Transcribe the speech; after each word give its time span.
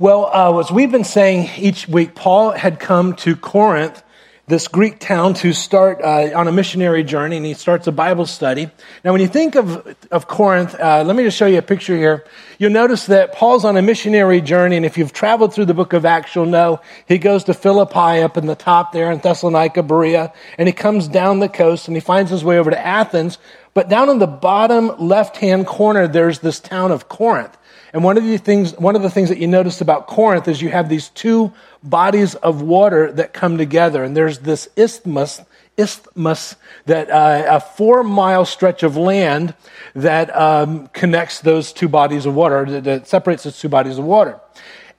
Well, 0.00 0.30
uh, 0.32 0.58
as 0.60 0.70
we've 0.72 0.90
been 0.90 1.04
saying 1.04 1.50
each 1.58 1.86
week, 1.86 2.14
Paul 2.14 2.52
had 2.52 2.80
come 2.80 3.16
to 3.16 3.36
Corinth, 3.36 4.02
this 4.46 4.66
Greek 4.66 4.98
town, 4.98 5.34
to 5.34 5.52
start 5.52 6.00
uh, 6.00 6.30
on 6.34 6.48
a 6.48 6.52
missionary 6.52 7.04
journey, 7.04 7.36
and 7.36 7.44
he 7.44 7.52
starts 7.52 7.86
a 7.86 7.92
Bible 7.92 8.24
study. 8.24 8.70
Now, 9.04 9.12
when 9.12 9.20
you 9.20 9.28
think 9.28 9.56
of, 9.56 9.94
of 10.10 10.26
Corinth, 10.26 10.74
uh, 10.80 11.04
let 11.06 11.16
me 11.16 11.22
just 11.24 11.36
show 11.36 11.44
you 11.44 11.58
a 11.58 11.62
picture 11.62 11.94
here. 11.98 12.24
You'll 12.58 12.72
notice 12.72 13.04
that 13.08 13.34
Paul's 13.34 13.66
on 13.66 13.76
a 13.76 13.82
missionary 13.82 14.40
journey, 14.40 14.78
and 14.78 14.86
if 14.86 14.96
you've 14.96 15.12
traveled 15.12 15.52
through 15.52 15.66
the 15.66 15.74
book 15.74 15.92
of 15.92 16.06
Acts, 16.06 16.34
you'll 16.34 16.46
know 16.46 16.80
he 17.06 17.18
goes 17.18 17.44
to 17.44 17.52
Philippi 17.52 18.22
up 18.22 18.38
in 18.38 18.46
the 18.46 18.56
top 18.56 18.92
there 18.92 19.12
in 19.12 19.18
Thessalonica, 19.18 19.82
Berea, 19.82 20.32
and 20.56 20.66
he 20.66 20.72
comes 20.72 21.08
down 21.08 21.40
the 21.40 21.48
coast 21.50 21.88
and 21.88 21.96
he 21.96 22.00
finds 22.00 22.30
his 22.30 22.42
way 22.42 22.58
over 22.58 22.70
to 22.70 22.86
Athens. 22.86 23.36
But 23.74 23.90
down 23.90 24.08
in 24.08 24.18
the 24.18 24.26
bottom 24.26 24.98
left 24.98 25.36
hand 25.36 25.66
corner, 25.66 26.08
there's 26.08 26.38
this 26.38 26.58
town 26.58 26.90
of 26.90 27.10
Corinth. 27.10 27.54
And 27.92 28.04
one 28.04 28.16
of 28.16 28.24
the 28.24 28.38
things, 28.38 28.76
one 28.78 28.94
of 28.94 29.02
the 29.02 29.10
things 29.10 29.28
that 29.30 29.38
you 29.38 29.48
notice 29.48 29.80
about 29.80 30.06
Corinth 30.06 30.46
is 30.46 30.62
you 30.62 30.68
have 30.68 30.88
these 30.88 31.08
two 31.08 31.52
bodies 31.82 32.34
of 32.36 32.62
water 32.62 33.10
that 33.12 33.32
come 33.32 33.58
together, 33.58 34.04
and 34.04 34.16
there's 34.16 34.38
this 34.40 34.68
isthmus, 34.76 35.40
isthmus 35.76 36.54
that 36.86 37.10
uh, 37.10 37.46
a 37.48 37.60
four 37.60 38.04
mile 38.04 38.44
stretch 38.44 38.82
of 38.82 38.96
land 38.96 39.54
that 39.94 40.34
um, 40.36 40.86
connects 40.88 41.40
those 41.40 41.72
two 41.72 41.88
bodies 41.88 42.26
of 42.26 42.34
water, 42.34 42.64
that, 42.66 42.84
that 42.84 43.08
separates 43.08 43.42
those 43.42 43.58
two 43.58 43.68
bodies 43.68 43.98
of 43.98 44.04
water. 44.04 44.38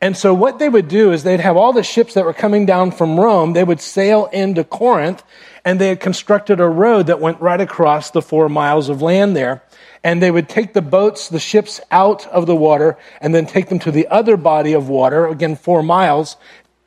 And 0.02 0.18
so 0.18 0.34
what 0.34 0.58
they 0.58 0.68
would 0.68 0.88
do 0.88 1.12
is 1.12 1.24
they'd 1.24 1.40
have 1.40 1.56
all 1.56 1.74
the 1.74 1.84
ships 1.84 2.16
that 2.16 2.26
were 2.26 2.34
coming 2.34 2.66
down 2.66 2.92
from 2.92 3.20
Rome, 3.20 3.54
they 3.54 3.64
would 3.64 3.80
sail 3.80 4.26
into 4.34 4.64
Corinth, 4.64 5.24
and 5.64 5.80
they 5.80 5.90
had 5.90 6.00
constructed 6.00 6.60
a 6.60 6.68
road 6.68 7.08
that 7.08 7.22
went 7.22 7.40
right 7.40 7.62
across 7.62 8.10
the 8.10 8.22
four 8.22 8.50
miles 8.50 8.90
of 8.90 9.02
land 9.02 9.36
there 9.36 9.62
and 10.04 10.22
they 10.22 10.32
would 10.32 10.50
take 10.50 10.74
the 10.74 10.82
boats, 10.82 11.30
the 11.30 11.40
ships 11.40 11.80
out 11.92 12.26
of 12.28 12.48
the 12.48 12.56
water, 12.56 12.98
and 13.20 13.36
then 13.36 13.46
take 13.46 13.70
them 13.70 13.80
to 13.80 13.92
the 13.92 14.08
other 14.08 14.38
body 14.38 14.74
of 14.74 14.90
water, 14.90 15.28
again, 15.28 15.56
four 15.56 15.84
miles. 15.84 16.38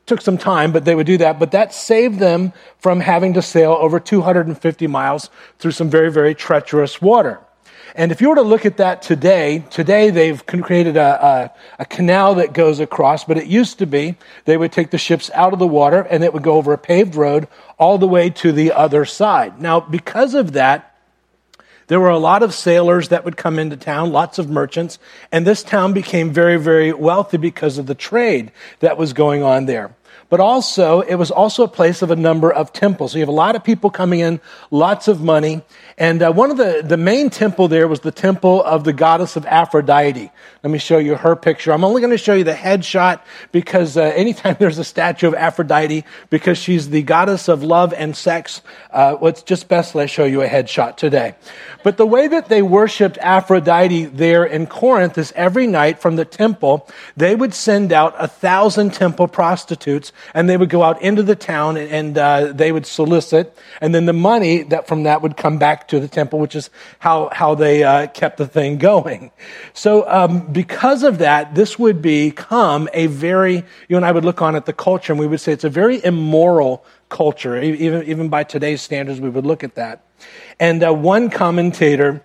Took 0.06 0.20
some 0.20 0.36
time, 0.36 0.72
but 0.72 0.84
they 0.84 0.94
would 0.94 1.06
do 1.06 1.16
that. 1.18 1.38
But 1.38 1.52
that 1.52 1.72
saved 1.72 2.18
them 2.18 2.52
from 2.78 3.00
having 3.00 3.34
to 3.34 3.42
sail 3.42 3.72
over 3.72 3.98
250 3.98 4.86
miles 4.86 5.30
through 5.58 5.70
some 5.70 5.88
very, 5.88 6.10
very 6.10 6.34
treacherous 6.34 7.00
water. 7.00 7.40
And 7.96 8.10
if 8.10 8.20
you 8.20 8.28
were 8.28 8.34
to 8.34 8.42
look 8.42 8.66
at 8.66 8.78
that 8.78 9.02
today, 9.02 9.64
today 9.70 10.10
they've 10.10 10.44
created 10.44 10.96
a, 10.96 11.24
a, 11.24 11.82
a, 11.82 11.84
canal 11.86 12.34
that 12.34 12.52
goes 12.52 12.80
across, 12.80 13.24
but 13.24 13.38
it 13.38 13.46
used 13.46 13.78
to 13.78 13.86
be 13.86 14.16
they 14.46 14.56
would 14.56 14.72
take 14.72 14.90
the 14.90 14.98
ships 14.98 15.30
out 15.32 15.52
of 15.52 15.60
the 15.60 15.66
water 15.66 16.00
and 16.00 16.24
it 16.24 16.34
would 16.34 16.42
go 16.42 16.54
over 16.54 16.72
a 16.72 16.78
paved 16.78 17.14
road 17.14 17.46
all 17.78 17.96
the 17.96 18.08
way 18.08 18.30
to 18.30 18.50
the 18.50 18.72
other 18.72 19.04
side. 19.04 19.60
Now, 19.60 19.78
because 19.78 20.34
of 20.34 20.52
that, 20.52 20.93
there 21.86 22.00
were 22.00 22.10
a 22.10 22.18
lot 22.18 22.42
of 22.42 22.54
sailors 22.54 23.08
that 23.08 23.24
would 23.24 23.36
come 23.36 23.58
into 23.58 23.76
town, 23.76 24.12
lots 24.12 24.38
of 24.38 24.48
merchants, 24.48 24.98
and 25.30 25.46
this 25.46 25.62
town 25.62 25.92
became 25.92 26.32
very, 26.32 26.56
very 26.56 26.92
wealthy 26.92 27.36
because 27.36 27.78
of 27.78 27.86
the 27.86 27.94
trade 27.94 28.52
that 28.80 28.96
was 28.96 29.12
going 29.12 29.42
on 29.42 29.66
there. 29.66 29.94
But 30.34 30.40
also, 30.40 31.00
it 31.02 31.14
was 31.14 31.30
also 31.30 31.62
a 31.62 31.68
place 31.68 32.02
of 32.02 32.10
a 32.10 32.16
number 32.16 32.52
of 32.52 32.72
temples. 32.72 33.12
So 33.12 33.18
you 33.18 33.22
have 33.22 33.28
a 33.28 33.30
lot 33.30 33.54
of 33.54 33.62
people 33.62 33.88
coming 33.88 34.18
in, 34.18 34.40
lots 34.72 35.06
of 35.06 35.22
money, 35.22 35.62
and 35.96 36.20
uh, 36.20 36.32
one 36.32 36.50
of 36.50 36.56
the, 36.56 36.82
the 36.84 36.96
main 36.96 37.30
temple 37.30 37.68
there 37.68 37.86
was 37.86 38.00
the 38.00 38.10
temple 38.10 38.60
of 38.64 38.82
the 38.82 38.92
goddess 38.92 39.36
of 39.36 39.46
Aphrodite. 39.46 40.32
Let 40.64 40.70
me 40.70 40.78
show 40.78 40.98
you 40.98 41.14
her 41.14 41.36
picture. 41.36 41.72
I'm 41.72 41.84
only 41.84 42.00
going 42.00 42.10
to 42.10 42.18
show 42.18 42.34
you 42.34 42.42
the 42.42 42.52
headshot 42.52 43.20
because 43.52 43.96
uh, 43.96 44.02
anytime 44.02 44.56
there's 44.58 44.78
a 44.78 44.84
statue 44.84 45.28
of 45.28 45.34
Aphrodite, 45.34 46.04
because 46.30 46.58
she's 46.58 46.90
the 46.90 47.02
goddess 47.02 47.46
of 47.46 47.62
love 47.62 47.92
and 47.92 48.16
sex, 48.16 48.60
uh, 48.90 49.16
well, 49.20 49.28
it's 49.28 49.42
just 49.42 49.68
best 49.68 49.92
that 49.92 50.00
I 50.00 50.06
show 50.06 50.24
you 50.24 50.42
a 50.42 50.48
headshot 50.48 50.96
today. 50.96 51.36
But 51.84 51.96
the 51.96 52.06
way 52.06 52.26
that 52.26 52.48
they 52.48 52.62
worshiped 52.62 53.18
Aphrodite 53.18 54.06
there 54.06 54.44
in 54.44 54.66
Corinth 54.66 55.16
is 55.16 55.32
every 55.36 55.68
night 55.68 56.00
from 56.00 56.16
the 56.16 56.24
temple, 56.24 56.88
they 57.16 57.36
would 57.36 57.54
send 57.54 57.92
out 57.92 58.16
a 58.18 58.26
thousand 58.26 58.94
temple 58.94 59.28
prostitutes 59.28 60.10
and 60.32 60.48
they 60.48 60.56
would 60.56 60.70
go 60.70 60.82
out 60.82 61.02
into 61.02 61.22
the 61.22 61.36
town 61.36 61.76
and, 61.76 61.90
and 61.90 62.18
uh, 62.18 62.52
they 62.52 62.72
would 62.72 62.86
solicit. 62.86 63.56
And 63.80 63.94
then 63.94 64.06
the 64.06 64.12
money 64.12 64.62
that 64.64 64.86
from 64.86 65.02
that 65.02 65.22
would 65.22 65.36
come 65.36 65.58
back 65.58 65.88
to 65.88 66.00
the 66.00 66.08
temple, 66.08 66.38
which 66.38 66.54
is 66.54 66.70
how, 66.98 67.28
how 67.32 67.54
they 67.54 67.84
uh, 67.84 68.06
kept 68.06 68.38
the 68.38 68.46
thing 68.46 68.78
going. 68.78 69.30
So, 69.72 70.08
um, 70.08 70.52
because 70.52 71.02
of 71.02 71.18
that, 71.18 71.54
this 71.54 71.78
would 71.78 72.00
become 72.00 72.88
a 72.92 73.06
very, 73.06 73.64
you 73.88 73.96
and 73.96 74.04
I 74.04 74.12
would 74.12 74.24
look 74.24 74.40
on 74.40 74.56
at 74.56 74.66
the 74.66 74.72
culture 74.72 75.12
and 75.12 75.20
we 75.20 75.26
would 75.26 75.40
say 75.40 75.52
it's 75.52 75.64
a 75.64 75.70
very 75.70 76.02
immoral 76.04 76.84
culture. 77.08 77.60
Even, 77.60 78.04
even 78.04 78.28
by 78.28 78.44
today's 78.44 78.82
standards, 78.82 79.20
we 79.20 79.28
would 79.28 79.46
look 79.46 79.64
at 79.64 79.74
that. 79.74 80.06
And 80.58 80.82
uh, 80.82 80.92
one 80.92 81.30
commentator, 81.30 82.22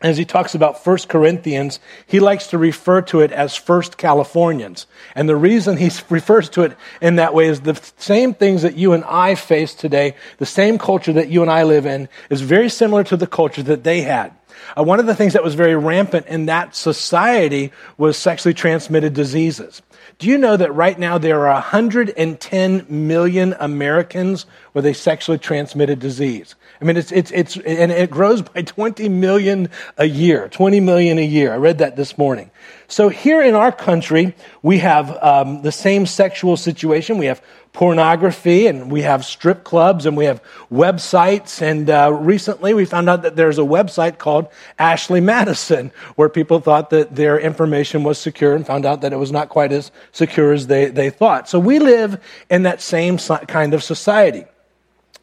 as 0.00 0.16
he 0.16 0.24
talks 0.24 0.54
about 0.54 0.84
First 0.84 1.08
Corinthians, 1.08 1.80
he 2.06 2.20
likes 2.20 2.48
to 2.48 2.58
refer 2.58 3.02
to 3.02 3.20
it 3.20 3.32
as 3.32 3.56
First 3.56 3.96
Californians. 3.96 4.86
And 5.14 5.28
the 5.28 5.36
reason 5.36 5.76
he 5.76 5.90
refers 6.08 6.48
to 6.50 6.62
it 6.62 6.76
in 7.00 7.16
that 7.16 7.34
way 7.34 7.48
is 7.48 7.62
the 7.62 7.80
same 7.96 8.32
things 8.34 8.62
that 8.62 8.76
you 8.76 8.92
and 8.92 9.04
I 9.04 9.34
face 9.34 9.74
today, 9.74 10.14
the 10.38 10.46
same 10.46 10.78
culture 10.78 11.12
that 11.12 11.30
you 11.30 11.42
and 11.42 11.50
I 11.50 11.64
live 11.64 11.84
in, 11.84 12.08
is 12.30 12.42
very 12.42 12.68
similar 12.68 13.02
to 13.04 13.16
the 13.16 13.26
culture 13.26 13.62
that 13.64 13.82
they 13.82 14.02
had. 14.02 14.32
Uh, 14.76 14.82
one 14.82 15.00
of 15.00 15.06
the 15.06 15.14
things 15.14 15.32
that 15.32 15.44
was 15.44 15.54
very 15.54 15.76
rampant 15.76 16.26
in 16.26 16.46
that 16.46 16.74
society 16.74 17.72
was 17.96 18.16
sexually 18.16 18.54
transmitted 18.54 19.14
diseases. 19.14 19.82
Do 20.18 20.26
you 20.26 20.36
know 20.36 20.56
that 20.56 20.74
right 20.74 20.98
now 20.98 21.18
there 21.18 21.46
are 21.46 21.54
110 21.54 22.86
million 22.88 23.54
Americans 23.60 24.46
with 24.74 24.84
a 24.84 24.94
sexually 24.94 25.38
transmitted 25.38 26.00
disease? 26.00 26.56
I 26.80 26.84
mean, 26.84 26.96
it's, 26.96 27.10
it's, 27.10 27.30
it's, 27.32 27.56
and 27.56 27.90
it 27.90 28.10
grows 28.10 28.42
by 28.42 28.62
20 28.62 29.08
million 29.08 29.68
a 29.96 30.04
year, 30.04 30.48
20 30.48 30.80
million 30.80 31.18
a 31.18 31.24
year. 31.24 31.52
I 31.52 31.56
read 31.56 31.78
that 31.78 31.96
this 31.96 32.16
morning. 32.16 32.50
So 32.86 33.08
here 33.08 33.42
in 33.42 33.54
our 33.54 33.72
country, 33.72 34.34
we 34.62 34.78
have 34.78 35.16
um, 35.22 35.62
the 35.62 35.72
same 35.72 36.06
sexual 36.06 36.56
situation. 36.56 37.18
We 37.18 37.26
have 37.26 37.42
pornography 37.72 38.66
and 38.66 38.90
we 38.90 39.02
have 39.02 39.24
strip 39.24 39.64
clubs 39.64 40.06
and 40.06 40.16
we 40.16 40.24
have 40.24 40.42
websites. 40.70 41.60
And 41.60 41.90
uh, 41.90 42.12
recently 42.12 42.74
we 42.74 42.84
found 42.84 43.08
out 43.08 43.22
that 43.22 43.36
there's 43.36 43.58
a 43.58 43.62
website 43.62 44.18
called 44.18 44.48
Ashley 44.78 45.20
Madison 45.20 45.92
where 46.16 46.28
people 46.28 46.60
thought 46.60 46.90
that 46.90 47.14
their 47.14 47.38
information 47.38 48.04
was 48.04 48.18
secure 48.18 48.54
and 48.54 48.66
found 48.66 48.86
out 48.86 49.00
that 49.02 49.12
it 49.12 49.16
was 49.16 49.32
not 49.32 49.48
quite 49.48 49.72
as 49.72 49.90
secure 50.12 50.52
as 50.52 50.68
they, 50.68 50.86
they 50.86 51.10
thought. 51.10 51.48
So 51.48 51.58
we 51.58 51.78
live 51.78 52.22
in 52.48 52.62
that 52.62 52.80
same 52.80 53.18
kind 53.18 53.74
of 53.74 53.82
society. 53.82 54.44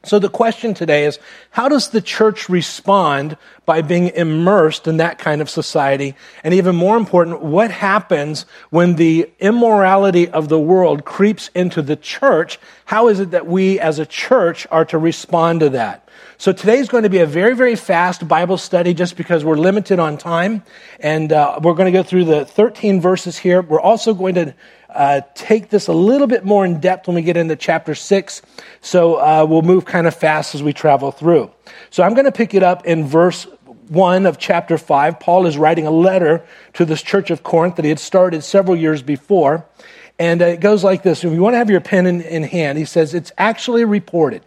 So 0.05 0.19
the 0.19 0.29
question 0.29 0.75
today 0.75 1.05
is, 1.05 1.17
how 1.49 1.67
does 1.67 1.89
the 1.89 2.01
church 2.01 2.47
respond 2.47 3.37
by 3.65 3.81
being 3.81 4.09
immersed 4.09 4.87
in 4.87 4.97
that 4.97 5.17
kind 5.17 5.41
of 5.41 5.49
society? 5.49 6.15
And 6.43 6.53
even 6.53 6.75
more 6.75 6.95
important, 6.95 7.41
what 7.41 7.71
happens 7.71 8.45
when 8.69 8.95
the 8.95 9.31
immorality 9.39 10.29
of 10.29 10.47
the 10.47 10.59
world 10.59 11.05
creeps 11.05 11.49
into 11.55 11.81
the 11.81 11.95
church? 11.95 12.59
How 12.85 13.07
is 13.07 13.19
it 13.19 13.31
that 13.31 13.47
we 13.47 13.79
as 13.79 13.97
a 13.97 14.05
church 14.05 14.67
are 14.69 14.85
to 14.85 14.97
respond 14.99 15.61
to 15.61 15.69
that? 15.71 16.07
So 16.37 16.51
today 16.51 16.77
is 16.77 16.89
going 16.89 17.03
to 17.03 17.09
be 17.09 17.19
a 17.19 17.25
very, 17.25 17.55
very 17.55 17.75
fast 17.75 18.27
Bible 18.27 18.57
study 18.57 18.93
just 18.93 19.15
because 19.17 19.43
we're 19.43 19.57
limited 19.57 19.99
on 19.99 20.17
time. 20.17 20.63
And 20.99 21.31
uh, 21.31 21.59
we're 21.63 21.73
going 21.73 21.91
to 21.91 21.97
go 21.97 22.03
through 22.03 22.25
the 22.25 22.45
13 22.45 23.01
verses 23.01 23.37
here. 23.37 23.61
We're 23.61 23.81
also 23.81 24.13
going 24.13 24.35
to 24.35 24.53
uh, 24.95 25.21
take 25.35 25.69
this 25.69 25.87
a 25.87 25.93
little 25.93 26.27
bit 26.27 26.45
more 26.45 26.65
in 26.65 26.79
depth 26.79 27.07
when 27.07 27.15
we 27.15 27.21
get 27.21 27.37
into 27.37 27.55
chapter 27.55 27.93
6. 27.93 28.41
So 28.81 29.15
uh, 29.15 29.45
we'll 29.47 29.61
move 29.61 29.85
kind 29.85 30.07
of 30.07 30.15
fast 30.15 30.55
as 30.55 30.63
we 30.63 30.73
travel 30.73 31.11
through. 31.11 31.51
So 31.89 32.03
I'm 32.03 32.13
going 32.13 32.25
to 32.25 32.31
pick 32.31 32.53
it 32.53 32.63
up 32.63 32.85
in 32.85 33.05
verse 33.05 33.45
1 33.89 34.25
of 34.25 34.37
chapter 34.37 34.77
5. 34.77 35.19
Paul 35.19 35.45
is 35.45 35.57
writing 35.57 35.85
a 35.85 35.91
letter 35.91 36.45
to 36.73 36.85
this 36.85 37.03
church 37.03 37.29
of 37.29 37.43
Corinth 37.43 37.75
that 37.75 37.85
he 37.85 37.89
had 37.89 37.99
started 37.99 38.43
several 38.43 38.75
years 38.75 39.01
before. 39.01 39.65
And 40.17 40.41
uh, 40.41 40.45
it 40.45 40.59
goes 40.61 40.83
like 40.83 41.03
this. 41.03 41.23
If 41.23 41.33
you 41.33 41.41
want 41.41 41.55
to 41.55 41.57
have 41.57 41.69
your 41.69 41.81
pen 41.81 42.07
in, 42.07 42.21
in 42.21 42.43
hand, 42.43 42.77
he 42.77 42.85
says, 42.85 43.13
It's 43.13 43.31
actually 43.37 43.85
reported 43.85 44.43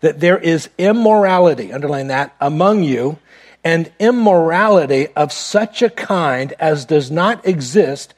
that 0.00 0.20
there 0.20 0.38
is 0.38 0.68
immorality, 0.78 1.72
underline 1.72 2.08
that, 2.08 2.34
among 2.40 2.84
you, 2.84 3.18
and 3.64 3.90
immorality 3.98 5.08
of 5.16 5.32
such 5.32 5.80
a 5.80 5.88
kind 5.88 6.52
as 6.58 6.84
does 6.84 7.10
not 7.10 7.46
exist 7.46 8.14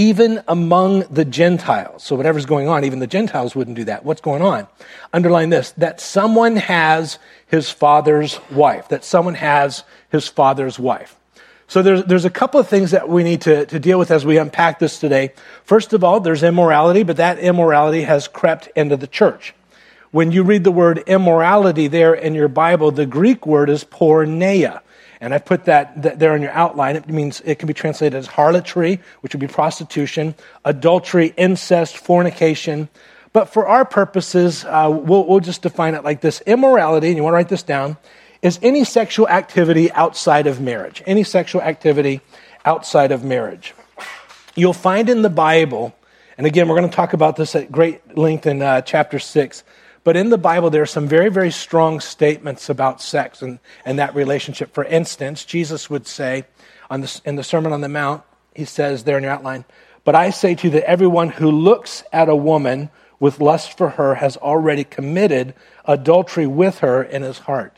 even 0.00 0.42
among 0.48 1.00
the 1.10 1.26
Gentiles. 1.26 2.02
So 2.02 2.16
whatever's 2.16 2.46
going 2.46 2.68
on, 2.68 2.84
even 2.84 3.00
the 3.00 3.06
Gentiles 3.06 3.54
wouldn't 3.54 3.76
do 3.76 3.84
that. 3.84 4.02
What's 4.02 4.22
going 4.22 4.40
on? 4.40 4.66
Underline 5.12 5.50
this, 5.50 5.72
that 5.72 6.00
someone 6.00 6.56
has 6.56 7.18
his 7.46 7.68
father's 7.68 8.40
wife, 8.50 8.88
that 8.88 9.04
someone 9.04 9.34
has 9.34 9.84
his 10.08 10.26
father's 10.26 10.78
wife. 10.78 11.16
So 11.68 11.82
there's, 11.82 12.02
there's 12.04 12.24
a 12.24 12.30
couple 12.30 12.58
of 12.58 12.66
things 12.66 12.92
that 12.92 13.10
we 13.10 13.22
need 13.22 13.42
to, 13.42 13.66
to 13.66 13.78
deal 13.78 13.98
with 13.98 14.10
as 14.10 14.24
we 14.24 14.38
unpack 14.38 14.78
this 14.78 14.98
today. 14.98 15.34
First 15.64 15.92
of 15.92 16.02
all, 16.02 16.18
there's 16.18 16.42
immorality, 16.42 17.02
but 17.02 17.18
that 17.18 17.38
immorality 17.38 18.04
has 18.04 18.26
crept 18.26 18.68
into 18.74 18.96
the 18.96 19.06
church. 19.06 19.54
When 20.12 20.32
you 20.32 20.44
read 20.44 20.64
the 20.64 20.72
word 20.72 21.04
immorality 21.06 21.88
there 21.88 22.14
in 22.14 22.34
your 22.34 22.48
Bible, 22.48 22.90
the 22.90 23.04
Greek 23.04 23.46
word 23.46 23.68
is 23.68 23.84
porneia. 23.84 24.80
And 25.20 25.34
I 25.34 25.38
put 25.38 25.66
that, 25.66 26.18
there 26.18 26.34
in 26.34 26.40
your 26.40 26.52
outline. 26.52 26.96
It 26.96 27.06
means 27.08 27.42
it 27.44 27.58
can 27.58 27.66
be 27.66 27.74
translated 27.74 28.16
as 28.16 28.26
harlotry, 28.26 29.00
which 29.20 29.34
would 29.34 29.40
be 29.40 29.46
prostitution, 29.46 30.34
adultery, 30.64 31.34
incest, 31.36 31.98
fornication. 31.98 32.88
But 33.32 33.50
for 33.50 33.66
our 33.66 33.84
purposes, 33.84 34.64
uh, 34.64 34.88
we'll, 34.90 35.26
we'll 35.26 35.40
just 35.40 35.62
define 35.62 35.94
it 35.94 36.04
like 36.04 36.22
this 36.22 36.40
immorality, 36.46 37.08
and 37.08 37.16
you 37.16 37.22
want 37.22 37.34
to 37.34 37.36
write 37.36 37.50
this 37.50 37.62
down, 37.62 37.98
is 38.40 38.58
any 38.62 38.84
sexual 38.84 39.28
activity 39.28 39.92
outside 39.92 40.46
of 40.46 40.60
marriage. 40.60 41.02
Any 41.06 41.22
sexual 41.22 41.60
activity 41.60 42.22
outside 42.64 43.12
of 43.12 43.22
marriage. 43.22 43.74
you'll 44.54 44.72
find 44.72 45.08
in 45.08 45.20
the 45.22 45.30
Bible, 45.30 45.94
and 46.38 46.46
again, 46.46 46.66
we're 46.66 46.76
going 46.76 46.88
to 46.88 46.96
talk 46.96 47.12
about 47.12 47.36
this 47.36 47.54
at 47.54 47.70
great 47.70 48.16
length 48.16 48.46
in 48.46 48.62
uh, 48.62 48.80
chapter 48.80 49.18
6, 49.18 49.64
but 50.02 50.16
in 50.16 50.30
the 50.30 50.38
Bible, 50.38 50.70
there 50.70 50.82
are 50.82 50.86
some 50.86 51.06
very, 51.06 51.28
very 51.28 51.50
strong 51.50 52.00
statements 52.00 52.68
about 52.68 53.02
sex 53.02 53.42
and, 53.42 53.58
and 53.84 53.98
that 53.98 54.14
relationship. 54.14 54.72
For 54.72 54.84
instance, 54.84 55.44
Jesus 55.44 55.90
would 55.90 56.06
say 56.06 56.44
on 56.88 57.02
the, 57.02 57.20
in 57.24 57.36
the 57.36 57.44
Sermon 57.44 57.72
on 57.72 57.82
the 57.82 57.88
Mount, 57.88 58.22
he 58.54 58.64
says 58.64 59.04
there 59.04 59.18
in 59.18 59.24
your 59.24 59.32
outline, 59.32 59.64
But 60.04 60.14
I 60.14 60.30
say 60.30 60.54
to 60.54 60.66
you 60.66 60.70
that 60.70 60.88
everyone 60.88 61.28
who 61.28 61.50
looks 61.50 62.02
at 62.12 62.28
a 62.28 62.36
woman 62.36 62.90
with 63.18 63.40
lust 63.40 63.76
for 63.76 63.90
her 63.90 64.14
has 64.14 64.36
already 64.38 64.84
committed 64.84 65.54
adultery 65.84 66.46
with 66.46 66.78
her 66.78 67.02
in 67.02 67.22
his 67.22 67.40
heart. 67.40 67.76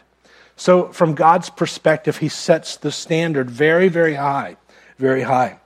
So, 0.55 0.93
from 0.93 1.15
God's 1.15 1.51
perspective, 1.51 2.19
he 2.19 2.29
sets 2.29 2.77
the 2.77 2.93
standard 2.93 3.51
very, 3.51 3.89
very 3.89 4.15
high, 4.15 4.57
very 4.99 5.23
high. 5.23 5.59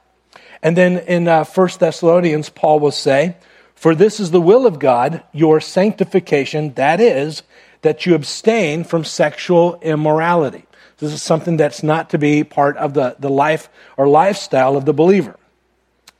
And 0.62 0.76
then 0.76 0.98
in 0.98 1.28
uh, 1.28 1.44
1 1.44 1.68
Thessalonians, 1.78 2.48
Paul 2.48 2.80
will 2.80 2.90
say, 2.90 3.36
For 3.76 3.94
this 3.94 4.18
is 4.18 4.30
the 4.30 4.40
will 4.40 4.66
of 4.66 4.78
God, 4.78 5.22
your 5.32 5.60
sanctification, 5.60 6.72
that 6.74 7.00
is, 7.00 7.42
that 7.82 8.06
you 8.06 8.14
abstain 8.14 8.84
from 8.84 9.04
sexual 9.04 9.78
immorality. 9.82 10.64
This 10.98 11.12
is 11.12 11.22
something 11.22 11.58
that's 11.58 11.82
not 11.82 12.10
to 12.10 12.18
be 12.18 12.42
part 12.42 12.78
of 12.78 12.94
the, 12.94 13.16
the 13.18 13.28
life 13.28 13.68
or 13.98 14.08
lifestyle 14.08 14.76
of 14.76 14.86
the 14.86 14.94
believer. 14.94 15.36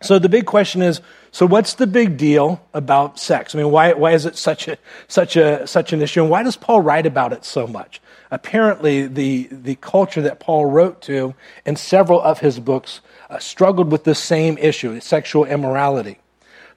So 0.02 0.18
the 0.18 0.28
big 0.28 0.44
question 0.44 0.82
is 0.82 1.00
so 1.32 1.46
what's 1.46 1.74
the 1.74 1.86
big 1.86 2.16
deal 2.16 2.64
about 2.72 3.18
sex? 3.18 3.54
I 3.54 3.58
mean, 3.58 3.70
why, 3.70 3.92
why 3.94 4.12
is 4.12 4.26
it 4.26 4.36
such, 4.36 4.68
a, 4.68 4.78
such, 5.08 5.36
a, 5.36 5.66
such 5.66 5.92
an 5.92 6.00
issue? 6.00 6.22
And 6.22 6.30
why 6.30 6.42
does 6.42 6.56
Paul 6.56 6.82
write 6.82 7.06
about 7.06 7.32
it 7.32 7.44
so 7.44 7.66
much? 7.66 8.00
Apparently, 8.30 9.06
the, 9.06 9.48
the 9.50 9.76
culture 9.76 10.22
that 10.22 10.40
Paul 10.40 10.66
wrote 10.66 11.00
to 11.02 11.34
in 11.64 11.76
several 11.76 12.20
of 12.20 12.40
his 12.40 12.58
books 12.58 13.00
uh, 13.28 13.38
struggled 13.38 13.92
with 13.92 14.04
the 14.04 14.14
same 14.14 14.56
issue 14.58 14.98
sexual 15.00 15.44
immorality. 15.44 16.18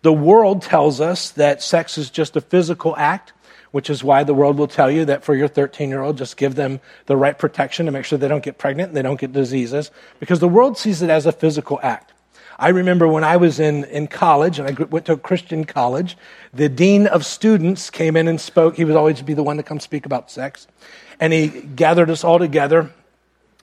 The 0.01 0.13
world 0.13 0.61
tells 0.61 1.01
us 1.01 1.31
that 1.31 1.61
sex 1.61 1.97
is 1.97 2.09
just 2.09 2.35
a 2.35 2.41
physical 2.41 2.95
act, 2.97 3.33
which 3.71 3.89
is 3.89 4.03
why 4.03 4.23
the 4.23 4.33
world 4.33 4.57
will 4.57 4.67
tell 4.67 4.89
you 4.89 5.05
that 5.05 5.23
for 5.23 5.35
your 5.35 5.47
13 5.47 5.89
year 5.89 6.01
old, 6.01 6.17
just 6.17 6.37
give 6.37 6.55
them 6.55 6.79
the 7.05 7.17
right 7.17 7.37
protection 7.37 7.85
to 7.85 7.91
make 7.91 8.05
sure 8.05 8.17
they 8.17 8.27
don't 8.27 8.43
get 8.43 8.57
pregnant 8.57 8.89
and 8.89 8.97
they 8.97 9.01
don't 9.01 9.19
get 9.19 9.33
diseases, 9.33 9.91
because 10.19 10.39
the 10.39 10.47
world 10.47 10.77
sees 10.77 11.01
it 11.01 11.09
as 11.09 11.25
a 11.25 11.31
physical 11.31 11.79
act. 11.83 12.13
I 12.57 12.69
remember 12.69 13.07
when 13.07 13.23
I 13.23 13.37
was 13.37 13.59
in, 13.59 13.85
in 13.85 14.07
college, 14.07 14.59
and 14.59 14.67
I 14.67 14.83
went 14.83 15.05
to 15.05 15.13
a 15.13 15.17
Christian 15.17 15.63
college, 15.63 16.17
the 16.53 16.67
dean 16.67 17.07
of 17.07 17.25
students 17.25 17.89
came 17.89 18.17
in 18.17 18.27
and 18.27 18.39
spoke. 18.39 18.75
He 18.75 18.83
would 18.83 18.97
always 18.97 19.21
be 19.21 19.33
the 19.33 19.43
one 19.43 19.55
to 19.57 19.63
come 19.63 19.79
speak 19.79 20.05
about 20.05 20.29
sex. 20.29 20.67
And 21.21 21.31
he 21.31 21.47
gathered 21.47 22.09
us 22.09 22.25
all 22.25 22.37
together, 22.37 22.91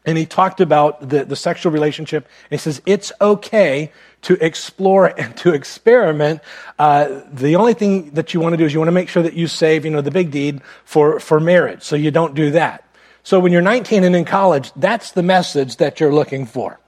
and 0.06 0.16
he 0.16 0.24
talked 0.24 0.60
about 0.60 1.08
the, 1.08 1.24
the 1.24 1.36
sexual 1.36 1.72
relationship. 1.72 2.28
He 2.48 2.56
says, 2.56 2.80
It's 2.86 3.12
okay 3.20 3.92
to 4.22 4.34
explore 4.44 5.06
and 5.20 5.36
to 5.38 5.52
experiment. 5.52 6.40
Uh, 6.78 7.20
the 7.30 7.56
only 7.56 7.74
thing 7.74 8.12
that 8.12 8.32
you 8.32 8.40
want 8.40 8.52
to 8.52 8.56
do 8.56 8.64
is 8.64 8.72
you 8.72 8.78
want 8.78 8.88
to 8.88 8.92
make 8.92 9.08
sure 9.08 9.22
that 9.22 9.34
you 9.34 9.48
save, 9.48 9.84
you 9.84 9.90
know, 9.90 10.00
the 10.00 10.10
big 10.12 10.30
deed 10.30 10.62
for, 10.84 11.20
for 11.20 11.40
marriage. 11.40 11.82
So 11.82 11.96
you 11.96 12.10
don't 12.10 12.34
do 12.34 12.52
that. 12.52 12.84
So 13.24 13.40
when 13.40 13.50
you're 13.50 13.62
19 13.62 14.04
and 14.04 14.14
in 14.14 14.24
college, 14.24 14.72
that's 14.76 15.10
the 15.10 15.22
message 15.22 15.78
that 15.78 15.98
you're 15.98 16.14
looking 16.14 16.46
for. 16.46 16.78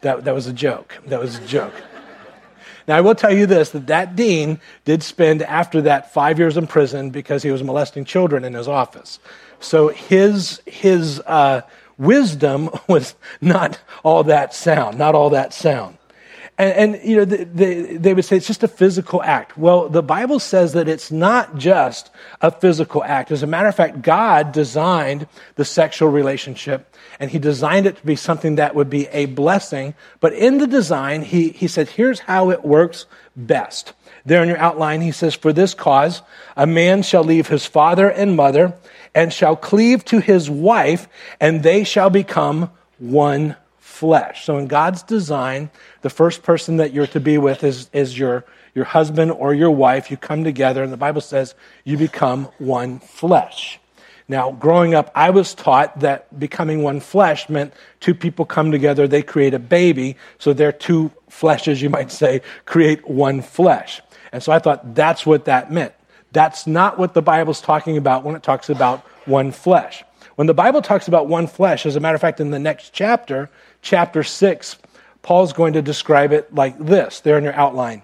That, 0.00 0.24
that 0.24 0.34
was 0.34 0.48
a 0.48 0.52
joke. 0.52 0.98
That 1.06 1.20
was 1.20 1.38
a 1.38 1.46
joke. 1.46 1.74
Now, 2.88 2.96
I 2.96 3.00
will 3.00 3.14
tell 3.14 3.32
you 3.32 3.46
this 3.46 3.70
that 3.70 3.86
that 3.86 4.16
dean 4.16 4.60
did 4.84 5.04
spend 5.04 5.42
after 5.42 5.82
that 5.82 6.12
five 6.12 6.40
years 6.40 6.56
in 6.56 6.66
prison 6.66 7.10
because 7.10 7.44
he 7.44 7.52
was 7.52 7.62
molesting 7.62 8.04
children 8.04 8.44
in 8.44 8.54
his 8.54 8.66
office. 8.66 9.20
So 9.60 9.88
his, 9.88 10.60
his 10.66 11.20
uh, 11.20 11.62
wisdom 11.98 12.70
was 12.88 13.14
not 13.40 13.80
all 14.02 14.24
that 14.24 14.54
sound, 14.54 14.98
not 14.98 15.14
all 15.14 15.30
that 15.30 15.52
sound. 15.52 15.98
And, 16.62 16.94
and 16.94 17.04
you 17.04 17.16
know, 17.16 17.24
they, 17.24 17.96
they 17.96 18.14
would 18.14 18.24
say 18.24 18.36
it's 18.36 18.46
just 18.46 18.62
a 18.62 18.68
physical 18.68 19.20
act. 19.20 19.58
Well, 19.58 19.88
the 19.88 20.02
Bible 20.02 20.38
says 20.38 20.74
that 20.74 20.88
it's 20.88 21.10
not 21.10 21.56
just 21.56 22.10
a 22.40 22.52
physical 22.52 23.02
act. 23.02 23.32
As 23.32 23.42
a 23.42 23.48
matter 23.48 23.66
of 23.66 23.74
fact, 23.74 24.00
God 24.00 24.52
designed 24.52 25.26
the 25.56 25.64
sexual 25.64 26.08
relationship 26.08 26.94
and 27.18 27.32
he 27.32 27.40
designed 27.40 27.86
it 27.86 27.96
to 27.96 28.06
be 28.06 28.14
something 28.14 28.54
that 28.56 28.76
would 28.76 28.88
be 28.88 29.08
a 29.08 29.26
blessing. 29.26 29.94
But 30.20 30.34
in 30.34 30.58
the 30.58 30.68
design, 30.68 31.22
he, 31.22 31.48
he 31.48 31.66
said, 31.66 31.88
here's 31.88 32.20
how 32.20 32.50
it 32.50 32.64
works 32.64 33.06
best. 33.34 33.92
There 34.24 34.40
in 34.40 34.48
your 34.48 34.58
outline, 34.58 35.00
he 35.00 35.10
says, 35.10 35.34
For 35.34 35.52
this 35.52 35.74
cause, 35.74 36.22
a 36.56 36.66
man 36.66 37.02
shall 37.02 37.24
leave 37.24 37.48
his 37.48 37.66
father 37.66 38.08
and 38.08 38.36
mother 38.36 38.74
and 39.16 39.32
shall 39.32 39.56
cleave 39.56 40.04
to 40.06 40.20
his 40.20 40.48
wife, 40.48 41.08
and 41.40 41.64
they 41.64 41.82
shall 41.82 42.08
become 42.08 42.70
one 42.98 43.56
flesh. 43.92 44.44
So 44.44 44.56
in 44.56 44.66
God's 44.66 45.02
design, 45.02 45.70
the 46.00 46.10
first 46.10 46.42
person 46.42 46.78
that 46.78 46.92
you're 46.92 47.06
to 47.08 47.20
be 47.20 47.36
with 47.36 47.62
is, 47.62 47.90
is 47.92 48.18
your, 48.18 48.44
your 48.74 48.86
husband 48.86 49.30
or 49.30 49.52
your 49.54 49.70
wife. 49.70 50.10
You 50.10 50.16
come 50.16 50.44
together, 50.44 50.82
and 50.82 50.92
the 50.92 50.96
Bible 50.96 51.20
says 51.20 51.54
you 51.84 51.98
become 51.98 52.48
one 52.58 52.98
flesh. 53.00 53.78
Now, 54.28 54.52
growing 54.52 54.94
up, 54.94 55.10
I 55.14 55.28
was 55.30 55.54
taught 55.54 56.00
that 56.00 56.38
becoming 56.38 56.82
one 56.82 57.00
flesh 57.00 57.50
meant 57.50 57.74
two 58.00 58.14
people 58.14 58.46
come 58.46 58.70
together, 58.70 59.06
they 59.06 59.22
create 59.22 59.52
a 59.52 59.58
baby, 59.58 60.16
so 60.38 60.54
their 60.54 60.72
two 60.72 61.10
fleshes, 61.30 61.82
you 61.82 61.90
might 61.90 62.10
say, 62.10 62.40
create 62.64 63.06
one 63.06 63.42
flesh. 63.42 64.00
And 64.32 64.42
so 64.42 64.52
I 64.52 64.58
thought 64.58 64.94
that's 64.94 65.26
what 65.26 65.44
that 65.44 65.70
meant. 65.70 65.92
That's 66.32 66.66
not 66.66 66.98
what 66.98 67.12
the 67.12 67.20
Bible's 67.20 67.60
talking 67.60 67.98
about 67.98 68.24
when 68.24 68.34
it 68.36 68.42
talks 68.42 68.70
about 68.70 69.00
one 69.26 69.52
flesh. 69.52 70.02
When 70.36 70.46
the 70.46 70.54
Bible 70.54 70.80
talks 70.80 71.08
about 71.08 71.28
one 71.28 71.46
flesh, 71.46 71.84
as 71.84 71.94
a 71.94 72.00
matter 72.00 72.14
of 72.14 72.20
fact, 72.20 72.40
in 72.40 72.50
the 72.50 72.58
next 72.58 72.94
chapter, 72.94 73.50
chapter 73.82 74.22
6, 74.22 74.76
Paul's 75.20 75.52
going 75.52 75.74
to 75.74 75.82
describe 75.82 76.32
it 76.32 76.54
like 76.54 76.78
this, 76.78 77.20
there 77.20 77.36
in 77.36 77.44
your 77.44 77.54
outline. 77.54 78.02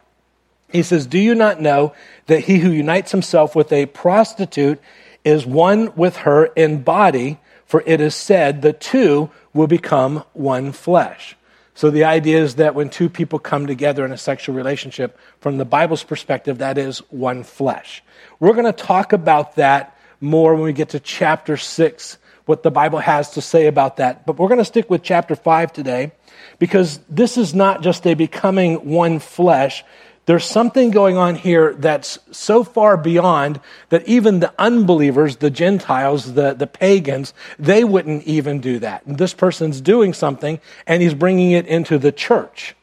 He 0.71 0.83
says, 0.83 1.07
Do 1.07 1.19
you 1.19 1.35
not 1.35 1.61
know 1.61 1.95
that 2.27 2.41
he 2.41 2.59
who 2.59 2.71
unites 2.71 3.11
himself 3.13 3.57
with 3.57 3.73
a 3.73 3.87
prostitute 3.87 4.81
is 5.25 5.47
one 5.47 5.95
with 5.97 6.19
her 6.19 6.47
in 6.47 6.83
body? 6.83 7.39
For 7.65 7.83
it 7.87 8.01
is 8.01 8.15
said, 8.15 8.63
the 8.63 8.73
two 8.73 9.31
will 9.53 9.67
become 9.67 10.25
one 10.33 10.73
flesh. 10.73 11.37
So 11.75 11.91
the 11.91 12.05
idea 12.05 12.43
is 12.43 12.57
that 12.57 12.75
when 12.75 12.89
two 12.89 13.09
people 13.09 13.39
come 13.39 13.67
together 13.67 14.05
in 14.05 14.11
a 14.11 14.19
sexual 14.19 14.55
relationship, 14.55 15.19
from 15.41 15.59
the 15.59 15.65
Bible's 15.65 16.03
perspective, 16.03 16.59
that 16.59 16.79
is 16.79 16.99
one 17.11 17.45
flesh. 17.45 18.03
We're 18.41 18.55
going 18.55 18.65
to 18.65 18.73
talk 18.73 19.13
about 19.13 19.57
that 19.57 19.97
more 20.21 20.55
when 20.55 20.65
we 20.65 20.73
get 20.73 20.89
to 20.91 21.01
chapter 21.01 21.57
6 21.57 22.19
what 22.49 22.63
the 22.63 22.71
Bible 22.71 22.99
has 22.99 23.31
to 23.33 23.43
say 23.43 23.67
about 23.67 23.99
that. 23.99 24.25
But 24.25 24.39
we're 24.39 24.49
going 24.49 24.59
to 24.59 24.65
stick 24.65 24.89
with 24.89 25.03
chapter 25.03 25.37
5 25.37 25.71
today 25.73 26.13
because 26.59 26.99
this 27.09 27.37
is 27.37 27.55
not 27.55 27.83
just 27.83 28.07
a 28.07 28.15
becoming 28.15 28.89
one 28.89 29.19
flesh. 29.19 29.85
There's 30.25 30.47
something 30.47 30.91
going 30.91 31.19
on 31.19 31.35
here 31.35 31.75
that's 31.75 32.19
so 32.31 32.65
far 32.65 32.97
beyond 32.97 33.61
that 33.91 34.09
even 34.09 34.41
the 34.41 34.53
unbelievers, 34.59 35.37
the 35.37 35.51
Gentiles, 35.51 36.33
the, 36.33 36.55
the 36.55 36.67
pagans, 36.67 37.35
they 37.59 37.85
wouldn't 37.85 38.25
even 38.25 38.61
do 38.61 38.79
that. 38.79 39.03
This 39.07 39.35
person's 39.35 39.83
doing 39.83 40.15
something 40.15 40.59
and 40.87 41.03
he's 41.03 41.15
bringing 41.15 41.53
it 41.53 41.67
into 41.67 41.99
the 41.99 42.13
church. 42.13 42.75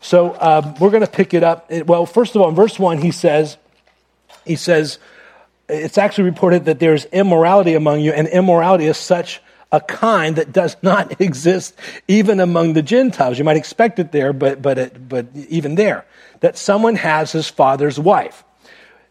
So 0.00 0.36
um, 0.38 0.74
we're 0.74 0.90
going 0.90 1.00
to 1.00 1.10
pick 1.10 1.32
it 1.32 1.42
up. 1.42 1.70
Well, 1.70 2.04
first 2.04 2.36
of 2.36 2.42
all, 2.42 2.50
in 2.50 2.54
verse 2.54 2.78
1, 2.78 2.98
he 2.98 3.10
says, 3.10 3.56
he 4.44 4.56
says, 4.56 4.98
it's 5.68 5.98
actually 5.98 6.24
reported 6.24 6.64
that 6.64 6.78
there's 6.78 7.04
immorality 7.06 7.74
among 7.74 8.00
you, 8.00 8.12
and 8.12 8.26
immorality 8.28 8.86
is 8.86 8.96
such 8.96 9.40
a 9.70 9.80
kind 9.80 10.36
that 10.36 10.52
does 10.52 10.76
not 10.82 11.20
exist 11.20 11.78
even 12.06 12.40
among 12.40 12.72
the 12.72 12.82
Gentiles. 12.82 13.38
You 13.38 13.44
might 13.44 13.56
expect 13.56 13.98
it 13.98 14.12
there, 14.12 14.32
but, 14.32 14.62
but, 14.62 14.78
it, 14.78 15.08
but 15.08 15.26
even 15.48 15.74
there, 15.74 16.06
that 16.40 16.56
someone 16.56 16.96
has 16.96 17.32
his 17.32 17.48
father's 17.48 17.98
wife. 17.98 18.44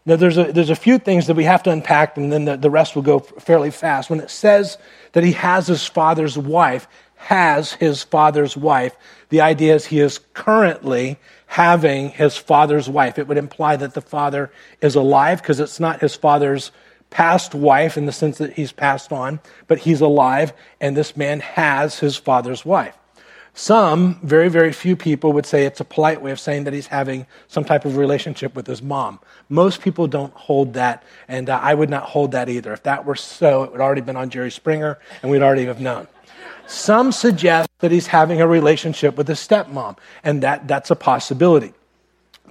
Now, 0.04 0.16
there's 0.16 0.38
a, 0.38 0.52
there's 0.52 0.70
a 0.70 0.76
few 0.76 0.98
things 0.98 1.26
that 1.26 1.34
we 1.34 1.44
have 1.44 1.62
to 1.64 1.70
unpack, 1.70 2.16
and 2.16 2.32
then 2.32 2.46
the, 2.46 2.56
the 2.56 2.70
rest 2.70 2.94
will 2.94 3.02
go 3.02 3.18
fairly 3.18 3.70
fast. 3.70 4.08
When 4.08 4.20
it 4.20 4.30
says 4.30 4.78
that 5.12 5.22
he 5.22 5.32
has 5.32 5.66
his 5.66 5.86
father's 5.86 6.38
wife, 6.38 6.88
has 7.16 7.72
his 7.72 8.04
father's 8.04 8.56
wife, 8.56 8.96
the 9.28 9.42
idea 9.42 9.74
is 9.74 9.84
he 9.84 10.00
is 10.00 10.20
currently 10.32 11.18
having 11.48 12.10
his 12.10 12.36
father's 12.36 12.88
wife. 12.88 13.18
It 13.18 13.26
would 13.26 13.38
imply 13.38 13.76
that 13.76 13.94
the 13.94 14.00
father 14.00 14.52
is 14.80 14.94
alive 14.94 15.42
because 15.42 15.58
it's 15.58 15.80
not 15.80 16.00
his 16.00 16.14
father's 16.14 16.70
past 17.10 17.54
wife 17.54 17.96
in 17.96 18.04
the 18.04 18.12
sense 18.12 18.38
that 18.38 18.52
he's 18.52 18.70
passed 18.70 19.12
on, 19.12 19.40
but 19.66 19.78
he's 19.78 20.02
alive, 20.02 20.52
and 20.80 20.94
this 20.94 21.16
man 21.16 21.40
has 21.40 21.98
his 21.98 22.16
father's 22.16 22.64
wife. 22.66 22.96
Some, 23.54 24.20
very, 24.22 24.48
very 24.48 24.72
few 24.72 24.94
people 24.94 25.32
would 25.32 25.46
say 25.46 25.64
it's 25.64 25.80
a 25.80 25.84
polite 25.84 26.22
way 26.22 26.30
of 26.30 26.38
saying 26.38 26.64
that 26.64 26.74
he's 26.74 26.86
having 26.86 27.26
some 27.48 27.64
type 27.64 27.84
of 27.86 27.96
relationship 27.96 28.54
with 28.54 28.66
his 28.66 28.82
mom. 28.82 29.18
Most 29.48 29.80
people 29.80 30.06
don't 30.06 30.32
hold 30.34 30.74
that, 30.74 31.02
and 31.26 31.48
uh, 31.48 31.58
I 31.60 31.74
would 31.74 31.90
not 31.90 32.04
hold 32.04 32.32
that 32.32 32.48
either. 32.48 32.72
If 32.74 32.84
that 32.84 33.04
were 33.04 33.16
so, 33.16 33.64
it 33.64 33.72
would 33.72 33.80
already 33.80 34.02
been 34.02 34.16
on 34.16 34.30
Jerry 34.30 34.50
Springer, 34.50 34.98
and 35.22 35.30
we'd 35.30 35.42
already 35.42 35.64
have 35.64 35.80
known. 35.80 36.06
Some 36.68 37.12
suggest 37.12 37.70
that 37.78 37.90
he's 37.90 38.08
having 38.08 38.42
a 38.42 38.46
relationship 38.46 39.16
with 39.16 39.26
his 39.26 39.38
stepmom, 39.38 39.96
and 40.22 40.42
that, 40.42 40.68
that's 40.68 40.90
a 40.90 40.96
possibility. 40.96 41.72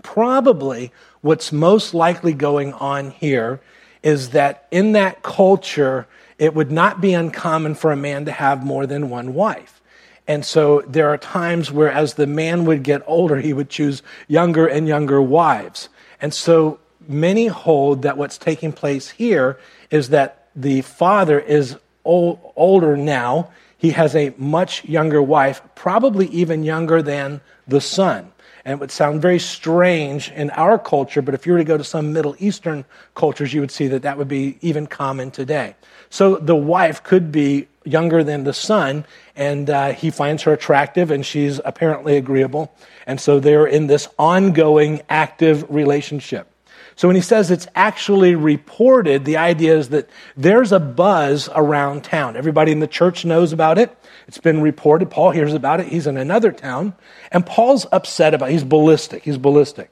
Probably 0.01 0.91
what's 1.21 1.51
most 1.51 1.93
likely 1.93 2.33
going 2.33 2.73
on 2.73 3.11
here 3.11 3.61
is 4.01 4.31
that 4.31 4.67
in 4.71 4.93
that 4.93 5.21
culture, 5.21 6.07
it 6.39 6.55
would 6.55 6.71
not 6.71 6.99
be 6.99 7.13
uncommon 7.13 7.75
for 7.75 7.91
a 7.91 7.95
man 7.95 8.25
to 8.25 8.31
have 8.31 8.65
more 8.65 8.87
than 8.87 9.11
one 9.11 9.35
wife. 9.35 9.81
And 10.27 10.43
so 10.43 10.81
there 10.87 11.09
are 11.09 11.17
times 11.19 11.71
where, 11.71 11.91
as 11.91 12.15
the 12.15 12.27
man 12.27 12.65
would 12.65 12.81
get 12.81 13.03
older, 13.05 13.39
he 13.39 13.53
would 13.53 13.69
choose 13.69 14.01
younger 14.27 14.65
and 14.65 14.87
younger 14.87 15.21
wives. 15.21 15.89
And 16.19 16.33
so 16.33 16.79
many 17.07 17.47
hold 17.47 18.01
that 18.01 18.17
what's 18.17 18.39
taking 18.39 18.73
place 18.73 19.11
here 19.11 19.59
is 19.91 20.09
that 20.09 20.47
the 20.55 20.81
father 20.81 21.39
is 21.39 21.77
old, 22.03 22.39
older 22.55 22.97
now. 22.97 23.51
He 23.77 23.91
has 23.91 24.15
a 24.15 24.33
much 24.37 24.83
younger 24.85 25.21
wife, 25.21 25.61
probably 25.75 26.27
even 26.27 26.63
younger 26.63 27.01
than 27.01 27.41
the 27.67 27.81
son. 27.81 28.31
And 28.65 28.73
it 28.73 28.79
would 28.81 28.91
sound 28.91 29.21
very 29.21 29.39
strange 29.39 30.29
in 30.31 30.49
our 30.49 30.77
culture, 30.77 31.21
but 31.21 31.33
if 31.33 31.45
you 31.45 31.53
were 31.53 31.59
to 31.59 31.63
go 31.63 31.77
to 31.77 31.83
some 31.85 32.11
Middle 32.11 32.35
Eastern 32.37 32.83
cultures, 33.15 33.53
you 33.53 33.61
would 33.61 33.71
see 33.71 33.87
that 33.87 34.01
that 34.01 34.17
would 34.17 34.27
be 34.27 34.57
even 34.61 34.87
common 34.87 35.31
today. 35.31 35.75
So 36.09 36.35
the 36.35 36.55
wife 36.55 37.01
could 37.03 37.31
be 37.31 37.67
younger 37.85 38.23
than 38.23 38.43
the 38.43 38.53
son, 38.53 39.05
and 39.35 39.69
uh, 39.69 39.93
he 39.93 40.09
finds 40.09 40.43
her 40.43 40.51
attractive, 40.51 41.11
and 41.11 41.25
she's 41.25 41.61
apparently 41.63 42.17
agreeable. 42.17 42.73
And 43.05 43.21
so 43.21 43.39
they're 43.39 43.67
in 43.67 43.87
this 43.87 44.09
ongoing, 44.19 45.01
active 45.07 45.65
relationship. 45.69 46.49
So 46.97 47.07
when 47.07 47.15
he 47.15 47.21
says 47.21 47.51
it's 47.51 47.67
actually 47.75 48.33
reported, 48.33 49.23
the 49.23 49.37
idea 49.37 49.77
is 49.77 49.89
that 49.89 50.09
there's 50.35 50.71
a 50.71 50.79
buzz 50.79 51.47
around 51.53 52.03
town. 52.03 52.35
Everybody 52.35 52.71
in 52.71 52.79
the 52.79 52.87
church 52.87 53.23
knows 53.23 53.53
about 53.53 53.77
it. 53.77 53.95
It's 54.27 54.39
been 54.39 54.61
reported. 54.61 55.11
Paul 55.11 55.29
hears 55.29 55.53
about 55.53 55.79
it. 55.79 55.87
He's 55.87 56.07
in 56.07 56.17
another 56.17 56.51
town. 56.51 56.95
And 57.31 57.45
Paul's 57.45 57.85
upset 57.91 58.33
about 58.33 58.49
it. 58.49 58.53
He's 58.53 58.63
ballistic. 58.63 59.23
He's 59.23 59.37
ballistic. 59.37 59.91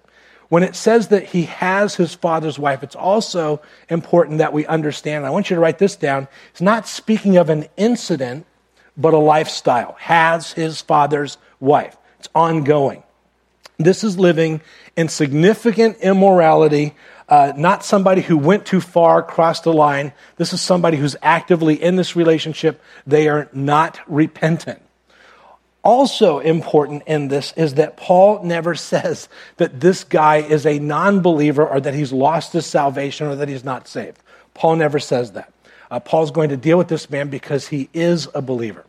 When 0.49 0.63
it 0.63 0.75
says 0.75 1.09
that 1.09 1.25
he 1.25 1.43
has 1.43 1.93
his 1.93 2.15
father's 2.15 2.57
wife, 2.57 2.81
it's 2.81 2.95
also 2.95 3.61
important 3.87 4.39
that 4.39 4.51
we 4.51 4.65
understand. 4.65 5.27
I 5.27 5.29
want 5.29 5.51
you 5.51 5.55
to 5.55 5.61
write 5.61 5.77
this 5.77 5.95
down. 5.95 6.27
It's 6.49 6.61
not 6.61 6.87
speaking 6.87 7.37
of 7.37 7.51
an 7.51 7.67
incident, 7.77 8.47
but 8.97 9.13
a 9.13 9.19
lifestyle. 9.19 9.95
Has 9.99 10.53
his 10.53 10.81
father's 10.81 11.37
wife. 11.59 11.97
It's 12.17 12.29
ongoing. 12.33 13.03
This 13.77 14.03
is 14.03 14.17
living 14.17 14.61
in 14.95 15.09
significant 15.09 15.97
immorality, 15.97 16.95
uh, 17.27 17.53
not 17.57 17.83
somebody 17.83 18.21
who 18.21 18.37
went 18.37 18.65
too 18.65 18.81
far, 18.81 19.21
crossed 19.21 19.63
the 19.63 19.73
line. 19.73 20.13
This 20.37 20.53
is 20.53 20.61
somebody 20.61 20.97
who's 20.97 21.15
actively 21.21 21.81
in 21.81 21.95
this 21.95 22.15
relationship. 22.15 22.81
They 23.05 23.27
are 23.27 23.49
not 23.51 23.99
repentant. 24.07 24.81
Also 25.83 26.39
important 26.39 27.03
in 27.05 27.27
this 27.27 27.53
is 27.55 27.75
that 27.75 27.97
Paul 27.97 28.43
never 28.43 28.75
says 28.91 29.27
that 29.57 29.79
this 29.79 30.03
guy 30.03 30.37
is 30.37 30.65
a 30.65 30.79
non 30.79 31.21
believer 31.21 31.67
or 31.67 31.79
that 31.79 31.93
he's 31.93 32.13
lost 32.13 32.53
his 32.53 32.65
salvation 32.65 33.27
or 33.27 33.35
that 33.35 33.49
he's 33.49 33.63
not 33.63 33.87
saved. 33.87 34.19
Paul 34.53 34.77
never 34.77 34.99
says 34.99 35.33
that. 35.33 35.51
Uh, 35.91 35.99
Paul's 35.99 36.31
going 36.31 36.49
to 36.49 36.57
deal 36.57 36.77
with 36.77 36.87
this 36.87 37.09
man 37.09 37.29
because 37.29 37.67
he 37.67 37.89
is 37.93 38.27
a 38.33 38.41
believer. 38.41 38.85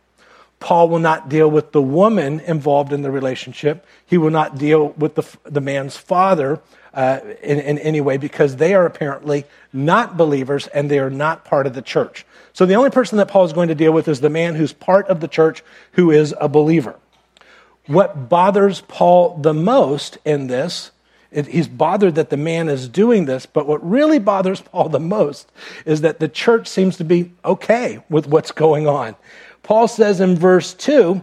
Paul 0.59 0.89
will 0.89 0.99
not 0.99 1.29
deal 1.29 1.49
with 1.49 1.71
the 1.71 1.81
woman 1.81 2.39
involved 2.41 2.91
in 2.91 3.01
the 3.03 3.11
relationship. 3.11 3.85
He 4.05 4.17
will 4.17 4.31
not 4.31 4.57
deal 4.57 4.89
with 4.89 5.15
the, 5.15 5.37
the 5.43 5.61
man's 5.61 5.95
father 5.97 6.59
uh, 6.93 7.19
in, 7.43 7.59
in 7.59 7.77
any 7.77 8.01
way 8.01 8.17
because 8.17 8.55
they 8.55 8.73
are 8.73 8.85
apparently 8.85 9.45
not 9.71 10.17
believers 10.17 10.65
and 10.67 10.89
they 10.89 10.97
are 10.97 11.11
not 11.11 11.45
part 11.45 11.67
of 11.67 11.73
the 11.73 11.81
church. 11.81 12.25
So 12.53 12.65
the 12.65 12.73
only 12.73 12.89
person 12.89 13.19
that 13.19 13.27
Paul 13.27 13.45
is 13.45 13.53
going 13.53 13.67
to 13.67 13.75
deal 13.75 13.93
with 13.93 14.07
is 14.07 14.19
the 14.19 14.31
man 14.31 14.55
who's 14.55 14.73
part 14.73 15.07
of 15.09 15.19
the 15.19 15.27
church 15.27 15.63
who 15.91 16.09
is 16.09 16.33
a 16.41 16.49
believer. 16.49 16.95
What 17.85 18.27
bothers 18.27 18.81
Paul 18.81 19.37
the 19.37 19.53
most 19.53 20.17
in 20.25 20.47
this, 20.47 20.89
it, 21.29 21.45
he's 21.45 21.67
bothered 21.67 22.15
that 22.15 22.31
the 22.31 22.37
man 22.37 22.67
is 22.67 22.89
doing 22.89 23.25
this, 23.25 23.45
but 23.45 23.67
what 23.67 23.87
really 23.87 24.17
bothers 24.17 24.61
Paul 24.61 24.89
the 24.89 24.99
most 24.99 25.51
is 25.85 26.01
that 26.01 26.19
the 26.19 26.27
church 26.27 26.67
seems 26.67 26.97
to 26.97 27.03
be 27.03 27.31
okay 27.45 28.03
with 28.09 28.27
what's 28.27 28.51
going 28.51 28.87
on. 28.87 29.15
Paul 29.67 29.89
says 29.89 30.21
in 30.21 30.37
verse 30.37 30.73
2, 30.75 31.21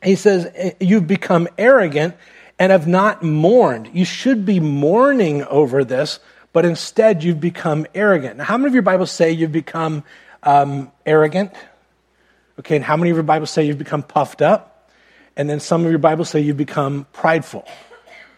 he 0.00 0.14
says, 0.14 0.74
You've 0.78 1.08
become 1.08 1.48
arrogant 1.58 2.14
and 2.56 2.70
have 2.70 2.86
not 2.86 3.24
mourned. 3.24 3.90
You 3.92 4.04
should 4.04 4.46
be 4.46 4.60
mourning 4.60 5.42
over 5.42 5.82
this, 5.82 6.20
but 6.52 6.64
instead 6.64 7.24
you've 7.24 7.40
become 7.40 7.84
arrogant. 7.92 8.36
Now, 8.36 8.44
how 8.44 8.58
many 8.58 8.68
of 8.68 8.74
your 8.74 8.84
Bibles 8.84 9.10
say 9.10 9.32
you've 9.32 9.50
become 9.50 10.04
um, 10.44 10.92
arrogant? 11.04 11.50
Okay, 12.60 12.76
and 12.76 12.84
how 12.84 12.96
many 12.96 13.10
of 13.10 13.16
your 13.16 13.24
Bibles 13.24 13.50
say 13.50 13.66
you've 13.66 13.76
become 13.76 14.04
puffed 14.04 14.40
up? 14.40 14.88
And 15.36 15.50
then 15.50 15.58
some 15.58 15.84
of 15.84 15.90
your 15.90 15.98
Bibles 15.98 16.30
say 16.30 16.38
you've 16.38 16.56
become 16.56 17.08
prideful. 17.12 17.66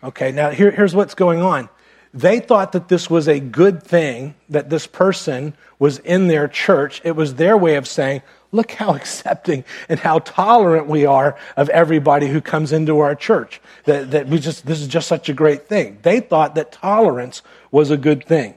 Okay, 0.02 0.32
now 0.32 0.48
here, 0.48 0.70
here's 0.70 0.94
what's 0.94 1.14
going 1.14 1.42
on. 1.42 1.68
They 2.14 2.40
thought 2.40 2.72
that 2.72 2.88
this 2.88 3.10
was 3.10 3.28
a 3.28 3.38
good 3.38 3.82
thing 3.82 4.34
that 4.48 4.70
this 4.70 4.86
person 4.86 5.52
was 5.78 5.98
in 5.98 6.28
their 6.28 6.48
church. 6.48 7.02
It 7.04 7.14
was 7.14 7.34
their 7.34 7.58
way 7.58 7.76
of 7.76 7.86
saying, 7.86 8.22
Look 8.56 8.72
how 8.72 8.94
accepting 8.94 9.64
and 9.88 10.00
how 10.00 10.20
tolerant 10.20 10.86
we 10.86 11.04
are 11.04 11.36
of 11.58 11.68
everybody 11.68 12.26
who 12.26 12.40
comes 12.40 12.72
into 12.72 13.00
our 13.00 13.14
church. 13.14 13.60
That, 13.84 14.12
that 14.12 14.28
we 14.28 14.38
just, 14.38 14.64
this 14.64 14.80
is 14.80 14.88
just 14.88 15.08
such 15.08 15.28
a 15.28 15.34
great 15.34 15.68
thing. 15.68 15.98
They 16.00 16.20
thought 16.20 16.54
that 16.54 16.72
tolerance 16.72 17.42
was 17.70 17.90
a 17.90 17.98
good 17.98 18.24
thing. 18.24 18.54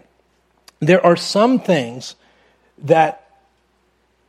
There 0.79 1.05
are 1.05 1.17
some 1.17 1.59
things 1.59 2.15
that 2.77 3.29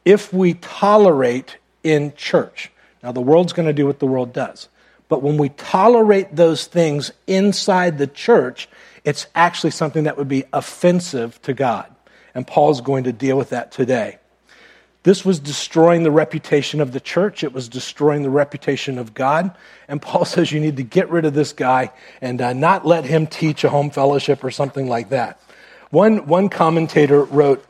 if 0.05 0.33
we 0.33 0.55
tolerate 0.55 1.59
in 1.85 2.15
church, 2.17 2.73
now 3.03 3.13
the 3.13 3.21
world's 3.21 3.53
going 3.53 3.69
to 3.69 3.73
do 3.73 3.87
what 3.87 4.01
the 4.01 4.07
world 4.07 4.33
does, 4.33 4.69
but 5.09 5.23
when 5.23 5.37
we 5.37 5.51
tolerate 5.51 6.35
those 6.35 6.67
things 6.67 7.13
inside 7.29 7.99
the 7.99 8.09
church, 8.09 8.69
it's 9.05 9.29
actually 9.37 9.71
something 9.71 10.05
that 10.05 10.17
would 10.19 10.29
be 10.29 10.45
offensive 10.53 11.41
to 11.43 11.55
God. 11.55 11.87
And 12.35 12.45
Paul's 12.45 12.81
going 12.81 13.05
to 13.05 13.13
deal 13.13 13.37
with 13.37 13.51
that 13.51 13.71
today. 13.71 14.19
This 15.03 15.25
was 15.25 15.39
destroying 15.39 16.03
the 16.03 16.11
reputation 16.11 16.81
of 16.81 16.93
the 16.93 17.01
church. 17.01 17.43
It 17.43 17.53
was 17.53 17.69
destroying 17.69 18.23
the 18.23 18.31
reputation 18.31 18.99
of 18.99 19.15
God. 19.15 19.55
And 19.89 20.01
Paul 20.01 20.25
says 20.27 20.53
you 20.53 20.61
need 20.61 20.77
to 20.77 20.83
get 20.83 21.09
rid 21.11 21.25
of 21.25 21.35
this 21.35 21.53
guy 21.53 21.91
and 22.21 22.41
uh, 22.41 22.53
not 22.53 22.87
let 22.87 23.05
him 23.05 23.27
teach 23.27 23.65
a 23.65 23.71
home 23.71 23.91
fellowship 23.91 24.45
or 24.45 24.51
something 24.51 24.89
like 24.89 25.09
that. 25.11 25.41
One, 25.91 26.27
one 26.27 26.49
commentator 26.49 27.25
wrote, 27.25 27.65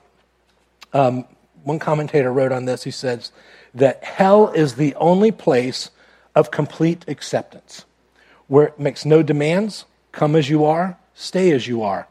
um, 0.93 1.25
one 1.63 1.79
commentator 1.79 2.33
wrote 2.33 2.53
on 2.53 2.65
this, 2.65 2.83
he 2.83 2.91
says 2.91 3.33
that 3.75 4.03
hell 4.03 4.49
is 4.49 4.75
the 4.75 4.95
only 4.97 5.31
place 5.31 5.91
of 6.35 6.51
complete 6.51 7.05
acceptance, 7.09 7.85
where 8.49 8.67
it 8.67 8.79
makes 8.79 9.05
no 9.05 9.23
demands, 9.23 9.85
come 10.13 10.37
as 10.37 10.51
you 10.51 10.65
are, 10.65 10.99
stay 11.15 11.53
as 11.53 11.67
you 11.67 11.83
are. 11.83 12.09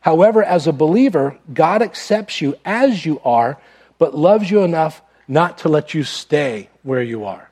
However, 0.00 0.42
as 0.42 0.66
a 0.66 0.72
believer, 0.72 1.38
God 1.52 1.82
accepts 1.82 2.40
you 2.40 2.56
as 2.64 3.06
you 3.06 3.20
are 3.24 3.58
but 3.98 4.16
loves 4.16 4.50
you 4.50 4.62
enough 4.62 5.02
not 5.26 5.58
to 5.58 5.68
let 5.68 5.94
you 5.94 6.04
stay 6.04 6.70
where 6.82 7.02
you 7.02 7.24
are. 7.24 7.50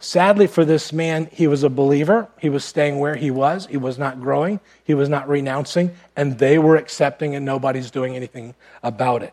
Sadly 0.00 0.46
for 0.46 0.66
this 0.66 0.92
man, 0.92 1.30
he 1.32 1.46
was 1.46 1.62
a 1.62 1.70
believer. 1.70 2.28
He 2.38 2.50
was 2.50 2.64
staying 2.64 2.98
where 2.98 3.14
he 3.14 3.30
was. 3.30 3.66
He 3.66 3.78
was 3.78 3.98
not 3.98 4.20
growing. 4.20 4.60
He 4.84 4.92
was 4.92 5.08
not 5.08 5.28
renouncing. 5.28 5.94
And 6.14 6.38
they 6.38 6.58
were 6.58 6.76
accepting, 6.76 7.34
and 7.34 7.46
nobody's 7.46 7.90
doing 7.90 8.14
anything 8.14 8.54
about 8.82 9.22
it. 9.22 9.32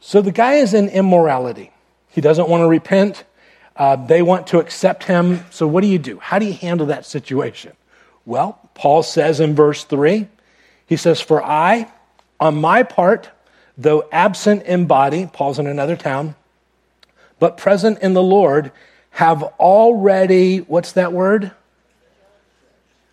So 0.00 0.20
the 0.22 0.32
guy 0.32 0.54
is 0.54 0.74
in 0.74 0.88
immorality. 0.88 1.70
He 2.08 2.20
doesn't 2.20 2.48
want 2.48 2.62
to 2.62 2.68
repent. 2.68 3.22
Uh, 3.76 3.96
they 3.96 4.22
want 4.22 4.48
to 4.48 4.58
accept 4.58 5.04
him. 5.04 5.44
So 5.50 5.66
what 5.66 5.82
do 5.82 5.86
you 5.86 5.98
do? 5.98 6.18
How 6.18 6.38
do 6.38 6.46
you 6.46 6.52
handle 6.52 6.86
that 6.88 7.06
situation? 7.06 7.74
Well, 8.26 8.58
Paul 8.74 9.02
says 9.02 9.40
in 9.40 9.54
verse 9.54 9.84
3, 9.84 10.26
he 10.86 10.96
says, 10.96 11.20
For 11.20 11.42
I, 11.42 11.90
on 12.40 12.60
my 12.60 12.82
part, 12.82 13.30
though 13.76 14.08
absent 14.12 14.64
in 14.64 14.86
body, 14.86 15.28
Paul's 15.32 15.58
in 15.58 15.66
another 15.66 15.96
town, 15.96 16.34
but 17.38 17.56
present 17.56 17.98
in 18.00 18.14
the 18.14 18.22
Lord, 18.22 18.72
have 19.10 19.42
already, 19.42 20.58
what's 20.58 20.92
that 20.92 21.12
word? 21.12 21.52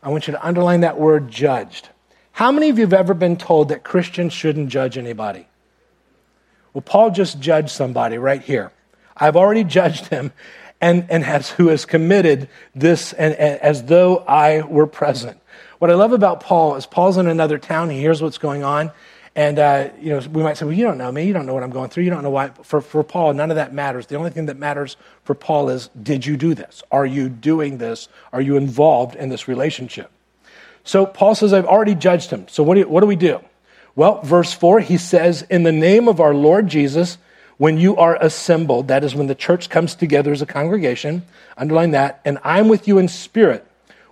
I 0.03 0.09
want 0.09 0.27
you 0.27 0.33
to 0.33 0.45
underline 0.45 0.81
that 0.81 0.99
word 0.99 1.29
judged. 1.29 1.89
How 2.31 2.51
many 2.51 2.69
of 2.69 2.77
you 2.77 2.85
have 2.85 2.93
ever 2.93 3.13
been 3.13 3.37
told 3.37 3.69
that 3.69 3.83
Christians 3.83 4.33
shouldn't 4.33 4.69
judge 4.69 4.97
anybody? 4.97 5.47
Well, 6.73 6.81
Paul 6.81 7.11
just 7.11 7.39
judged 7.39 7.69
somebody 7.69 8.17
right 8.17 8.41
here. 8.41 8.71
I've 9.15 9.35
already 9.35 9.63
judged 9.63 10.07
him 10.07 10.31
and, 10.79 11.05
and 11.09 11.23
has, 11.23 11.49
who 11.51 11.67
has 11.67 11.85
committed 11.85 12.49
this 12.73 13.13
and, 13.13 13.35
and, 13.35 13.59
as 13.61 13.83
though 13.83 14.17
I 14.19 14.61
were 14.61 14.87
present. 14.87 15.39
What 15.79 15.91
I 15.91 15.95
love 15.95 16.13
about 16.13 16.39
Paul 16.39 16.75
is 16.75 16.85
Paul's 16.85 17.17
in 17.17 17.27
another 17.27 17.57
town. 17.57 17.89
He 17.89 17.99
hears 17.99 18.21
what's 18.21 18.37
going 18.37 18.63
on. 18.63 18.91
And, 19.35 19.59
uh, 19.59 19.89
you 19.99 20.09
know, 20.09 20.19
we 20.31 20.43
might 20.43 20.57
say, 20.57 20.65
well, 20.65 20.73
you 20.73 20.83
don't 20.83 20.97
know 20.97 21.11
me. 21.11 21.25
You 21.25 21.31
don't 21.31 21.45
know 21.45 21.53
what 21.53 21.63
I'm 21.63 21.71
going 21.71 21.89
through. 21.89 22.03
You 22.03 22.09
don't 22.09 22.23
know 22.23 22.29
why. 22.29 22.49
For, 22.63 22.81
for 22.81 23.03
Paul, 23.03 23.33
none 23.33 23.49
of 23.49 23.55
that 23.55 23.73
matters. 23.73 24.07
The 24.07 24.15
only 24.15 24.29
thing 24.29 24.47
that 24.47 24.57
matters 24.57 24.97
for 25.23 25.33
Paul 25.33 25.69
is, 25.69 25.89
did 26.01 26.25
you 26.25 26.35
do 26.35 26.53
this? 26.53 26.83
Are 26.91 27.05
you 27.05 27.29
doing 27.29 27.77
this? 27.77 28.09
Are 28.33 28.41
you 28.41 28.57
involved 28.57 29.15
in 29.15 29.29
this 29.29 29.47
relationship? 29.47 30.11
So 30.83 31.05
Paul 31.05 31.35
says, 31.35 31.53
I've 31.53 31.65
already 31.65 31.95
judged 31.95 32.29
him. 32.29 32.47
So 32.49 32.61
what 32.63 32.73
do, 32.73 32.81
you, 32.81 32.89
what 32.89 33.01
do 33.01 33.07
we 33.07 33.15
do? 33.15 33.39
Well, 33.95 34.21
verse 34.21 34.51
4, 34.53 34.81
he 34.81 34.97
says, 34.97 35.43
In 35.43 35.63
the 35.63 35.71
name 35.71 36.07
of 36.07 36.19
our 36.19 36.33
Lord 36.33 36.67
Jesus, 36.67 37.17
when 37.57 37.77
you 37.77 37.95
are 37.97 38.17
assembled, 38.21 38.87
that 38.87 39.03
is 39.03 39.13
when 39.13 39.27
the 39.27 39.35
church 39.35 39.69
comes 39.69 39.95
together 39.95 40.31
as 40.31 40.41
a 40.41 40.45
congregation, 40.45 41.23
underline 41.57 41.91
that, 41.91 42.19
and 42.25 42.39
I'm 42.43 42.67
with 42.67 42.87
you 42.87 42.97
in 42.97 43.07
spirit, 43.07 43.65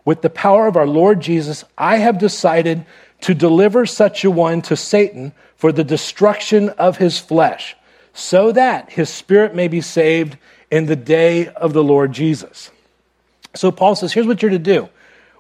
with 0.06 0.22
the 0.22 0.30
power 0.30 0.68
of 0.68 0.78
our 0.78 0.86
Lord 0.86 1.22
Jesus, 1.22 1.64
I 1.78 1.98
have 1.98 2.20
decided 2.20 2.86
to 3.22 3.34
deliver 3.34 3.86
such 3.86 4.24
a 4.24 4.32
one 4.32 4.62
to 4.64 4.76
Satan 4.76 5.34
for 5.56 5.72
the 5.72 5.84
destruction 5.84 6.70
of 6.70 6.98
his 6.98 7.20
flesh, 7.20 7.76
so 8.14 8.52
that 8.52 8.92
his 8.92 9.10
spirit 9.10 9.54
may 9.54 9.68
be 9.68 9.82
saved 9.82 10.38
in 10.72 10.86
the 10.86 10.96
day 10.96 11.48
of 11.48 11.74
the 11.74 11.84
Lord 11.84 12.14
Jesus. 12.14 12.72
So 13.56 13.72
Paul 13.72 13.96
says, 13.96 14.14
here's 14.14 14.28
what 14.28 14.42
you're 14.42 14.52
to 14.52 14.60
do. 14.60 14.90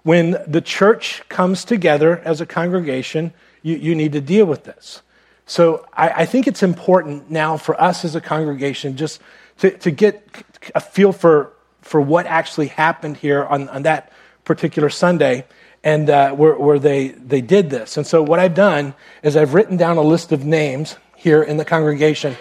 When 0.04 0.38
the 0.48 0.62
church 0.62 1.24
comes 1.30 1.64
together 1.64 2.20
as 2.20 2.42
a 2.42 2.46
congregation, 2.46 3.34
you, 3.62 3.76
you 3.76 3.96
need 3.96 4.14
to 4.14 4.22
deal 4.22 4.46
with 4.46 4.64
this. 4.64 5.02
So 5.46 5.86
I, 5.94 6.10
I, 6.10 6.26
think 6.26 6.48
it's 6.48 6.64
important 6.64 7.30
now 7.30 7.58
for 7.58 7.80
us 7.82 8.06
as 8.06 8.16
a 8.16 8.22
congregation 8.22 8.98
just 8.98 9.22
to, 9.60 9.72
to 9.80 9.92
get 9.92 10.28
a 10.76 10.80
feel 10.80 11.12
for, 11.12 11.54
for 11.82 12.00
what 12.00 12.26
actually 12.28 12.68
happened 12.68 13.18
here 13.18 13.44
on, 13.44 13.68
on 13.70 13.84
that 13.84 14.12
particular 14.46 14.90
Sunday 14.90 15.46
and 15.84 16.10
uh, 16.10 16.32
where, 16.34 16.56
where 16.56 16.80
they, 16.80 17.10
they 17.10 17.42
did 17.42 17.70
this. 17.70 17.98
And 17.98 18.06
so 18.06 18.22
what 18.22 18.40
I've 18.40 18.56
done 18.56 18.94
is 19.24 19.36
I've 19.36 19.54
written 19.54 19.78
down 19.78 19.98
a 19.98 20.02
list 20.02 20.32
of 20.32 20.46
names 20.46 20.98
here 21.16 21.42
in 21.42 21.58
the 21.58 21.66
congregation. 21.66 22.36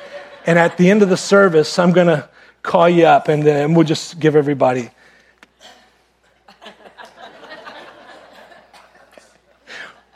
And 0.46 0.58
at 0.58 0.76
the 0.76 0.90
end 0.90 1.02
of 1.02 1.08
the 1.08 1.16
service, 1.16 1.78
I'm 1.78 1.92
going 1.92 2.06
to 2.08 2.28
call 2.62 2.88
you 2.88 3.06
up 3.06 3.28
and, 3.28 3.46
uh, 3.46 3.50
and 3.50 3.76
we'll 3.76 3.86
just 3.86 4.18
give 4.18 4.36
everybody. 4.36 4.90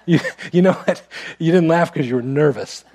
You, 0.05 0.19
you 0.51 0.63
know 0.63 0.73
what? 0.73 1.01
You 1.39 1.53
didn't 1.53 1.69
laugh 1.69 1.93
because 1.93 2.09
you 2.09 2.17
were 2.17 2.23
nervous. 2.23 2.85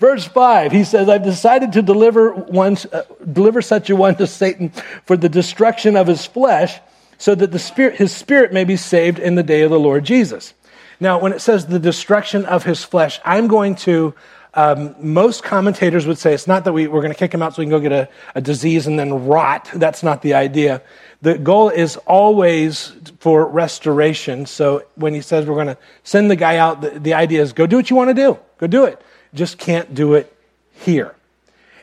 Verse 0.00 0.26
5, 0.26 0.72
he 0.72 0.82
says, 0.82 1.08
I've 1.08 1.22
decided 1.22 1.72
to 1.74 1.82
deliver, 1.82 2.32
one, 2.32 2.76
uh, 2.92 3.02
deliver 3.32 3.62
such 3.62 3.90
a 3.90 3.96
one 3.96 4.16
to 4.16 4.26
Satan 4.26 4.70
for 5.04 5.16
the 5.16 5.28
destruction 5.28 5.96
of 5.96 6.08
his 6.08 6.26
flesh, 6.26 6.80
so 7.18 7.34
that 7.34 7.50
the 7.50 7.58
spirit, 7.58 7.96
his 7.96 8.14
spirit 8.14 8.52
may 8.52 8.64
be 8.64 8.76
saved 8.76 9.18
in 9.18 9.34
the 9.34 9.42
day 9.42 9.62
of 9.62 9.70
the 9.70 9.78
Lord 9.78 10.04
Jesus. 10.04 10.54
Now, 11.00 11.20
when 11.20 11.32
it 11.32 11.40
says 11.40 11.66
the 11.66 11.78
destruction 11.78 12.44
of 12.44 12.64
his 12.64 12.82
flesh, 12.84 13.20
I'm 13.24 13.46
going 13.46 13.76
to, 13.76 14.14
um, 14.54 14.96
most 15.00 15.44
commentators 15.44 16.06
would 16.06 16.18
say 16.18 16.34
it's 16.34 16.46
not 16.46 16.64
that 16.64 16.72
we, 16.72 16.88
we're 16.88 17.02
going 17.02 17.12
to 17.12 17.18
kick 17.18 17.32
him 17.32 17.42
out 17.42 17.54
so 17.54 17.60
we 17.62 17.66
can 17.66 17.70
go 17.70 17.80
get 17.80 17.92
a, 17.92 18.08
a 18.34 18.40
disease 18.40 18.86
and 18.86 18.98
then 18.98 19.26
rot. 19.26 19.68
That's 19.74 20.02
not 20.02 20.22
the 20.22 20.34
idea. 20.34 20.82
The 21.22 21.38
goal 21.38 21.68
is 21.68 21.96
always 21.98 22.92
for 23.20 23.46
restoration. 23.46 24.46
So 24.46 24.84
when 24.94 25.14
he 25.14 25.20
says 25.20 25.46
we're 25.46 25.54
going 25.54 25.68
to 25.68 25.78
send 26.02 26.30
the 26.30 26.36
guy 26.36 26.56
out, 26.56 26.80
the, 26.80 26.90
the 26.90 27.14
idea 27.14 27.42
is 27.42 27.52
go 27.52 27.66
do 27.66 27.76
what 27.76 27.90
you 27.90 27.96
want 27.96 28.10
to 28.10 28.14
do. 28.14 28.38
Go 28.58 28.66
do 28.66 28.84
it. 28.84 29.00
Just 29.34 29.58
can't 29.58 29.94
do 29.94 30.14
it 30.14 30.34
here. 30.72 31.14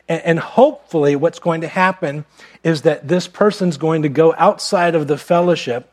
And, 0.08 0.38
hopefully, 0.38 1.16
what's 1.16 1.40
going 1.40 1.62
to 1.62 1.68
happen 1.68 2.26
is 2.62 2.82
that 2.82 3.08
this 3.08 3.26
person's 3.26 3.76
going 3.76 4.02
to 4.02 4.08
go 4.08 4.34
outside 4.38 4.94
of 4.94 5.08
the 5.08 5.18
fellowship. 5.18 5.90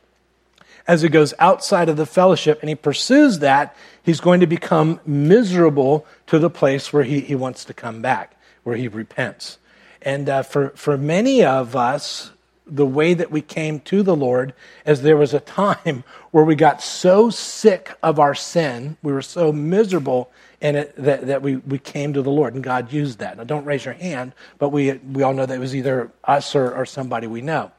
As 0.86 1.02
he 1.02 1.08
goes 1.08 1.34
outside 1.40 1.88
of 1.88 1.96
the 1.96 2.06
fellowship 2.06 2.60
and 2.60 2.68
he 2.68 2.76
pursues 2.76 3.40
that, 3.40 3.74
he's 4.04 4.20
going 4.20 4.38
to 4.38 4.46
become 4.46 5.00
miserable 5.04 6.06
to 6.28 6.38
the 6.38 6.50
place 6.50 6.92
where 6.92 7.02
he, 7.02 7.20
he 7.20 7.34
wants 7.34 7.64
to 7.64 7.74
come 7.74 8.02
back, 8.02 8.36
where 8.62 8.76
he 8.76 8.86
repents. 8.86 9.58
And 10.00 10.28
uh, 10.28 10.42
for, 10.42 10.68
for 10.70 10.96
many 10.96 11.44
of 11.44 11.74
us, 11.74 12.30
the 12.66 12.86
way 12.86 13.14
that 13.14 13.30
we 13.30 13.40
came 13.40 13.80
to 13.80 14.02
the 14.02 14.16
Lord 14.16 14.54
as 14.86 15.02
there 15.02 15.16
was 15.16 15.34
a 15.34 15.40
time 15.40 16.04
where 16.30 16.44
we 16.44 16.54
got 16.54 16.82
so 16.82 17.30
sick 17.30 17.96
of 18.02 18.18
our 18.20 18.34
sin, 18.34 18.96
we 19.02 19.12
were 19.12 19.22
so 19.22 19.52
miserable 19.52 20.30
in 20.60 20.76
it 20.76 20.94
that, 20.96 21.26
that 21.26 21.42
we, 21.42 21.56
we 21.56 21.78
came 21.78 22.12
to 22.14 22.22
the 22.22 22.30
Lord, 22.30 22.54
and 22.54 22.62
God 22.62 22.92
used 22.92 23.18
that. 23.18 23.36
Now, 23.36 23.44
don't 23.44 23.64
raise 23.64 23.84
your 23.84 23.94
hand, 23.94 24.32
but 24.58 24.70
we, 24.70 24.92
we 24.92 25.22
all 25.22 25.32
know 25.32 25.46
that 25.46 25.54
it 25.54 25.60
was 25.60 25.74
either 25.74 26.10
us 26.24 26.54
or, 26.54 26.74
or 26.74 26.86
somebody 26.86 27.26
we 27.26 27.42
know. 27.42 27.72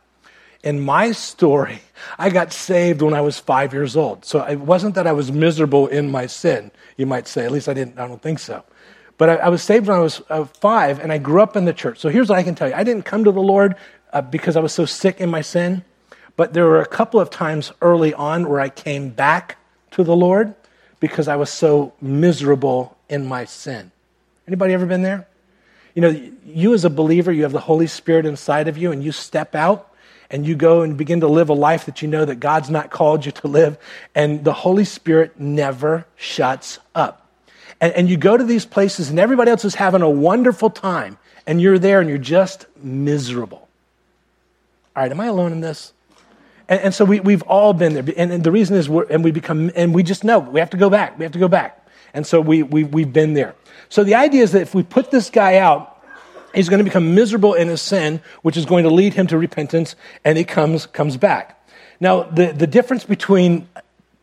In 0.63 0.79
my 0.79 1.11
story, 1.11 1.79
I 2.19 2.29
got 2.29 2.53
saved 2.53 3.01
when 3.01 3.13
I 3.13 3.21
was 3.21 3.39
five 3.39 3.73
years 3.73 3.95
old. 3.95 4.25
So 4.25 4.43
it 4.43 4.59
wasn't 4.59 4.95
that 4.95 5.07
I 5.07 5.13
was 5.13 5.31
miserable 5.31 5.87
in 5.87 6.11
my 6.11 6.27
sin, 6.27 6.71
you 6.97 7.05
might 7.05 7.27
say. 7.27 7.45
At 7.45 7.51
least 7.51 7.69
I 7.69 7.73
didn't, 7.73 7.99
I 7.99 8.07
don't 8.07 8.21
think 8.21 8.39
so. 8.39 8.63
But 9.17 9.29
I, 9.29 9.35
I 9.35 9.49
was 9.49 9.63
saved 9.63 9.87
when 9.87 9.97
I 9.97 10.01
was 10.01 10.21
uh, 10.29 10.45
five, 10.45 10.99
and 10.99 11.11
I 11.11 11.17
grew 11.17 11.41
up 11.41 11.55
in 11.55 11.65
the 11.65 11.73
church. 11.73 11.99
So 11.99 12.09
here's 12.09 12.29
what 12.29 12.37
I 12.37 12.43
can 12.43 12.55
tell 12.55 12.67
you 12.67 12.75
I 12.75 12.83
didn't 12.83 13.03
come 13.03 13.23
to 13.23 13.31
the 13.31 13.41
Lord 13.41 13.75
uh, 14.11 14.21
because 14.21 14.55
I 14.55 14.59
was 14.59 14.73
so 14.73 14.85
sick 14.85 15.21
in 15.21 15.29
my 15.29 15.41
sin, 15.41 15.83
but 16.35 16.53
there 16.53 16.65
were 16.65 16.81
a 16.81 16.85
couple 16.85 17.19
of 17.19 17.29
times 17.29 17.71
early 17.81 18.13
on 18.13 18.49
where 18.49 18.59
I 18.59 18.69
came 18.69 19.09
back 19.09 19.57
to 19.91 20.03
the 20.03 20.15
Lord 20.15 20.53
because 20.99 21.27
I 21.27 21.35
was 21.35 21.49
so 21.49 21.93
miserable 22.01 22.97
in 23.09 23.25
my 23.25 23.45
sin. 23.45 23.91
Anybody 24.47 24.73
ever 24.73 24.85
been 24.85 25.01
there? 25.01 25.27
You 25.93 26.01
know, 26.01 26.31
you 26.45 26.73
as 26.73 26.85
a 26.85 26.89
believer, 26.89 27.31
you 27.31 27.43
have 27.43 27.51
the 27.51 27.59
Holy 27.59 27.87
Spirit 27.87 28.25
inside 28.25 28.67
of 28.67 28.77
you, 28.77 28.91
and 28.91 29.03
you 29.03 29.11
step 29.11 29.55
out 29.55 29.91
and 30.29 30.45
you 30.45 30.55
go 30.55 30.81
and 30.81 30.97
begin 30.97 31.19
to 31.21 31.27
live 31.27 31.49
a 31.49 31.53
life 31.53 31.85
that 31.85 32.01
you 32.01 32.07
know 32.07 32.25
that 32.25 32.39
God's 32.39 32.69
not 32.69 32.89
called 32.89 33.25
you 33.25 33.31
to 33.31 33.47
live, 33.47 33.77
and 34.13 34.43
the 34.43 34.53
Holy 34.53 34.85
Spirit 34.85 35.39
never 35.39 36.05
shuts 36.15 36.79
up. 36.93 37.29
And, 37.79 37.93
and 37.93 38.09
you 38.09 38.17
go 38.17 38.35
to 38.35 38.43
these 38.43 38.65
places, 38.65 39.09
and 39.09 39.19
everybody 39.19 39.51
else 39.51 39.65
is 39.65 39.75
having 39.75 40.01
a 40.01 40.09
wonderful 40.09 40.69
time, 40.69 41.17
and 41.45 41.61
you're 41.61 41.79
there 41.79 41.99
and 41.99 42.09
you're 42.09 42.17
just 42.17 42.65
miserable. 42.81 43.67
All 44.95 45.03
right, 45.03 45.11
am 45.11 45.19
I 45.19 45.27
alone 45.27 45.51
in 45.51 45.61
this? 45.61 45.93
And, 46.67 46.81
and 46.81 46.93
so 46.93 47.05
we, 47.05 47.19
we've 47.19 47.43
all 47.43 47.73
been 47.73 47.93
there. 47.93 48.03
And, 48.17 48.31
and 48.31 48.43
the 48.43 48.51
reason 48.51 48.75
is, 48.75 48.87
and 48.87 49.23
we 49.23 49.31
become, 49.31 49.71
and 49.75 49.93
we 49.93 50.03
just 50.03 50.23
know 50.23 50.39
we 50.39 50.59
have 50.59 50.69
to 50.71 50.77
go 50.77 50.89
back. 50.89 51.17
We 51.17 51.23
have 51.23 51.33
to 51.33 51.39
go 51.39 51.47
back. 51.47 51.85
And 52.13 52.25
so 52.25 52.39
we, 52.39 52.63
we, 52.63 52.83
we've 52.83 53.11
been 53.11 53.33
there. 53.33 53.55
So 53.89 54.03
the 54.03 54.15
idea 54.15 54.43
is 54.43 54.53
that 54.53 54.61
if 54.61 54.73
we 54.73 54.83
put 54.83 55.11
this 55.11 55.29
guy 55.29 55.57
out, 55.57 56.01
he's 56.53 56.69
going 56.69 56.79
to 56.79 56.83
become 56.83 57.13
miserable 57.13 57.53
in 57.53 57.67
his 57.67 57.81
sin, 57.81 58.21
which 58.41 58.57
is 58.57 58.65
going 58.65 58.83
to 58.85 58.89
lead 58.89 59.13
him 59.13 59.27
to 59.27 59.37
repentance, 59.37 59.95
and 60.23 60.37
he 60.37 60.43
comes, 60.43 60.85
comes 60.85 61.17
back. 61.17 61.61
Now, 61.99 62.23
the, 62.23 62.47
the 62.47 62.67
difference 62.67 63.03
between 63.03 63.67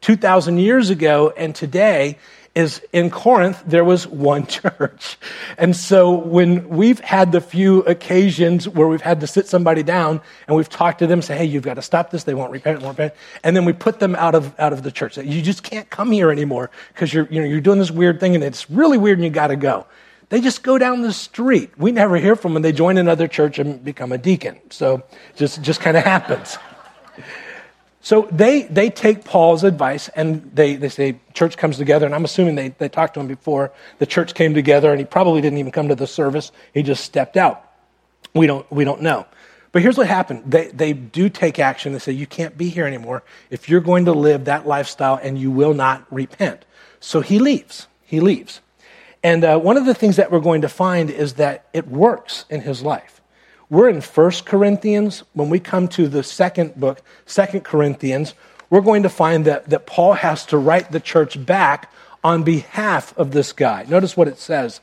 2,000 0.01 0.59
years 0.59 0.91
ago 0.91 1.33
and 1.37 1.55
today 1.55 2.19
is 2.55 2.83
in 2.93 3.11
Corinth, 3.11 3.63
there 3.67 3.85
was 3.85 4.07
one 4.07 4.47
church. 4.47 5.17
And 5.57 5.75
so 5.75 6.11
when 6.11 6.69
we've 6.69 7.01
had 7.01 7.33
the 7.33 7.41
few 7.41 7.81
occasions 7.81 8.69
where 8.69 8.87
we've 8.87 9.01
had 9.01 9.21
to 9.21 9.27
sit 9.27 9.47
somebody 9.47 9.83
down 9.83 10.21
and 10.47 10.57
we've 10.57 10.69
talked 10.69 10.99
to 10.99 11.07
them, 11.07 11.23
say, 11.23 11.37
hey, 11.37 11.45
you've 11.45 11.63
got 11.63 11.75
to 11.75 11.83
stop 11.83 12.11
this. 12.11 12.25
They 12.25 12.35
won't 12.35 12.53
repent, 12.53 12.83
won't 12.83 12.99
repent. 12.99 13.15
And 13.43 13.57
then 13.57 13.65
we 13.65 13.73
put 13.73 14.01
them 14.01 14.15
out 14.17 14.35
of, 14.35 14.59
out 14.59 14.73
of 14.73 14.83
the 14.83 14.93
church. 14.93 15.17
You 15.17 15.41
just 15.41 15.63
can't 15.63 15.89
come 15.89 16.13
here 16.13 16.31
anymore 16.31 16.71
because 16.93 17.13
you're, 17.13 17.27
you 17.31 17.41
know, 17.41 17.47
you're 17.47 17.61
doing 17.61 17.79
this 17.79 17.91
weird 17.91 18.21
thing 18.21 18.35
and 18.35 18.45
it's 18.45 18.71
really 18.71 18.99
weird 18.99 19.19
and 19.19 19.25
you 19.25 19.31
got 19.31 19.49
to 19.49 19.57
go. 19.57 19.87
They 20.29 20.41
just 20.41 20.63
go 20.63 20.79
down 20.79 21.03
the 21.03 21.13
street. 21.13 21.71
We 21.77 21.93
never 21.93 22.17
hear 22.17 22.37
from 22.37 22.55
them. 22.55 22.63
They 22.63 22.73
join 22.73 22.97
another 22.97 23.29
church 23.29 23.59
and 23.59 23.85
become 23.85 24.13
a 24.13 24.19
deacon. 24.19 24.59
So 24.71 25.03
just, 25.37 25.61
just 25.63 25.81
kind 25.81 25.97
of 25.97 26.05
happens. 26.05 26.57
So 28.05 28.29
they, 28.33 28.63
they 28.63 28.91
take 28.91 29.25
Paul's 29.25 29.63
advice 29.63 30.09
and 30.09 30.51
they, 30.53 30.75
they 30.75 30.89
say, 30.89 31.21
church 31.35 31.57
comes 31.57 31.77
together. 31.77 32.05
And 32.05 32.15
I'm 32.15 32.25
assuming 32.25 32.57
they, 32.57 32.71
they 32.71 32.89
talked 32.89 33.15
to 33.15 33.21
him 33.21 33.29
before 33.29 33.73
the 33.99 34.07
church 34.07 34.35
came 34.35 34.55
together 34.55 34.91
and 34.91 34.99
he 34.99 35.07
probably 35.07 35.41
didn't 35.41 35.61
even 35.61 35.71
come 35.71 35.87
to 35.89 35.95
the 35.95 36.09
service. 36.09 36.51
He 36.75 36.83
just 36.83 37.05
stepped 37.05 37.37
out. 37.37 37.65
We 38.35 38.49
don't, 38.49 38.71
we 38.73 38.85
don't 38.85 39.03
know. 39.03 39.27
But 39.71 39.83
here's 39.83 39.97
what 39.97 40.09
happened. 40.09 40.51
They, 40.51 40.67
they 40.67 40.93
do 40.93 41.29
take 41.29 41.61
action. 41.61 41.93
They 41.93 42.01
say, 42.01 42.13
you 42.13 42.27
can't 42.27 42.59
be 42.59 42.69
here 42.69 42.87
anymore 42.87 43.23
if 43.51 43.69
you're 43.69 43.81
going 43.81 44.07
to 44.07 44.13
live 44.13 44.47
that 44.47 44.67
lifestyle 44.67 45.21
and 45.23 45.39
you 45.39 45.53
will 45.53 45.73
not 45.73 46.05
repent. 46.13 46.65
So 46.99 47.21
he 47.21 47.39
leaves. 47.39 47.87
He 48.05 48.19
leaves. 48.19 48.61
And 49.23 49.45
uh, 49.45 49.59
one 49.61 49.77
of 49.77 49.87
the 49.87 49.95
things 49.95 50.17
that 50.17 50.33
we're 50.33 50.41
going 50.41 50.63
to 50.63 50.69
find 50.69 51.09
is 51.09 51.35
that 51.35 51.67
it 51.73 51.87
works 51.87 52.47
in 52.51 52.63
his 52.63 52.83
life. 52.83 53.22
We're 53.73 53.89
in 53.89 54.03
First 54.03 54.45
Corinthians. 54.45 55.23
When 55.33 55.49
we 55.49 55.59
come 55.59 55.89
to 55.89 56.07
the 56.07 56.23
second 56.23 56.79
book, 56.79 57.01
Second 57.25 57.65
Corinthians, 57.65 58.35
we're 58.69 58.83
going 58.83 59.03
to 59.03 59.09
find 59.09 59.47
that, 59.47 59.71
that 59.71 59.87
Paul 59.87 60.13
has 60.13 60.45
to 60.47 60.59
write 60.59 60.93
the 60.93 61.01
church 61.01 61.43
back 61.47 61.91
on 62.23 62.43
behalf 62.43 63.17
of 63.17 63.31
this 63.31 63.55
guy. 63.55 63.87
Notice 63.89 64.15
what 64.15 64.29
it 64.29 64.39
says 64.39 64.83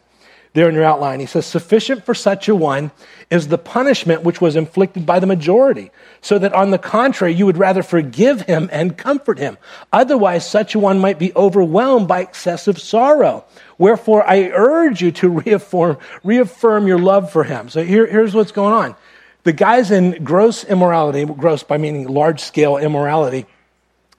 there 0.60 0.68
in 0.68 0.76
your 0.76 0.84
outline. 0.84 1.22
He 1.22 1.26
says, 1.26 1.46
Sufficient 1.46 2.04
for 2.04 2.14
such 2.14 2.50
a 2.50 2.56
one 2.56 2.92
is 3.30 3.48
the 3.48 3.58
punishment 3.58 4.24
which 4.24 4.42
was 4.42 4.58
inflicted 4.58 5.06
by 5.06 5.20
the 5.20 5.26
majority, 5.26 5.90
so 6.20 6.38
that 6.38 6.52
on 6.52 6.72
the 6.72 6.78
contrary, 6.78 7.34
you 7.34 7.46
would 7.46 7.58
rather 7.58 7.82
forgive 7.82 8.42
him 8.42 8.68
and 8.74 8.98
comfort 8.98 9.40
him. 9.40 9.58
Otherwise, 9.94 10.50
such 10.50 10.76
a 10.76 10.80
one 10.80 11.00
might 11.00 11.18
be 11.18 11.34
overwhelmed 11.34 12.10
by 12.10 12.20
excessive 12.20 12.78
sorrow. 12.78 13.46
Wherefore, 13.78 14.30
I 14.30 14.50
urge 14.54 15.02
you 15.02 15.12
to 15.14 15.30
reaffirm, 15.46 15.98
reaffirm 16.26 16.88
your 16.88 17.00
love 17.00 17.32
for 17.32 17.46
him. 17.46 17.70
So 17.70 17.82
here, 17.82 18.06
here's 18.06 18.36
what's 18.36 18.52
going 18.52 18.74
on. 18.74 18.96
The 19.44 19.54
guy's 19.54 19.92
in 19.92 20.26
gross 20.26 20.66
immorality, 20.66 21.24
gross 21.24 21.64
by 21.64 21.78
meaning 21.78 22.06
large 22.06 22.42
scale 22.42 22.76
immorality, 22.76 23.46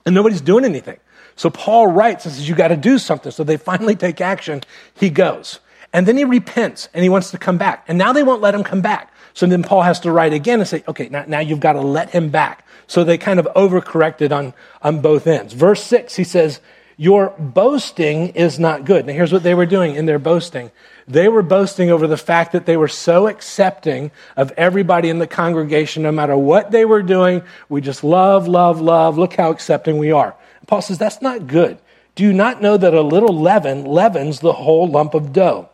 and 0.07 0.14
nobody's 0.14 0.40
doing 0.40 0.64
anything. 0.64 0.98
So 1.37 1.50
Paul 1.50 1.88
writes 1.88 2.24
and 2.24 2.35
says, 2.35 2.48
You 2.48 2.55
got 2.55 2.68
to 2.68 2.79
do 2.79 2.96
something. 2.96 3.31
So 3.31 3.44
they 3.44 3.57
finally 3.70 3.94
take 3.94 4.22
action. 4.22 4.62
He 4.94 5.11
goes. 5.11 5.61
And 5.92 6.07
then 6.07 6.16
he 6.16 6.24
repents 6.24 6.88
and 6.94 7.03
he 7.03 7.09
wants 7.09 7.31
to 7.33 7.38
come 7.38 7.59
back. 7.59 7.85
And 7.88 7.98
now 7.98 8.12
they 8.12 8.22
won't 8.22 8.40
let 8.40 8.55
him 8.55 8.62
come 8.62 8.81
back. 8.81 9.12
So 9.35 9.46
then 9.46 9.62
Paul 9.62 9.83
has 9.83 10.00
to 10.00 10.12
write 10.12 10.33
again 10.33 10.61
and 10.61 10.68
say, 10.68 10.85
okay, 10.88 11.09
now, 11.09 11.24
now 11.26 11.40
you've 11.40 11.61
got 11.61 11.74
to 11.74 11.81
let 11.81 12.11
him 12.11 12.31
back. 12.31 12.64
So 12.87 13.05
they 13.05 13.18
kind 13.18 13.38
of 13.38 13.48
overcorrected 13.57 14.37
on, 14.37 14.53
on 14.83 15.00
both 15.00 15.26
ends. 15.26 15.53
Verse 15.53 15.83
6, 15.85 16.16
he 16.16 16.24
says, 16.24 16.61
Your 16.96 17.31
boasting 17.38 18.31
is 18.31 18.59
not 18.59 18.85
good. 18.85 19.07
Now 19.07 19.12
here's 19.12 19.33
what 19.33 19.44
they 19.44 19.55
were 19.55 19.66
doing 19.66 19.94
in 19.94 20.07
their 20.07 20.18
boasting. 20.18 20.72
They 21.07 21.29
were 21.29 21.42
boasting 21.42 21.90
over 21.90 22.07
the 22.07 22.16
fact 22.16 22.53
that 22.53 22.66
they 22.66 22.76
were 22.76 22.88
so 22.88 23.29
accepting 23.29 24.11
of 24.37 24.53
everybody 24.57 25.09
in 25.09 25.20
the 25.20 25.26
congregation, 25.26 26.03
no 26.03 26.12
matter 26.12 26.37
what 26.37 26.72
they 26.72 26.85
were 26.85 27.03
doing. 27.03 27.42
We 27.68 27.81
just 27.81 28.05
love, 28.05 28.48
love, 28.48 28.81
love. 28.81 29.16
Look 29.16 29.35
how 29.35 29.50
accepting 29.50 29.98
we 29.98 30.11
are. 30.11 30.35
And 30.59 30.68
Paul 30.68 30.83
says, 30.83 30.98
That's 30.98 31.22
not 31.22 31.46
good. 31.46 31.79
Do 32.16 32.24
you 32.24 32.33
not 32.33 32.61
know 32.61 32.76
that 32.76 32.92
a 32.92 33.03
little 33.03 33.38
leaven 33.40 33.85
leavens 33.85 34.40
the 34.40 34.53
whole 34.53 34.88
lump 34.88 35.14
of 35.14 35.33
dough? 35.33 35.69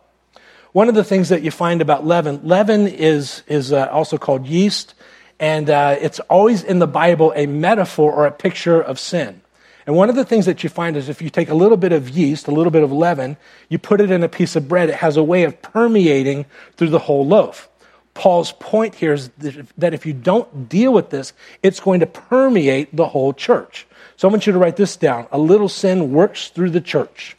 One 0.73 0.89
of 0.89 0.95
the 0.95 1.03
things 1.03 1.29
that 1.29 1.41
you 1.41 1.51
find 1.51 1.81
about 1.81 2.05
leaven, 2.05 2.41
leaven 2.43 2.87
is, 2.87 3.43
is 3.47 3.71
uh, 3.71 3.87
also 3.87 4.17
called 4.17 4.45
yeast, 4.45 4.93
and 5.39 5.69
uh, 5.69 5.95
it's 5.99 6.19
always 6.21 6.63
in 6.63 6.79
the 6.79 6.87
Bible 6.87 7.33
a 7.35 7.45
metaphor 7.45 8.11
or 8.11 8.25
a 8.25 8.31
picture 8.31 8.81
of 8.81 8.99
sin. 8.99 9.41
And 9.85 9.95
one 9.95 10.09
of 10.09 10.15
the 10.15 10.25
things 10.25 10.45
that 10.47 10.63
you 10.63 10.69
find 10.69 10.97
is 10.97 11.07
if 11.07 11.21
you 11.21 11.29
take 11.29 11.49
a 11.49 11.55
little 11.55 11.77
bit 11.77 11.93
of 11.93 12.09
yeast, 12.09 12.47
a 12.47 12.51
little 12.51 12.71
bit 12.71 12.83
of 12.83 12.91
leaven, 12.91 13.37
you 13.69 13.79
put 13.79 14.01
it 14.01 14.11
in 14.11 14.21
a 14.21 14.27
piece 14.27 14.57
of 14.57 14.67
bread, 14.67 14.89
it 14.89 14.95
has 14.95 15.15
a 15.15 15.23
way 15.23 15.43
of 15.43 15.61
permeating 15.61 16.45
through 16.75 16.89
the 16.89 16.99
whole 16.99 17.25
loaf. 17.25 17.69
Paul's 18.13 18.51
point 18.51 18.95
here 18.95 19.13
is 19.13 19.29
that 19.77 19.93
if 19.93 20.05
you 20.05 20.11
don't 20.11 20.67
deal 20.67 20.91
with 20.91 21.11
this, 21.11 21.33
it's 21.63 21.79
going 21.79 22.01
to 22.01 22.07
permeate 22.07 22.93
the 22.93 23.07
whole 23.07 23.31
church. 23.31 23.87
So 24.17 24.27
I 24.27 24.31
want 24.31 24.47
you 24.47 24.53
to 24.53 24.59
write 24.59 24.75
this 24.75 24.97
down. 24.97 25.27
A 25.31 25.37
little 25.37 25.69
sin 25.69 26.11
works 26.11 26.49
through 26.49 26.71
the 26.71 26.81
church. 26.81 27.37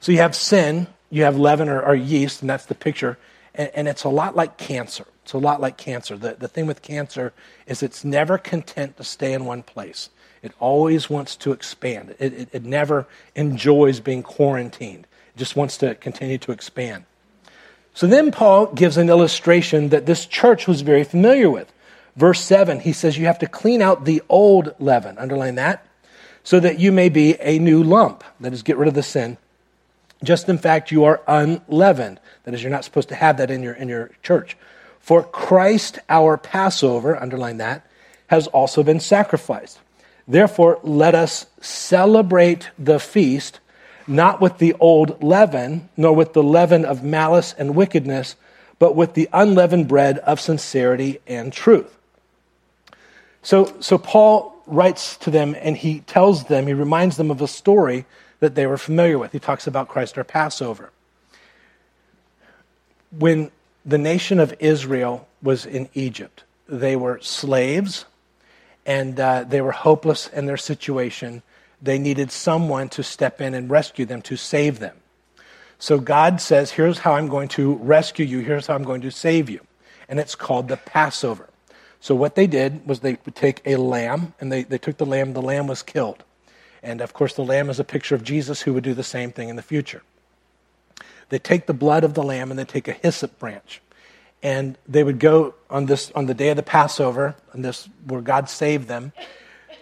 So 0.00 0.10
you 0.12 0.18
have 0.18 0.34
sin, 0.34 0.88
you 1.12 1.24
have 1.24 1.36
leaven 1.36 1.68
or, 1.68 1.80
or 1.80 1.94
yeast, 1.94 2.40
and 2.40 2.48
that's 2.48 2.64
the 2.64 2.74
picture. 2.74 3.18
And, 3.54 3.70
and, 3.74 3.88
it's 3.88 4.02
a 4.02 4.08
lot 4.08 4.34
like 4.34 4.56
cancer. 4.56 5.04
It's 5.22 5.34
a 5.34 5.38
lot 5.38 5.60
like 5.60 5.76
cancer. 5.76 6.16
The, 6.16 6.34
the 6.34 6.48
thing 6.48 6.66
with 6.66 6.80
cancer 6.80 7.34
is 7.66 7.82
it's 7.82 8.02
never 8.02 8.38
content 8.38 8.96
to 8.96 9.04
stay 9.04 9.34
in 9.34 9.44
one 9.44 9.62
place. 9.62 10.08
It 10.42 10.52
always 10.58 11.10
wants 11.10 11.36
to 11.36 11.52
expand. 11.52 12.16
It, 12.18 12.32
it, 12.32 12.48
it 12.52 12.64
never 12.64 13.06
enjoys 13.34 14.00
being 14.00 14.22
quarantined. 14.22 15.06
It 15.34 15.38
just 15.38 15.54
wants 15.54 15.76
to 15.78 15.94
continue 15.96 16.38
to 16.38 16.50
expand. 16.50 17.04
So 17.92 18.06
then 18.06 18.32
Paul 18.32 18.72
gives 18.72 18.96
an 18.96 19.10
illustration 19.10 19.90
that 19.90 20.06
this 20.06 20.24
church 20.24 20.66
was 20.66 20.80
very 20.80 21.04
familiar 21.04 21.50
with. 21.50 21.70
Verse 22.16 22.40
7, 22.40 22.80
he 22.80 22.94
says, 22.94 23.18
You 23.18 23.26
have 23.26 23.38
to 23.40 23.46
clean 23.46 23.82
out 23.82 24.06
the 24.06 24.22
old 24.30 24.74
leaven, 24.78 25.18
underline 25.18 25.56
that, 25.56 25.86
so 26.42 26.58
that 26.58 26.80
you 26.80 26.90
may 26.90 27.10
be 27.10 27.36
a 27.38 27.58
new 27.58 27.82
lump. 27.82 28.24
That 28.40 28.54
is, 28.54 28.62
get 28.62 28.78
rid 28.78 28.88
of 28.88 28.94
the 28.94 29.02
sin. 29.02 29.36
Just 30.22 30.48
in 30.48 30.58
fact, 30.58 30.90
you 30.90 31.04
are 31.04 31.20
unleavened. 31.26 32.20
That 32.44 32.54
is, 32.54 32.62
you're 32.62 32.70
not 32.70 32.84
supposed 32.84 33.08
to 33.10 33.14
have 33.14 33.36
that 33.38 33.50
in 33.50 33.62
your, 33.62 33.74
in 33.74 33.88
your 33.88 34.10
church. 34.22 34.56
For 35.00 35.22
Christ, 35.22 35.98
our 36.08 36.36
Passover, 36.36 37.20
underline 37.20 37.56
that, 37.58 37.86
has 38.28 38.46
also 38.46 38.82
been 38.82 39.00
sacrificed. 39.00 39.80
Therefore, 40.28 40.78
let 40.82 41.14
us 41.14 41.46
celebrate 41.60 42.70
the 42.78 43.00
feast 43.00 43.60
not 44.06 44.40
with 44.40 44.58
the 44.58 44.74
old 44.74 45.22
leaven, 45.22 45.88
nor 45.96 46.14
with 46.14 46.32
the 46.32 46.42
leaven 46.42 46.84
of 46.84 47.02
malice 47.02 47.54
and 47.56 47.74
wickedness, 47.74 48.36
but 48.78 48.96
with 48.96 49.14
the 49.14 49.28
unleavened 49.32 49.88
bread 49.88 50.18
of 50.18 50.40
sincerity 50.40 51.20
and 51.26 51.52
truth. 51.52 51.96
So, 53.42 53.76
so 53.80 53.98
Paul 53.98 54.60
writes 54.66 55.16
to 55.18 55.30
them 55.30 55.56
and 55.60 55.76
he 55.76 56.00
tells 56.00 56.44
them, 56.44 56.66
he 56.66 56.72
reminds 56.72 57.16
them 57.16 57.30
of 57.30 57.40
a 57.40 57.48
story 57.48 58.04
that 58.42 58.56
they 58.56 58.66
were 58.66 58.76
familiar 58.76 59.20
with. 59.20 59.30
He 59.30 59.38
talks 59.38 59.68
about 59.68 59.86
Christ 59.86 60.18
our 60.18 60.24
Passover. 60.24 60.90
When 63.16 63.52
the 63.86 63.98
nation 63.98 64.40
of 64.40 64.52
Israel 64.58 65.28
was 65.40 65.64
in 65.64 65.88
Egypt, 65.94 66.42
they 66.68 66.96
were 66.96 67.20
slaves 67.20 68.04
and 68.84 69.20
uh, 69.20 69.44
they 69.44 69.60
were 69.60 69.70
hopeless 69.70 70.26
in 70.26 70.46
their 70.46 70.56
situation. 70.56 71.42
They 71.80 72.00
needed 72.00 72.32
someone 72.32 72.88
to 72.88 73.04
step 73.04 73.40
in 73.40 73.54
and 73.54 73.70
rescue 73.70 74.06
them, 74.06 74.22
to 74.22 74.36
save 74.36 74.80
them. 74.80 74.96
So 75.78 76.00
God 76.00 76.40
says, 76.40 76.72
Here's 76.72 76.98
how 76.98 77.12
I'm 77.12 77.28
going 77.28 77.48
to 77.50 77.74
rescue 77.76 78.26
you, 78.26 78.40
here's 78.40 78.66
how 78.66 78.74
I'm 78.74 78.82
going 78.82 79.02
to 79.02 79.12
save 79.12 79.50
you. 79.50 79.60
And 80.08 80.18
it's 80.18 80.34
called 80.34 80.66
the 80.66 80.78
Passover. 80.78 81.48
So 82.00 82.16
what 82.16 82.34
they 82.34 82.48
did 82.48 82.88
was 82.88 83.00
they 83.00 83.18
would 83.24 83.36
take 83.36 83.62
a 83.64 83.76
lamb, 83.76 84.34
and 84.40 84.50
they, 84.50 84.64
they 84.64 84.78
took 84.78 84.96
the 84.96 85.06
lamb, 85.06 85.32
the 85.32 85.42
lamb 85.42 85.68
was 85.68 85.84
killed. 85.84 86.24
And 86.82 87.00
of 87.00 87.12
course, 87.12 87.34
the 87.34 87.44
lamb 87.44 87.70
is 87.70 87.78
a 87.78 87.84
picture 87.84 88.14
of 88.14 88.24
Jesus 88.24 88.62
who 88.62 88.72
would 88.74 88.84
do 88.84 88.94
the 88.94 89.04
same 89.04 89.32
thing 89.32 89.48
in 89.48 89.56
the 89.56 89.62
future. 89.62 90.02
They 91.28 91.38
take 91.38 91.66
the 91.66 91.74
blood 91.74 92.04
of 92.04 92.14
the 92.14 92.22
lamb 92.22 92.50
and 92.50 92.58
they 92.58 92.64
take 92.64 92.88
a 92.88 92.92
hyssop 92.92 93.38
branch 93.38 93.80
and 94.42 94.76
they 94.88 95.04
would 95.04 95.18
go 95.18 95.54
on 95.70 95.86
this 95.86 96.10
on 96.12 96.26
the 96.26 96.34
day 96.34 96.48
of 96.48 96.56
the 96.56 96.62
Passover, 96.62 97.36
and 97.52 97.64
this 97.64 97.88
where 98.06 98.20
God 98.20 98.48
saved 98.48 98.88
them. 98.88 99.12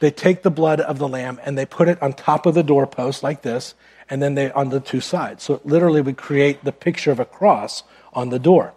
They 0.01 0.11
take 0.11 0.43
the 0.43 0.51
blood 0.51 0.81
of 0.81 0.99
the 0.99 1.09
lamb 1.09 1.41
and 1.45 1.57
they 1.57 1.67
put 1.67 1.89
it 1.89 2.01
on 2.03 2.13
top 2.13 2.47
of 2.47 2.55
the 2.55 2.63
doorpost 2.63 3.23
like 3.23 3.43
this, 3.43 3.75
and 4.09 4.23
then 4.23 4.35
they 4.35 4.51
on 4.53 4.69
the 4.69 4.81
two 4.81 5.01
sides. 5.01 5.43
So 5.43 5.55
it 5.55 5.67
literally 5.67 6.03
would 6.03 6.19
create 6.19 6.65
the 6.65 6.73
picture 6.73 7.11
of 7.11 7.21
a 7.21 7.25
cross 7.25 7.83
on 8.13 8.29
the 8.29 8.39
door. 8.39 8.75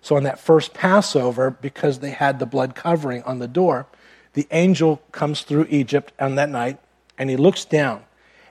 So 0.00 0.16
on 0.16 0.22
that 0.22 0.38
first 0.38 0.74
Passover, 0.74 1.50
because 1.50 1.98
they 1.98 2.10
had 2.10 2.38
the 2.38 2.46
blood 2.46 2.76
covering 2.76 3.22
on 3.24 3.40
the 3.40 3.48
door, 3.48 3.86
the 4.34 4.46
angel 4.52 5.02
comes 5.10 5.42
through 5.42 5.66
Egypt 5.68 6.12
on 6.20 6.36
that 6.36 6.48
night, 6.48 6.78
and 7.18 7.28
he 7.28 7.36
looks 7.36 7.64
down, 7.64 8.04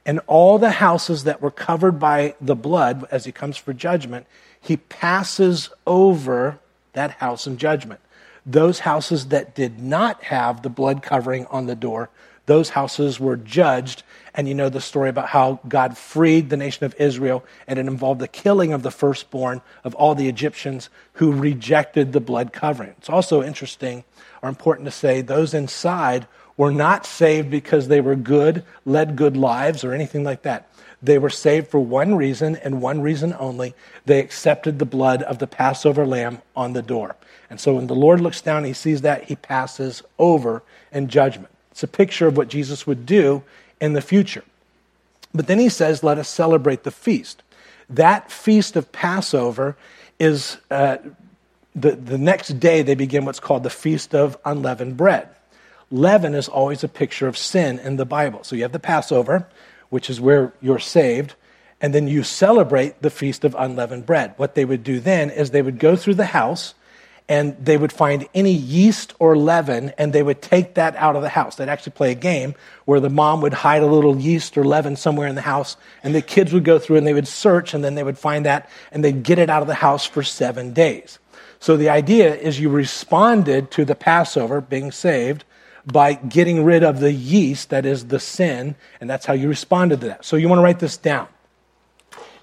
and 0.05 0.19
all 0.27 0.57
the 0.57 0.71
houses 0.71 1.23
that 1.23 1.41
were 1.41 1.51
covered 1.51 1.99
by 1.99 2.35
the 2.39 2.55
blood 2.55 3.05
as 3.11 3.25
he 3.25 3.31
comes 3.31 3.57
for 3.57 3.73
judgment, 3.73 4.27
he 4.59 4.77
passes 4.77 5.69
over 5.85 6.59
that 6.93 7.11
house 7.11 7.47
in 7.47 7.57
judgment. 7.57 7.99
Those 8.45 8.79
houses 8.79 9.27
that 9.27 9.55
did 9.55 9.79
not 9.81 10.23
have 10.23 10.61
the 10.61 10.69
blood 10.69 11.01
covering 11.03 11.45
on 11.47 11.67
the 11.67 11.75
door, 11.75 12.09
those 12.47 12.69
houses 12.69 13.19
were 13.19 13.35
judged. 13.37 14.03
And 14.33 14.47
you 14.47 14.55
know 14.55 14.69
the 14.69 14.81
story 14.81 15.09
about 15.09 15.29
how 15.29 15.59
God 15.67 15.97
freed 15.97 16.49
the 16.49 16.57
nation 16.57 16.85
of 16.85 16.95
Israel, 16.99 17.43
and 17.67 17.77
it 17.77 17.87
involved 17.87 18.21
the 18.21 18.27
killing 18.27 18.71
of 18.71 18.83
the 18.83 18.91
firstborn 18.91 19.61
of 19.83 19.93
all 19.95 20.15
the 20.15 20.29
Egyptians 20.29 20.89
who 21.13 21.31
rejected 21.31 22.13
the 22.13 22.19
blood 22.19 22.53
covering. 22.53 22.93
It's 22.97 23.09
also 23.09 23.43
interesting 23.43 24.03
or 24.41 24.49
important 24.49 24.85
to 24.85 24.91
say 24.91 25.21
those 25.21 25.53
inside 25.53 26.27
were 26.57 26.71
not 26.71 27.05
saved 27.05 27.49
because 27.49 27.87
they 27.87 28.01
were 28.01 28.15
good, 28.15 28.63
led 28.85 29.15
good 29.15 29.37
lives, 29.37 29.83
or 29.83 29.93
anything 29.93 30.23
like 30.23 30.41
that. 30.41 30.67
They 31.01 31.19
were 31.19 31.29
saved 31.29 31.67
for 31.67 31.79
one 31.79 32.15
reason 32.15 32.55
and 32.55 32.81
one 32.81 33.01
reason 33.01 33.35
only. 33.37 33.75
They 34.05 34.19
accepted 34.19 34.79
the 34.79 34.85
blood 34.85 35.21
of 35.21 35.37
the 35.37 35.47
Passover 35.47 36.05
lamb 36.05 36.41
on 36.55 36.73
the 36.73 36.81
door. 36.81 37.15
And 37.49 37.59
so 37.59 37.75
when 37.75 37.87
the 37.87 37.95
Lord 37.95 38.19
looks 38.19 38.41
down, 38.41 38.63
he 38.63 38.73
sees 38.73 39.01
that, 39.01 39.25
he 39.25 39.35
passes 39.35 40.01
over 40.17 40.63
in 40.91 41.07
judgment. 41.07 41.53
It's 41.71 41.83
a 41.83 41.87
picture 41.87 42.27
of 42.27 42.35
what 42.35 42.47
Jesus 42.47 42.87
would 42.87 43.05
do 43.05 43.43
in 43.79 43.93
the 43.93 44.01
future. 44.01 44.43
But 45.33 45.45
then 45.45 45.59
he 45.59 45.69
says, 45.69 46.03
let 46.03 46.17
us 46.17 46.27
celebrate 46.27 46.83
the 46.83 46.91
feast. 46.91 47.43
That 47.89 48.31
feast 48.31 48.75
of 48.75 48.91
Passover 48.91 49.77
is 50.19 50.57
uh, 50.71 50.97
the, 51.75 51.91
the 51.91 52.17
next 52.17 52.59
day 52.59 52.81
they 52.81 52.95
begin 52.95 53.23
what's 53.23 53.39
called 53.39 53.61
the 53.63 53.69
Feast 53.69 54.15
of 54.15 54.35
Unleavened 54.43 54.97
Bread. 54.97 55.29
Leaven 55.89 56.35
is 56.35 56.47
always 56.47 56.83
a 56.83 56.89
picture 56.89 57.27
of 57.27 57.37
sin 57.37 57.79
in 57.79 57.95
the 57.95 58.05
Bible. 58.05 58.43
So 58.43 58.55
you 58.55 58.63
have 58.63 58.73
the 58.73 58.79
Passover, 58.79 59.47
which 59.89 60.09
is 60.09 60.19
where 60.19 60.53
you're 60.61 60.79
saved, 60.79 61.35
and 61.79 61.93
then 61.93 62.07
you 62.07 62.23
celebrate 62.23 63.01
the 63.01 63.09
Feast 63.09 63.45
of 63.45 63.55
Unleavened 63.57 64.05
Bread. 64.05 64.33
What 64.37 64.55
they 64.55 64.65
would 64.65 64.83
do 64.83 64.99
then 64.99 65.29
is 65.29 65.51
they 65.51 65.61
would 65.61 65.79
go 65.79 65.95
through 65.95 66.15
the 66.15 66.25
house 66.25 66.73
and 67.29 67.57
they 67.63 67.77
would 67.77 67.91
find 67.91 68.27
any 68.33 68.53
yeast 68.53 69.13
or 69.19 69.35
leaven 69.35 69.91
and 69.97 70.13
they 70.13 70.23
would 70.23 70.41
take 70.41 70.75
that 70.75 70.95
out 70.95 71.15
of 71.15 71.21
the 71.21 71.29
house. 71.29 71.55
They'd 71.55 71.67
actually 71.67 71.91
play 71.91 72.11
a 72.11 72.15
game 72.15 72.55
where 72.85 72.99
the 72.99 73.09
mom 73.09 73.41
would 73.41 73.53
hide 73.53 73.83
a 73.83 73.87
little 73.87 74.17
yeast 74.17 74.57
or 74.57 74.63
leaven 74.63 74.95
somewhere 74.95 75.27
in 75.27 75.35
the 75.35 75.41
house 75.41 75.75
and 76.03 76.15
the 76.15 76.21
kids 76.21 76.53
would 76.53 76.63
go 76.63 76.79
through 76.79 76.97
and 76.97 77.05
they 77.05 77.13
would 77.13 77.27
search 77.27 77.73
and 77.73 77.83
then 77.83 77.95
they 77.95 78.03
would 78.03 78.17
find 78.17 78.45
that 78.45 78.69
and 78.91 79.03
they'd 79.03 79.23
get 79.23 79.39
it 79.39 79.49
out 79.49 79.61
of 79.61 79.67
the 79.67 79.75
house 79.75 80.05
for 80.05 80.23
seven 80.23 80.71
days. 80.73 81.19
So 81.59 81.75
the 81.75 81.89
idea 81.89 82.33
is 82.35 82.59
you 82.59 82.69
responded 82.69 83.71
to 83.71 83.83
the 83.83 83.95
Passover, 83.95 84.61
being 84.61 84.91
saved, 84.91 85.43
by 85.87 86.13
getting 86.13 86.65
rid 86.65 86.83
of 86.83 86.99
the 86.99 87.11
yeast, 87.11 87.69
that 87.69 87.85
is 87.85 88.07
the 88.07 88.19
sin, 88.19 88.75
and 88.99 89.09
that's 89.09 89.25
how 89.25 89.33
you 89.33 89.47
responded 89.47 90.01
to 90.01 90.07
that. 90.07 90.25
So 90.25 90.35
you 90.35 90.49
want 90.49 90.59
to 90.59 90.63
write 90.63 90.79
this 90.79 90.97
down. 90.97 91.27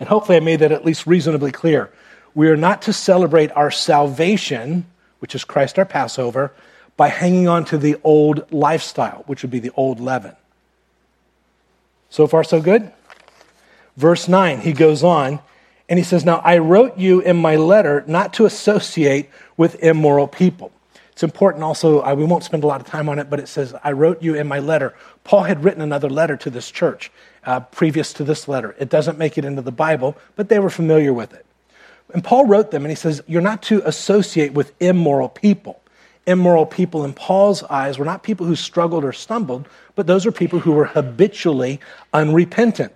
And 0.01 0.09
hopefully 0.09 0.37
I 0.37 0.41
made 0.41 0.61
that 0.61 0.73
at 0.73 0.85
least 0.85 1.07
reasonably 1.07 1.53
clear. 1.53 1.93
We 2.35 2.49
are 2.49 2.57
not 2.57 2.83
to 2.83 2.93
celebrate 2.93 3.53
our 3.53 3.71
salvation, 3.71 4.87
which 5.19 5.35
is 5.35 5.45
Christ 5.45 5.79
our 5.79 5.85
Passover, 5.85 6.53
by 6.97 7.09
hanging 7.09 7.47
on 7.47 7.65
to 7.67 7.79
the 7.79 7.97
old 8.03 8.51
lifestyle, 8.53 9.25
which 9.27 9.43
would 9.43 9.51
be 9.51 9.59
the 9.59 9.73
old 9.77 10.01
leaven. 10.01 10.35
So 12.09 12.27
far, 12.27 12.45
so 12.45 12.61
good? 12.61 12.93
Verse 13.97 14.27
9, 14.27 14.61
he 14.61 14.73
goes 14.73 15.05
on 15.05 15.41
and 15.89 15.99
he 15.99 16.05
says, 16.05 16.25
Now 16.25 16.37
I 16.45 16.59
wrote 16.59 16.97
you 16.97 17.21
in 17.21 17.37
my 17.37 17.57
letter 17.57 18.05
not 18.07 18.33
to 18.35 18.47
associate 18.47 19.29
with 19.57 19.83
immoral 19.83 20.29
people. 20.29 20.73
It's 21.15 21.23
important 21.23 21.63
also, 21.63 22.01
I, 22.01 22.13
we 22.15 22.25
won't 22.25 22.43
spend 22.43 22.65
a 22.65 22.67
lot 22.67 22.81
of 22.81 22.89
time 22.89 23.09
on 23.09 23.21
it, 23.21 23.31
but 23.31 23.39
it 23.39 23.47
says, 23.47 23.73
I 23.85 23.93
wrote 23.93 24.21
you 24.21 24.35
in 24.35 24.49
my 24.49 24.59
letter. 24.59 24.95
Paul 25.23 25.45
had 25.45 25.63
written 25.63 25.81
another 25.81 26.11
letter 26.11 26.37
to 26.39 26.51
this 26.51 26.73
church 26.73 27.13
uh, 27.45 27.61
previous 27.61 28.13
to 28.15 28.25
this 28.25 28.49
letter. 28.49 28.75
It 28.81 28.89
doesn't 28.89 29.17
make 29.17 29.39
it 29.39 29.45
into 29.45 29.63
the 29.63 29.71
Bible, 29.71 30.17
but 30.35 30.49
they 30.49 30.59
were 30.59 30.71
familiar 30.71 31.13
with 31.13 31.33
it. 31.33 31.47
And 32.13 32.25
Paul 32.25 32.47
wrote 32.47 32.73
them, 32.73 32.83
and 32.83 32.91
he 32.91 32.97
says, 32.97 33.23
You're 33.29 33.43
not 33.43 33.63
to 33.65 33.87
associate 33.87 34.55
with 34.55 34.73
immoral 34.81 35.29
people. 35.29 35.81
Immoral 36.27 36.67
people 36.67 37.05
in 37.05 37.13
Paul's 37.13 37.63
eyes 37.65 37.97
were 37.97 38.05
not 38.05 38.25
people 38.25 38.45
who 38.45 38.57
struggled 38.57 39.05
or 39.05 39.13
stumbled, 39.13 39.69
but 39.95 40.09
those 40.09 40.27
are 40.27 40.33
people 40.33 40.59
who 40.59 40.73
were 40.73 40.87
habitually 40.87 41.79
unrepentant. 42.13 42.93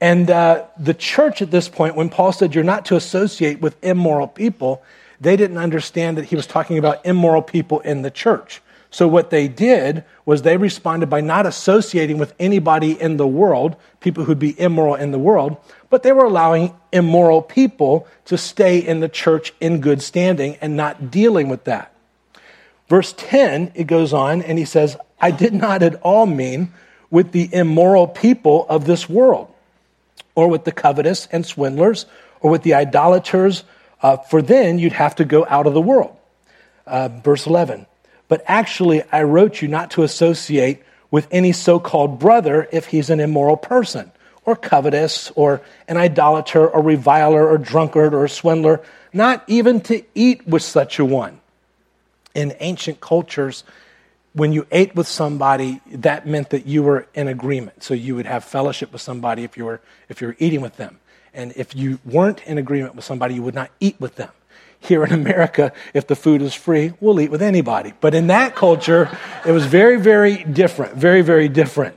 And 0.00 0.30
uh, 0.30 0.64
the 0.78 0.94
church 0.94 1.42
at 1.42 1.50
this 1.50 1.68
point, 1.68 1.96
when 1.96 2.08
Paul 2.08 2.32
said, 2.32 2.54
You're 2.54 2.64
not 2.64 2.86
to 2.86 2.96
associate 2.96 3.60
with 3.60 3.76
immoral 3.84 4.26
people, 4.26 4.82
they 5.22 5.36
didn't 5.36 5.58
understand 5.58 6.18
that 6.18 6.26
he 6.26 6.36
was 6.36 6.46
talking 6.46 6.78
about 6.78 7.04
immoral 7.06 7.42
people 7.42 7.80
in 7.80 8.02
the 8.02 8.10
church. 8.10 8.60
So, 8.90 9.08
what 9.08 9.30
they 9.30 9.48
did 9.48 10.04
was 10.26 10.42
they 10.42 10.58
responded 10.58 11.08
by 11.08 11.22
not 11.22 11.46
associating 11.46 12.18
with 12.18 12.34
anybody 12.38 13.00
in 13.00 13.16
the 13.16 13.26
world, 13.26 13.76
people 14.00 14.24
who'd 14.24 14.38
be 14.38 14.58
immoral 14.60 14.96
in 14.96 15.12
the 15.12 15.18
world, 15.18 15.56
but 15.88 16.02
they 16.02 16.12
were 16.12 16.24
allowing 16.24 16.74
immoral 16.92 17.40
people 17.40 18.06
to 18.26 18.36
stay 18.36 18.78
in 18.78 19.00
the 19.00 19.08
church 19.08 19.54
in 19.60 19.80
good 19.80 20.02
standing 20.02 20.56
and 20.60 20.76
not 20.76 21.10
dealing 21.10 21.48
with 21.48 21.64
that. 21.64 21.94
Verse 22.88 23.14
10, 23.16 23.72
it 23.74 23.86
goes 23.86 24.12
on 24.12 24.42
and 24.42 24.58
he 24.58 24.66
says, 24.66 24.98
I 25.18 25.30
did 25.30 25.54
not 25.54 25.82
at 25.82 25.94
all 26.02 26.26
mean 26.26 26.74
with 27.10 27.32
the 27.32 27.48
immoral 27.54 28.08
people 28.08 28.66
of 28.68 28.84
this 28.84 29.08
world, 29.08 29.50
or 30.34 30.48
with 30.48 30.64
the 30.64 30.72
covetous 30.72 31.28
and 31.32 31.46
swindlers, 31.46 32.04
or 32.40 32.50
with 32.50 32.62
the 32.62 32.74
idolaters, 32.74 33.64
uh, 34.02 34.16
for 34.16 34.42
then 34.42 34.78
you'd 34.78 34.92
have 34.92 35.14
to 35.16 35.24
go 35.24 35.46
out 35.48 35.66
of 35.66 35.74
the 35.74 35.80
world. 35.80 36.16
Uh, 36.86 37.08
verse 37.08 37.46
11. 37.46 37.86
But 38.28 38.42
actually, 38.46 39.02
I 39.12 39.22
wrote 39.22 39.62
you 39.62 39.68
not 39.68 39.92
to 39.92 40.02
associate 40.02 40.82
with 41.10 41.28
any 41.30 41.52
so 41.52 41.78
called 41.78 42.18
brother 42.18 42.68
if 42.72 42.86
he's 42.86 43.10
an 43.10 43.20
immoral 43.20 43.56
person, 43.56 44.10
or 44.44 44.56
covetous, 44.56 45.30
or 45.36 45.60
an 45.86 45.96
idolater, 45.96 46.66
or 46.66 46.82
reviler, 46.82 47.46
or 47.46 47.58
drunkard, 47.58 48.14
or 48.14 48.26
swindler, 48.26 48.80
not 49.12 49.44
even 49.46 49.80
to 49.82 50.02
eat 50.14 50.46
with 50.46 50.62
such 50.62 50.98
a 50.98 51.04
one. 51.04 51.38
In 52.34 52.54
ancient 52.60 53.00
cultures, 53.00 53.62
when 54.32 54.52
you 54.52 54.66
ate 54.72 54.94
with 54.94 55.06
somebody, 55.06 55.80
that 55.86 56.26
meant 56.26 56.50
that 56.50 56.66
you 56.66 56.82
were 56.82 57.06
in 57.14 57.28
agreement. 57.28 57.82
So 57.82 57.92
you 57.92 58.16
would 58.16 58.26
have 58.26 58.44
fellowship 58.44 58.92
with 58.92 59.02
somebody 59.02 59.44
if 59.44 59.56
you 59.58 59.66
were, 59.66 59.82
if 60.08 60.22
you 60.22 60.28
were 60.28 60.36
eating 60.38 60.62
with 60.62 60.76
them. 60.76 60.98
And 61.34 61.52
if 61.56 61.74
you 61.74 61.98
weren't 62.04 62.42
in 62.44 62.58
agreement 62.58 62.94
with 62.94 63.04
somebody, 63.04 63.34
you 63.34 63.42
would 63.42 63.54
not 63.54 63.70
eat 63.80 63.96
with 63.98 64.16
them 64.16 64.30
here 64.82 65.04
in 65.04 65.12
America, 65.12 65.72
if 65.94 66.06
the 66.08 66.16
food 66.16 66.42
is 66.42 66.54
free, 66.54 66.92
we'll 67.00 67.20
eat 67.20 67.30
with 67.30 67.42
anybody. 67.42 67.92
But 68.00 68.14
in 68.14 68.26
that 68.26 68.56
culture, 68.56 69.16
it 69.46 69.52
was 69.52 69.64
very, 69.64 69.96
very 69.96 70.42
different, 70.42 70.96
very, 70.96 71.22
very 71.22 71.48
different. 71.48 71.96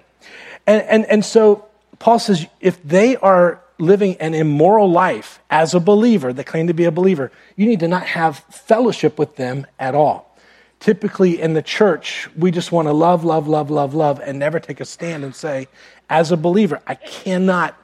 And, 0.68 0.84
and, 0.84 1.06
and 1.06 1.26
so 1.26 1.66
Paul 2.00 2.20
says 2.20 2.46
if 2.62 2.82
they 2.84 3.16
are 3.18 3.62
living 3.78 4.16
an 4.18 4.34
immoral 4.34 4.90
life 4.90 5.40
as 5.50 5.74
a 5.74 5.80
believer, 5.80 6.32
they 6.32 6.44
claim 6.44 6.68
to 6.68 6.74
be 6.74 6.86
a 6.86 6.92
believer, 6.92 7.32
you 7.56 7.66
need 7.66 7.80
to 7.82 7.88
not 7.88 8.06
have 8.06 8.40
fellowship 8.50 9.18
with 9.20 9.36
them 9.36 9.66
at 9.80 9.96
all. 9.96 10.38
Typically 10.80 11.42
in 11.42 11.54
the 11.54 11.62
church, 11.62 12.30
we 12.38 12.52
just 12.52 12.72
want 12.72 12.88
to 12.88 12.94
love, 12.94 13.26
love, 13.26 13.48
love, 13.48 13.72
love, 13.72 13.96
love, 13.96 14.22
and 14.24 14.38
never 14.38 14.60
take 14.60 14.80
a 14.80 14.86
stand 14.86 15.24
and 15.24 15.36
say, 15.36 15.68
as 16.10 16.32
a 16.32 16.38
believer, 16.38 16.82
I 16.86 16.96
cannot 16.96 17.76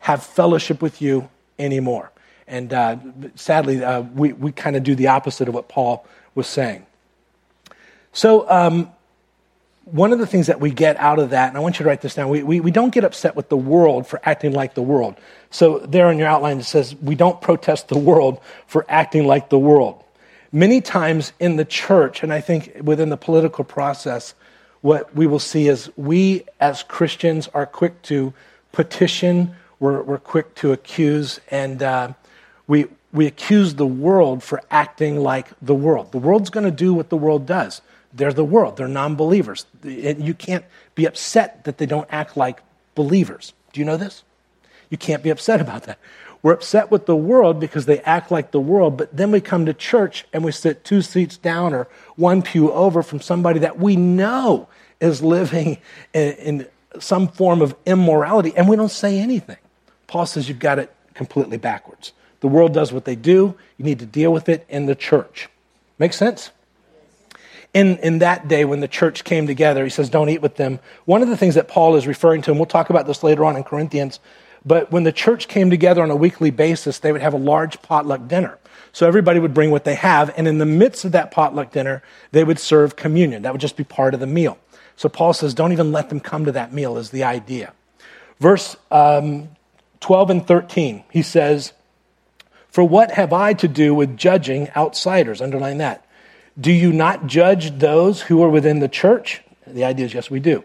have 0.00 0.22
fellowship 0.22 0.82
with 0.82 1.02
you 1.02 1.28
anymore. 1.58 2.10
And 2.46 2.72
uh, 2.72 2.96
sadly, 3.34 3.84
uh, 3.84 4.00
we, 4.00 4.32
we 4.32 4.52
kind 4.52 4.76
of 4.76 4.82
do 4.82 4.94
the 4.94 5.08
opposite 5.08 5.48
of 5.48 5.54
what 5.54 5.68
Paul 5.68 6.06
was 6.34 6.46
saying. 6.46 6.86
So, 8.12 8.50
um, 8.50 8.90
one 9.84 10.12
of 10.12 10.18
the 10.18 10.26
things 10.26 10.48
that 10.48 10.60
we 10.60 10.70
get 10.70 10.98
out 10.98 11.18
of 11.18 11.30
that, 11.30 11.48
and 11.48 11.56
I 11.56 11.60
want 11.60 11.78
you 11.78 11.84
to 11.84 11.88
write 11.88 12.02
this 12.02 12.14
down, 12.14 12.28
we, 12.28 12.42
we, 12.42 12.60
we 12.60 12.70
don't 12.70 12.92
get 12.92 13.04
upset 13.04 13.34
with 13.36 13.48
the 13.48 13.56
world 13.56 14.06
for 14.06 14.20
acting 14.22 14.52
like 14.52 14.74
the 14.74 14.82
world. 14.82 15.16
So, 15.50 15.78
there 15.78 16.10
in 16.10 16.18
your 16.18 16.28
outline, 16.28 16.58
it 16.58 16.64
says, 16.64 16.94
we 16.96 17.14
don't 17.14 17.40
protest 17.40 17.88
the 17.88 17.98
world 17.98 18.40
for 18.66 18.84
acting 18.88 19.26
like 19.26 19.50
the 19.50 19.58
world. 19.58 20.02
Many 20.52 20.80
times 20.80 21.32
in 21.38 21.56
the 21.56 21.64
church, 21.64 22.22
and 22.22 22.32
I 22.32 22.40
think 22.40 22.78
within 22.82 23.10
the 23.10 23.16
political 23.16 23.64
process, 23.64 24.34
what 24.80 25.14
we 25.14 25.26
will 25.26 25.38
see 25.38 25.68
is 25.68 25.90
we 25.96 26.44
as 26.60 26.82
Christians 26.82 27.48
are 27.48 27.66
quick 27.66 28.00
to 28.02 28.32
petition, 28.72 29.54
we're, 29.80 30.02
we're 30.02 30.18
quick 30.18 30.54
to 30.56 30.72
accuse, 30.72 31.40
and 31.50 31.82
uh, 31.82 32.12
we, 32.66 32.86
we 33.12 33.26
accuse 33.26 33.74
the 33.74 33.86
world 33.86 34.42
for 34.42 34.62
acting 34.70 35.20
like 35.20 35.48
the 35.62 35.74
world. 35.74 36.12
The 36.12 36.18
world's 36.18 36.50
going 36.50 36.64
to 36.64 36.72
do 36.72 36.92
what 36.92 37.08
the 37.08 37.16
world 37.16 37.46
does. 37.46 37.80
They're 38.12 38.32
the 38.32 38.44
world, 38.44 38.76
they're 38.76 38.88
non 38.88 39.16
believers. 39.16 39.66
You 39.84 40.34
can't 40.34 40.64
be 40.94 41.04
upset 41.06 41.64
that 41.64 41.78
they 41.78 41.86
don't 41.86 42.08
act 42.10 42.36
like 42.36 42.62
believers. 42.94 43.52
Do 43.72 43.80
you 43.80 43.86
know 43.86 43.96
this? 43.96 44.24
You 44.90 44.98
can't 44.98 45.22
be 45.22 45.30
upset 45.30 45.60
about 45.66 45.84
that. 45.84 45.98
We're 46.42 46.52
upset 46.52 46.90
with 46.90 47.06
the 47.06 47.16
world 47.16 47.58
because 47.58 47.86
they 47.86 47.98
act 48.00 48.30
like 48.30 48.52
the 48.52 48.60
world, 48.60 48.96
but 48.96 49.14
then 49.16 49.32
we 49.32 49.40
come 49.40 49.66
to 49.66 49.74
church 49.74 50.24
and 50.32 50.44
we 50.44 50.52
sit 50.52 50.84
two 50.84 51.02
seats 51.02 51.36
down 51.36 51.74
or 51.74 51.88
one 52.14 52.42
pew 52.42 52.70
over 52.72 53.02
from 53.02 53.20
somebody 53.20 53.58
that 53.60 53.78
we 53.78 53.96
know 53.96 54.68
is 55.00 55.20
living 55.20 55.78
in, 56.14 56.32
in 56.34 56.66
some 57.00 57.28
form 57.28 57.60
of 57.60 57.74
immorality, 57.86 58.52
and 58.56 58.68
we 58.68 58.76
don't 58.76 58.90
say 58.90 59.18
anything. 59.18 59.56
Paul 60.08 60.26
says 60.26 60.48
you've 60.48 60.58
got 60.58 60.80
it 60.80 60.92
completely 61.14 61.56
backwards. 61.56 62.12
The 62.40 62.48
world 62.48 62.74
does 62.74 62.92
what 62.92 63.04
they 63.04 63.14
do. 63.14 63.54
You 63.76 63.84
need 63.84 64.00
to 64.00 64.06
deal 64.06 64.32
with 64.32 64.48
it 64.48 64.66
in 64.68 64.86
the 64.86 64.94
church. 64.94 65.48
Make 65.98 66.12
sense? 66.12 66.50
In, 67.74 67.98
in 67.98 68.18
that 68.20 68.48
day 68.48 68.64
when 68.64 68.80
the 68.80 68.88
church 68.88 69.24
came 69.24 69.46
together, 69.46 69.84
he 69.84 69.90
says, 69.90 70.08
don't 70.08 70.28
eat 70.28 70.40
with 70.40 70.56
them. 70.56 70.80
One 71.04 71.22
of 71.22 71.28
the 71.28 71.36
things 71.36 71.54
that 71.54 71.68
Paul 71.68 71.96
is 71.96 72.06
referring 72.06 72.42
to, 72.42 72.50
and 72.50 72.58
we'll 72.58 72.66
talk 72.66 72.90
about 72.90 73.06
this 73.06 73.22
later 73.22 73.44
on 73.44 73.56
in 73.56 73.64
Corinthians, 73.64 74.20
but 74.64 74.90
when 74.90 75.04
the 75.04 75.12
church 75.12 75.48
came 75.48 75.70
together 75.70 76.02
on 76.02 76.10
a 76.10 76.16
weekly 76.16 76.50
basis, 76.50 76.98
they 76.98 77.12
would 77.12 77.20
have 77.20 77.34
a 77.34 77.38
large 77.38 77.80
potluck 77.82 78.26
dinner. 78.26 78.58
So 78.92 79.06
everybody 79.06 79.38
would 79.38 79.54
bring 79.54 79.70
what 79.70 79.84
they 79.84 79.94
have, 79.96 80.32
and 80.36 80.48
in 80.48 80.58
the 80.58 80.66
midst 80.66 81.04
of 81.04 81.12
that 81.12 81.30
potluck 81.30 81.72
dinner, 81.72 82.02
they 82.32 82.42
would 82.42 82.58
serve 82.58 82.96
communion. 82.96 83.42
That 83.42 83.52
would 83.52 83.60
just 83.60 83.76
be 83.76 83.84
part 83.84 84.14
of 84.14 84.20
the 84.20 84.26
meal. 84.26 84.58
So 84.96 85.08
Paul 85.08 85.32
says, 85.34 85.54
don't 85.54 85.72
even 85.72 85.92
let 85.92 86.08
them 86.08 86.20
come 86.20 86.46
to 86.46 86.52
that 86.52 86.72
meal, 86.72 86.96
is 86.96 87.10
the 87.10 87.24
idea. 87.24 87.72
Verse 88.40 88.76
um, 88.90 89.48
12 90.00 90.30
and 90.30 90.46
13, 90.46 91.04
he 91.10 91.22
says, 91.22 91.72
for 92.68 92.84
what 92.84 93.12
have 93.12 93.32
I 93.32 93.54
to 93.54 93.68
do 93.68 93.94
with 93.94 94.16
judging 94.16 94.70
outsiders? 94.76 95.40
Underline 95.40 95.78
that. 95.78 96.04
Do 96.60 96.70
you 96.72 96.92
not 96.92 97.26
judge 97.26 97.78
those 97.78 98.22
who 98.22 98.42
are 98.42 98.48
within 98.48 98.80
the 98.80 98.88
church? 98.88 99.42
The 99.66 99.84
idea 99.84 100.06
is 100.06 100.14
yes, 100.14 100.30
we 100.30 100.40
do. 100.40 100.64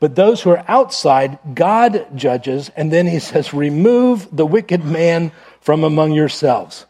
But 0.00 0.14
those 0.14 0.42
who 0.42 0.50
are 0.50 0.64
outside, 0.68 1.38
God 1.54 2.06
judges. 2.14 2.70
And 2.76 2.92
then 2.92 3.06
he 3.06 3.18
says, 3.30 3.54
remove 3.54 4.28
the 4.34 4.46
wicked 4.46 4.84
man 4.84 5.32
from 5.60 5.84
among 5.84 6.12
yourselves. 6.12 6.86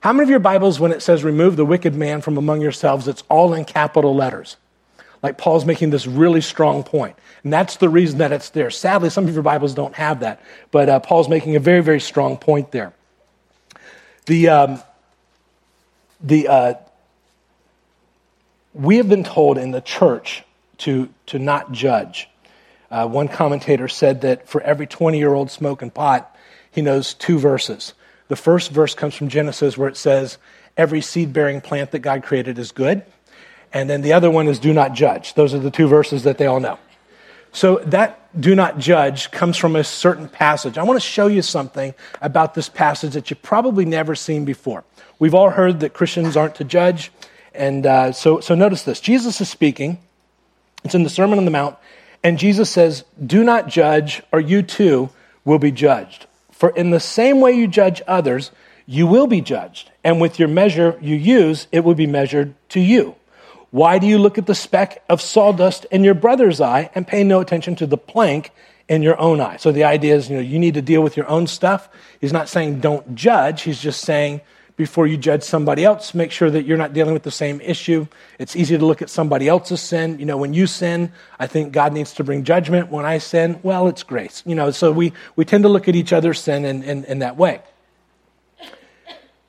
How 0.00 0.12
many 0.12 0.24
of 0.24 0.30
your 0.30 0.40
Bibles, 0.40 0.80
when 0.80 0.90
it 0.90 1.00
says 1.00 1.22
remove 1.22 1.56
the 1.56 1.64
wicked 1.64 1.94
man 1.94 2.22
from 2.22 2.36
among 2.36 2.60
yourselves, 2.60 3.06
it's 3.06 3.22
all 3.28 3.54
in 3.54 3.64
capital 3.64 4.14
letters? 4.14 4.56
Like 5.22 5.38
Paul's 5.38 5.64
making 5.64 5.90
this 5.90 6.06
really 6.06 6.40
strong 6.40 6.82
point. 6.82 7.16
And 7.44 7.52
that's 7.52 7.76
the 7.76 7.88
reason 7.88 8.18
that 8.18 8.32
it's 8.32 8.50
there. 8.50 8.70
Sadly, 8.70 9.08
some 9.08 9.28
of 9.28 9.34
your 9.34 9.42
Bibles 9.42 9.74
don't 9.74 9.94
have 9.94 10.20
that. 10.20 10.40
But 10.70 10.88
uh, 10.88 11.00
Paul's 11.00 11.28
making 11.28 11.56
a 11.56 11.60
very, 11.60 11.80
very 11.80 12.00
strong 12.00 12.36
point 12.36 12.72
there. 12.72 12.92
The, 14.26 14.48
um, 14.48 14.82
the, 16.20 16.48
uh, 16.48 16.74
we 18.74 18.96
have 18.96 19.08
been 19.08 19.24
told 19.24 19.58
in 19.58 19.70
the 19.70 19.80
church 19.80 20.42
to, 20.78 21.08
to 21.26 21.38
not 21.38 21.72
judge. 21.72 22.28
Uh, 22.90 23.06
one 23.06 23.28
commentator 23.28 23.88
said 23.88 24.20
that 24.22 24.48
for 24.48 24.60
every 24.62 24.86
20 24.86 25.18
year 25.18 25.32
old 25.32 25.50
smoking 25.50 25.90
pot, 25.90 26.36
he 26.70 26.82
knows 26.82 27.14
two 27.14 27.38
verses. 27.38 27.94
The 28.28 28.36
first 28.36 28.70
verse 28.70 28.94
comes 28.94 29.14
from 29.14 29.28
Genesis 29.28 29.76
where 29.76 29.88
it 29.88 29.96
says, 29.96 30.38
Every 30.76 31.02
seed 31.02 31.32
bearing 31.34 31.60
plant 31.60 31.90
that 31.90 31.98
God 31.98 32.22
created 32.22 32.58
is 32.58 32.72
good. 32.72 33.02
And 33.72 33.88
then 33.88 34.02
the 34.02 34.12
other 34.12 34.30
one 34.30 34.48
is, 34.48 34.58
Do 34.58 34.72
not 34.72 34.92
judge. 34.94 35.34
Those 35.34 35.54
are 35.54 35.58
the 35.58 35.70
two 35.70 35.88
verses 35.88 36.24
that 36.24 36.38
they 36.38 36.46
all 36.46 36.60
know. 36.60 36.78
So 37.52 37.76
that 37.86 38.18
do 38.38 38.54
not 38.54 38.78
judge 38.78 39.30
comes 39.30 39.58
from 39.58 39.76
a 39.76 39.84
certain 39.84 40.28
passage. 40.28 40.78
I 40.78 40.82
want 40.84 41.00
to 41.00 41.06
show 41.06 41.26
you 41.26 41.42
something 41.42 41.94
about 42.22 42.54
this 42.54 42.68
passage 42.68 43.12
that 43.12 43.28
you've 43.28 43.42
probably 43.42 43.84
never 43.84 44.14
seen 44.14 44.46
before. 44.46 44.84
We've 45.18 45.34
all 45.34 45.50
heard 45.50 45.80
that 45.80 45.92
Christians 45.92 46.36
aren't 46.36 46.54
to 46.56 46.64
judge. 46.64 47.12
And 47.54 47.84
uh, 47.84 48.12
so, 48.12 48.40
so 48.40 48.54
notice 48.54 48.84
this 48.84 49.00
Jesus 49.00 49.40
is 49.40 49.50
speaking, 49.50 49.98
it's 50.82 50.94
in 50.94 51.02
the 51.02 51.10
Sermon 51.10 51.38
on 51.38 51.44
the 51.44 51.50
Mount, 51.50 51.76
and 52.24 52.38
Jesus 52.38 52.70
says, 52.70 53.04
Do 53.24 53.44
not 53.44 53.68
judge, 53.68 54.22
or 54.32 54.40
you 54.40 54.62
too 54.62 55.10
will 55.44 55.58
be 55.58 55.70
judged. 55.70 56.26
For 56.50 56.70
in 56.70 56.90
the 56.90 57.00
same 57.00 57.40
way 57.40 57.52
you 57.52 57.68
judge 57.68 58.00
others, 58.06 58.50
you 58.86 59.06
will 59.06 59.26
be 59.26 59.42
judged. 59.42 59.90
And 60.02 60.20
with 60.20 60.38
your 60.38 60.48
measure 60.48 60.98
you 61.02 61.16
use, 61.16 61.66
it 61.70 61.80
will 61.80 61.94
be 61.94 62.06
measured 62.06 62.54
to 62.70 62.80
you. 62.80 63.16
Why 63.72 63.98
do 63.98 64.06
you 64.06 64.18
look 64.18 64.36
at 64.36 64.46
the 64.46 64.54
speck 64.54 65.02
of 65.08 65.22
sawdust 65.22 65.86
in 65.86 66.04
your 66.04 66.12
brother's 66.12 66.60
eye 66.60 66.90
and 66.94 67.08
pay 67.08 67.24
no 67.24 67.40
attention 67.40 67.74
to 67.76 67.86
the 67.86 67.96
plank 67.96 68.50
in 68.86 69.02
your 69.02 69.18
own 69.18 69.40
eye? 69.40 69.56
So 69.56 69.72
the 69.72 69.84
idea 69.84 70.14
is, 70.14 70.28
you 70.28 70.36
know, 70.36 70.42
you 70.42 70.58
need 70.58 70.74
to 70.74 70.82
deal 70.82 71.02
with 71.02 71.16
your 71.16 71.26
own 71.26 71.46
stuff. 71.46 71.88
He's 72.20 72.34
not 72.34 72.50
saying 72.50 72.80
don't 72.80 73.14
judge. 73.14 73.62
He's 73.62 73.80
just 73.80 74.02
saying 74.02 74.42
before 74.76 75.06
you 75.06 75.16
judge 75.16 75.42
somebody 75.42 75.86
else, 75.86 76.12
make 76.12 76.32
sure 76.32 76.50
that 76.50 76.66
you're 76.66 76.76
not 76.76 76.92
dealing 76.92 77.14
with 77.14 77.22
the 77.22 77.30
same 77.30 77.62
issue. 77.62 78.06
It's 78.38 78.54
easy 78.54 78.76
to 78.76 78.84
look 78.84 79.00
at 79.00 79.08
somebody 79.08 79.48
else's 79.48 79.80
sin. 79.80 80.18
You 80.18 80.26
know, 80.26 80.36
when 80.36 80.52
you 80.52 80.66
sin, 80.66 81.10
I 81.38 81.46
think 81.46 81.72
God 81.72 81.94
needs 81.94 82.12
to 82.14 82.24
bring 82.24 82.44
judgment. 82.44 82.90
When 82.90 83.06
I 83.06 83.18
sin, 83.18 83.58
well, 83.62 83.88
it's 83.88 84.02
grace. 84.02 84.42
You 84.44 84.54
know, 84.54 84.70
so 84.70 84.92
we, 84.92 85.14
we 85.34 85.46
tend 85.46 85.64
to 85.64 85.70
look 85.70 85.88
at 85.88 85.96
each 85.96 86.12
other's 86.12 86.40
sin 86.40 86.66
in, 86.66 86.82
in, 86.82 87.04
in 87.04 87.20
that 87.20 87.38
way. 87.38 87.62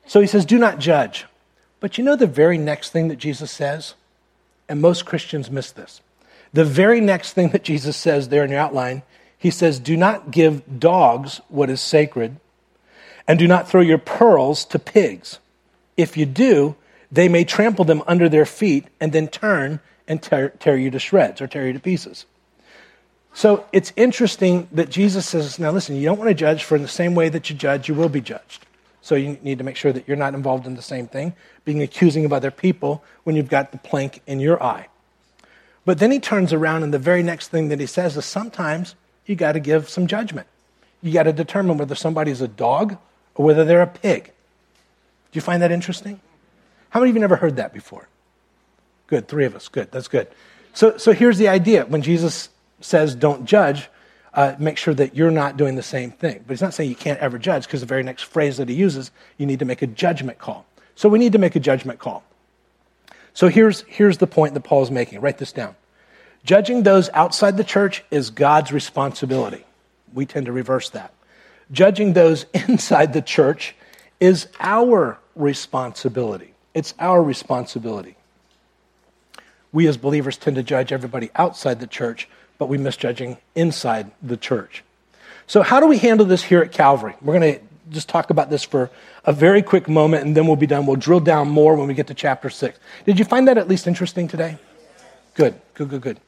So 0.06 0.22
he 0.22 0.26
says, 0.26 0.46
do 0.46 0.58
not 0.58 0.78
judge. 0.78 1.26
But 1.80 1.98
you 1.98 2.04
know 2.04 2.16
the 2.16 2.26
very 2.26 2.56
next 2.56 2.90
thing 2.90 3.08
that 3.08 3.16
Jesus 3.16 3.50
says? 3.50 3.94
And 4.68 4.80
most 4.80 5.04
Christians 5.04 5.50
miss 5.50 5.70
this. 5.70 6.00
The 6.52 6.64
very 6.64 7.00
next 7.00 7.32
thing 7.32 7.50
that 7.50 7.64
Jesus 7.64 7.96
says 7.96 8.28
there 8.28 8.44
in 8.44 8.50
your 8.50 8.60
outline, 8.60 9.02
he 9.36 9.50
says, 9.50 9.78
Do 9.78 9.96
not 9.96 10.30
give 10.30 10.80
dogs 10.80 11.40
what 11.48 11.68
is 11.68 11.80
sacred, 11.80 12.36
and 13.26 13.38
do 13.38 13.48
not 13.48 13.68
throw 13.68 13.80
your 13.80 13.98
pearls 13.98 14.64
to 14.66 14.78
pigs. 14.78 15.38
If 15.96 16.16
you 16.16 16.26
do, 16.26 16.76
they 17.10 17.28
may 17.28 17.44
trample 17.44 17.84
them 17.84 18.02
under 18.06 18.28
their 18.28 18.46
feet 18.46 18.86
and 19.00 19.12
then 19.12 19.28
turn 19.28 19.80
and 20.08 20.22
tear, 20.22 20.50
tear 20.50 20.76
you 20.76 20.90
to 20.90 20.98
shreds 20.98 21.40
or 21.40 21.46
tear 21.46 21.66
you 21.66 21.72
to 21.72 21.80
pieces. 21.80 22.26
So 23.32 23.66
it's 23.72 23.92
interesting 23.96 24.68
that 24.72 24.90
Jesus 24.90 25.26
says, 25.26 25.58
now 25.58 25.72
listen, 25.72 25.96
you 25.96 26.04
don't 26.04 26.18
want 26.18 26.30
to 26.30 26.34
judge, 26.34 26.62
for 26.62 26.76
in 26.76 26.82
the 26.82 26.88
same 26.88 27.14
way 27.14 27.28
that 27.28 27.50
you 27.50 27.56
judge, 27.56 27.88
you 27.88 27.94
will 27.94 28.08
be 28.08 28.20
judged. 28.20 28.64
So 29.04 29.16
you 29.16 29.36
need 29.42 29.58
to 29.58 29.64
make 29.64 29.76
sure 29.76 29.92
that 29.92 30.08
you're 30.08 30.16
not 30.16 30.32
involved 30.32 30.66
in 30.66 30.76
the 30.76 30.82
same 30.82 31.06
thing, 31.06 31.34
being 31.66 31.82
accusing 31.82 32.24
of 32.24 32.32
other 32.32 32.50
people 32.50 33.04
when 33.24 33.36
you've 33.36 33.50
got 33.50 33.70
the 33.70 33.76
plank 33.76 34.22
in 34.26 34.40
your 34.40 34.62
eye. 34.62 34.88
But 35.84 35.98
then 35.98 36.10
he 36.10 36.18
turns 36.18 36.54
around, 36.54 36.84
and 36.84 36.94
the 36.94 36.98
very 36.98 37.22
next 37.22 37.48
thing 37.48 37.68
that 37.68 37.80
he 37.80 37.84
says 37.84 38.16
is 38.16 38.24
sometimes 38.24 38.94
you 39.26 39.36
got 39.36 39.52
to 39.52 39.60
give 39.60 39.90
some 39.90 40.06
judgment. 40.06 40.46
You 41.02 41.12
got 41.12 41.24
to 41.24 41.34
determine 41.34 41.76
whether 41.76 41.94
somebody's 41.94 42.40
a 42.40 42.48
dog 42.48 42.96
or 43.34 43.44
whether 43.44 43.62
they're 43.62 43.82
a 43.82 43.86
pig. 43.86 44.24
Do 44.24 45.36
you 45.36 45.42
find 45.42 45.60
that 45.60 45.70
interesting? 45.70 46.18
How 46.88 47.00
many 47.00 47.10
of 47.10 47.16
you 47.16 47.20
never 47.20 47.36
heard 47.36 47.56
that 47.56 47.74
before? 47.74 48.08
Good, 49.06 49.28
three 49.28 49.44
of 49.44 49.54
us. 49.54 49.68
Good, 49.68 49.92
that's 49.92 50.08
good. 50.08 50.28
So, 50.72 50.96
so 50.96 51.12
here's 51.12 51.36
the 51.36 51.48
idea. 51.48 51.84
When 51.84 52.00
Jesus 52.00 52.48
says 52.80 53.14
don't 53.14 53.44
judge, 53.44 53.90
uh, 54.34 54.56
make 54.58 54.76
sure 54.76 54.94
that 54.94 55.14
you're 55.14 55.30
not 55.30 55.56
doing 55.56 55.76
the 55.76 55.82
same 55.82 56.10
thing. 56.10 56.42
But 56.46 56.54
he's 56.54 56.62
not 56.62 56.74
saying 56.74 56.90
you 56.90 56.96
can't 56.96 57.20
ever 57.20 57.38
judge 57.38 57.64
because 57.64 57.80
the 57.80 57.86
very 57.86 58.02
next 58.02 58.24
phrase 58.24 58.56
that 58.56 58.68
he 58.68 58.74
uses, 58.74 59.10
you 59.38 59.46
need 59.46 59.60
to 59.60 59.64
make 59.64 59.80
a 59.80 59.86
judgment 59.86 60.38
call. 60.38 60.66
So 60.96 61.08
we 61.08 61.18
need 61.18 61.32
to 61.32 61.38
make 61.38 61.56
a 61.56 61.60
judgment 61.60 62.00
call. 62.00 62.24
So 63.32 63.48
here's, 63.48 63.82
here's 63.82 64.18
the 64.18 64.26
point 64.26 64.54
that 64.54 64.60
Paul 64.60 64.82
is 64.82 64.90
making. 64.90 65.20
Write 65.20 65.38
this 65.38 65.52
down. 65.52 65.76
Judging 66.44 66.82
those 66.82 67.08
outside 67.14 67.56
the 67.56 67.64
church 67.64 68.04
is 68.10 68.30
God's 68.30 68.72
responsibility. 68.72 69.64
We 70.12 70.26
tend 70.26 70.46
to 70.46 70.52
reverse 70.52 70.90
that. 70.90 71.12
Judging 71.72 72.12
those 72.12 72.44
inside 72.54 73.12
the 73.12 73.22
church 73.22 73.74
is 74.20 74.48
our 74.60 75.18
responsibility. 75.34 76.54
It's 76.74 76.94
our 76.98 77.22
responsibility. 77.22 78.16
We 79.72 79.88
as 79.88 79.96
believers 79.96 80.36
tend 80.36 80.56
to 80.56 80.62
judge 80.62 80.92
everybody 80.92 81.30
outside 81.34 81.80
the 81.80 81.86
church, 81.86 82.28
but 82.58 82.68
we 82.68 82.78
misjudging 82.78 83.38
inside 83.54 84.10
the 84.22 84.36
church. 84.36 84.82
So, 85.46 85.62
how 85.62 85.80
do 85.80 85.86
we 85.86 85.98
handle 85.98 86.26
this 86.26 86.42
here 86.42 86.62
at 86.62 86.72
Calvary? 86.72 87.14
We're 87.20 87.38
going 87.38 87.54
to 87.54 87.60
just 87.90 88.08
talk 88.08 88.30
about 88.30 88.50
this 88.50 88.64
for 88.64 88.90
a 89.24 89.32
very 89.32 89.62
quick 89.62 89.88
moment 89.88 90.24
and 90.24 90.36
then 90.36 90.46
we'll 90.46 90.56
be 90.56 90.66
done. 90.66 90.86
We'll 90.86 90.96
drill 90.96 91.20
down 91.20 91.48
more 91.48 91.76
when 91.76 91.86
we 91.86 91.94
get 91.94 92.06
to 92.08 92.14
chapter 92.14 92.50
6. 92.50 92.78
Did 93.04 93.18
you 93.18 93.24
find 93.24 93.48
that 93.48 93.58
at 93.58 93.68
least 93.68 93.86
interesting 93.86 94.28
today? 94.28 94.58
Good, 95.34 95.60
good, 95.74 95.90
good, 95.90 96.00
good. 96.00 96.20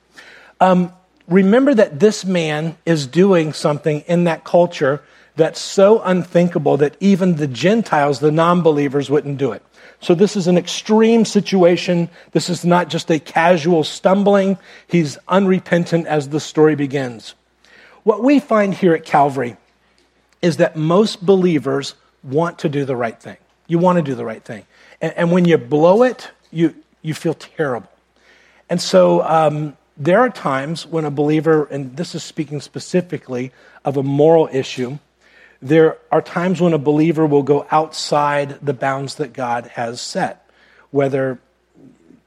Um, 0.61 0.93
remember 1.29 1.75
that 1.75 2.01
this 2.01 2.25
man 2.25 2.77
is 2.85 3.07
doing 3.07 3.53
something 3.53 4.01
in 4.03 4.25
that 4.25 4.45
culture 4.45 5.03
that's 5.37 5.61
so 5.61 6.01
unthinkable 6.03 6.79
that 6.79 6.97
even 7.01 7.37
the 7.37 7.47
Gentiles, 7.47 8.21
the 8.21 8.33
non 8.33 8.62
believers, 8.62 9.11
wouldn't 9.11 9.39
do 9.39 9.53
it. 9.53 9.62
So 10.01 10.15
this 10.15 10.37
is 10.37 10.47
an 10.47 10.59
extreme 10.59 11.25
situation. 11.25 12.09
This 12.33 12.51
is 12.51 12.65
not 12.65 12.89
just 12.89 13.11
a 13.11 13.19
casual 13.19 13.83
stumbling. 13.85 14.59
He's 14.87 15.19
unrepentant 15.29 16.07
as 16.07 16.29
the 16.29 16.41
story 16.41 16.75
begins. 16.75 17.35
What 18.03 18.23
we 18.23 18.39
find 18.39 18.75
here 18.75 18.95
at 18.95 19.05
Calvary 19.05 19.57
is 20.43 20.59
that 20.59 20.77
most 20.77 21.25
believers 21.25 21.95
want 22.23 22.61
to 22.61 22.69
do 22.69 22.85
the 22.85 22.97
right 22.97 23.19
thing. 23.19 23.37
You 23.67 23.79
want 23.79 23.97
to 23.97 24.03
do 24.03 24.15
the 24.15 24.25
right 24.25 24.45
thing. 24.45 24.65
And, 25.01 25.13
and 25.15 25.33
when 25.33 25.45
you 25.45 25.59
blow 25.59 26.03
it, 26.03 26.31
you, 26.51 26.75
you 27.03 27.15
feel 27.15 27.35
terrible. 27.35 27.91
And 28.69 28.81
so 28.81 29.23
um, 29.23 29.77
there 29.97 30.21
are 30.21 30.31
times 30.31 30.87
when 30.87 31.05
a 31.05 31.11
believer, 31.11 31.65
and 31.65 31.97
this 31.97 32.15
is 32.15 32.23
speaking 32.23 32.61
specifically 32.61 33.53
of 33.85 33.97
a 33.97 34.03
moral 34.03 34.49
issue, 34.53 34.99
there 35.62 35.99
are 36.11 36.23
times 36.23 36.61
when 36.61 36.73
a 36.73 36.79
believer 36.79 37.27
will 37.27 37.42
go 37.42 37.66
outside 37.71 38.59
the 38.61 38.75
bounds 38.75 39.16
that 39.16 39.33
God 39.33 39.66
has 39.75 40.01
set, 40.01 40.49
whether 40.90 41.38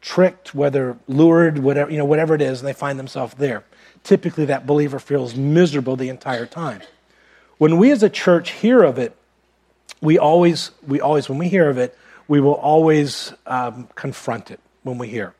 tricked, 0.02 0.56
whether 0.56 0.98
lured, 1.08 1.60
whatever, 1.60 1.92
you 1.92 1.98
know, 1.98 2.06
whatever 2.06 2.34
it 2.36 2.42
is, 2.42 2.60
and 2.60 2.68
they 2.68 2.74
find 2.74 2.98
themselves 2.98 3.34
there. 3.36 3.63
Typically, 4.04 4.46
that 4.46 4.65
believer 4.65 5.00
feels 5.00 5.36
miserable 5.36 5.96
the 5.96 6.10
entire 6.10 6.46
time. 6.46 6.82
When 7.58 7.78
we 7.78 7.92
as 7.92 8.02
a 8.02 8.10
church 8.10 8.52
hear 8.52 8.82
of 8.84 8.98
it, 8.98 9.15
we 10.02 10.18
always, 10.18 10.72
we 10.88 11.02
always, 11.02 11.28
when 11.28 11.38
we 11.38 11.50
hear 11.50 11.70
of 11.70 11.78
it, 11.78 11.98
we 12.28 12.39
will 12.39 12.54
always 12.54 13.34
um, 13.46 13.89
confront 13.96 14.52
it 14.52 14.60
when 14.84 14.98
we 14.98 15.10
hear. 15.10 15.34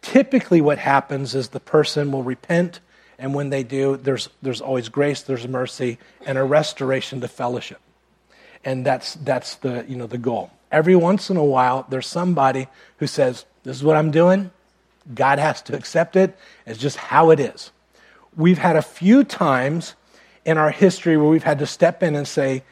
Typically, 0.00 0.60
what 0.60 0.78
happens 0.78 1.34
is 1.34 1.48
the 1.48 1.60
person 1.60 2.12
will 2.12 2.22
repent, 2.22 2.80
and 3.18 3.34
when 3.34 3.50
they 3.50 3.62
do, 3.62 3.96
there's, 3.96 4.28
there's 4.42 4.60
always 4.60 4.88
grace, 4.88 5.22
there's 5.22 5.46
mercy, 5.46 5.98
and 6.26 6.38
a 6.38 6.44
restoration 6.44 7.20
to 7.20 7.28
fellowship. 7.28 7.80
And 8.64 8.84
that's, 8.84 9.14
that's 9.14 9.56
the, 9.56 9.84
you 9.88 9.96
know, 9.96 10.06
the 10.06 10.18
goal. 10.18 10.50
Every 10.72 10.96
once 10.96 11.30
in 11.30 11.36
a 11.36 11.44
while, 11.44 11.86
there's 11.88 12.06
somebody 12.06 12.66
who 12.96 13.06
says, 13.06 13.44
This 13.62 13.76
is 13.76 13.84
what 13.84 13.96
I'm 13.96 14.10
doing. 14.10 14.50
God 15.14 15.38
has 15.38 15.62
to 15.62 15.76
accept 15.76 16.16
it. 16.16 16.36
It's 16.66 16.78
just 16.78 16.96
how 16.96 17.30
it 17.30 17.38
is. 17.38 17.70
We've 18.36 18.58
had 18.58 18.76
a 18.76 18.82
few 18.82 19.22
times 19.22 19.94
in 20.44 20.58
our 20.58 20.70
history 20.70 21.16
where 21.16 21.28
we've 21.28 21.44
had 21.44 21.58
to 21.60 21.66
step 21.66 22.02
in 22.02 22.16
and 22.16 22.26
say, 22.26 22.64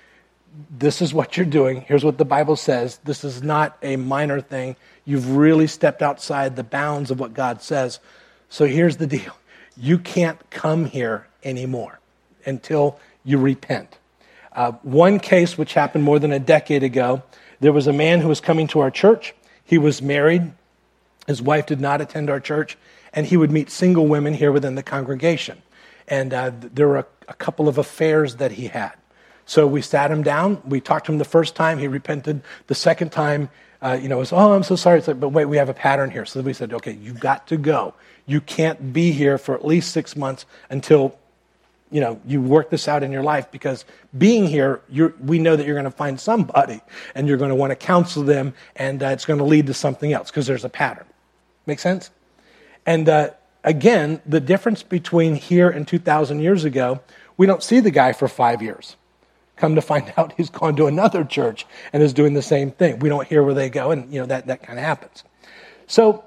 This 0.70 1.00
is 1.00 1.14
what 1.14 1.36
you're 1.36 1.46
doing. 1.46 1.82
Here's 1.82 2.04
what 2.04 2.18
the 2.18 2.24
Bible 2.24 2.56
says. 2.56 2.98
This 3.04 3.22
is 3.22 3.42
not 3.42 3.76
a 3.82 3.96
minor 3.96 4.40
thing. 4.40 4.76
You've 5.04 5.36
really 5.36 5.66
stepped 5.66 6.02
outside 6.02 6.56
the 6.56 6.64
bounds 6.64 7.10
of 7.10 7.20
what 7.20 7.34
God 7.34 7.62
says. 7.62 8.00
So 8.48 8.66
here's 8.66 8.96
the 8.96 9.06
deal 9.06 9.34
you 9.76 9.98
can't 9.98 10.38
come 10.50 10.84
here 10.84 11.26
anymore 11.44 11.98
until 12.44 12.98
you 13.24 13.38
repent. 13.38 13.98
Uh, 14.52 14.72
one 14.82 15.18
case, 15.18 15.56
which 15.56 15.74
happened 15.74 16.04
more 16.04 16.18
than 16.18 16.32
a 16.32 16.38
decade 16.38 16.82
ago, 16.82 17.22
there 17.60 17.72
was 17.72 17.86
a 17.86 17.92
man 17.92 18.20
who 18.20 18.28
was 18.28 18.40
coming 18.40 18.66
to 18.68 18.80
our 18.80 18.90
church. 18.90 19.34
He 19.64 19.78
was 19.78 20.02
married. 20.02 20.52
His 21.26 21.40
wife 21.40 21.66
did 21.66 21.80
not 21.80 22.00
attend 22.00 22.28
our 22.28 22.40
church, 22.40 22.76
and 23.12 23.26
he 23.26 23.36
would 23.36 23.50
meet 23.50 23.70
single 23.70 24.06
women 24.06 24.34
here 24.34 24.52
within 24.52 24.74
the 24.74 24.82
congregation. 24.82 25.62
And 26.08 26.34
uh, 26.34 26.50
there 26.60 26.88
were 26.88 26.98
a, 26.98 27.06
a 27.28 27.34
couple 27.34 27.68
of 27.68 27.78
affairs 27.78 28.36
that 28.36 28.52
he 28.52 28.66
had. 28.66 28.92
So 29.46 29.66
we 29.66 29.80
sat 29.82 30.10
him 30.10 30.22
down. 30.22 30.60
We 30.64 30.80
talked 30.80 31.06
to 31.06 31.12
him 31.12 31.18
the 31.18 31.24
first 31.24 31.54
time. 31.54 31.78
He 31.78 31.88
repented. 31.88 32.42
The 32.66 32.74
second 32.74 33.10
time, 33.10 33.48
uh, 33.80 33.98
you 34.00 34.08
know, 34.08 34.16
it 34.16 34.20
was, 34.20 34.32
oh, 34.32 34.52
I'm 34.52 34.62
so 34.62 34.76
sorry. 34.76 35.00
Like, 35.00 35.20
but 35.20 35.30
wait, 35.30 35.46
we 35.46 35.56
have 35.56 35.68
a 35.68 35.74
pattern 35.74 36.10
here. 36.10 36.24
So 36.24 36.40
we 36.40 36.52
said, 36.52 36.72
okay, 36.72 36.92
you've 36.92 37.20
got 37.20 37.46
to 37.48 37.56
go. 37.56 37.94
You 38.26 38.40
can't 38.40 38.92
be 38.92 39.12
here 39.12 39.38
for 39.38 39.54
at 39.54 39.64
least 39.64 39.90
six 39.92 40.16
months 40.16 40.46
until, 40.70 41.16
you 41.90 42.00
know, 42.00 42.20
you 42.26 42.40
work 42.40 42.70
this 42.70 42.88
out 42.88 43.02
in 43.02 43.12
your 43.12 43.22
life 43.22 43.50
because 43.50 43.84
being 44.16 44.46
here, 44.46 44.80
we 45.20 45.38
know 45.38 45.56
that 45.56 45.66
you're 45.66 45.74
going 45.74 45.84
to 45.84 45.90
find 45.90 46.18
somebody 46.20 46.80
and 47.14 47.26
you're 47.26 47.36
going 47.36 47.50
to 47.50 47.56
want 47.56 47.70
to 47.70 47.76
counsel 47.76 48.22
them 48.22 48.54
and 48.76 49.02
uh, 49.02 49.06
it's 49.06 49.24
going 49.24 49.38
to 49.38 49.44
lead 49.44 49.66
to 49.66 49.74
something 49.74 50.12
else 50.12 50.30
because 50.30 50.46
there's 50.46 50.64
a 50.64 50.68
pattern. 50.68 51.06
Make 51.66 51.78
sense? 51.78 52.10
And 52.86 53.08
uh, 53.08 53.30
again, 53.64 54.20
the 54.26 54.40
difference 54.40 54.82
between 54.82 55.34
here 55.34 55.68
and 55.68 55.86
2,000 55.86 56.40
years 56.40 56.64
ago, 56.64 57.00
we 57.36 57.46
don't 57.46 57.62
see 57.62 57.80
the 57.80 57.90
guy 57.90 58.12
for 58.12 58.28
five 58.28 58.62
years. 58.62 58.96
Come 59.56 59.74
to 59.74 59.82
find 59.82 60.12
out, 60.16 60.32
he's 60.36 60.50
gone 60.50 60.76
to 60.76 60.86
another 60.86 61.24
church 61.24 61.66
and 61.92 62.02
is 62.02 62.12
doing 62.12 62.34
the 62.34 62.42
same 62.42 62.70
thing. 62.70 62.98
We 62.98 63.08
don't 63.08 63.26
hear 63.26 63.42
where 63.42 63.54
they 63.54 63.70
go, 63.70 63.90
and 63.90 64.12
you 64.12 64.20
know 64.20 64.26
that 64.26 64.46
that 64.46 64.62
kind 64.62 64.78
of 64.78 64.84
happens. 64.84 65.24
So 65.86 66.24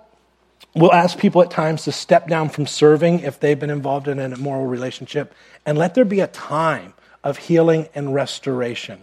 we'll 0.76 0.94
ask 0.94 1.18
people 1.18 1.42
at 1.42 1.50
times 1.50 1.84
to 1.86 1.92
step 1.92 2.28
down 2.28 2.50
from 2.50 2.68
serving 2.68 3.22
if 3.22 3.40
they've 3.40 3.60
been 3.60 3.70
involved 3.70 4.08
in 4.08 4.20
an 4.20 4.34
immoral 4.34 4.68
relationship, 4.68 5.34
and 5.66 5.78
let 5.78 5.96
there 5.96 6.06
be 6.06 6.20
a 6.20 6.28
time 6.28 6.94
of 7.24 7.38
healing 7.38 7.88
and 7.96 8.14
restoration. 8.14 9.02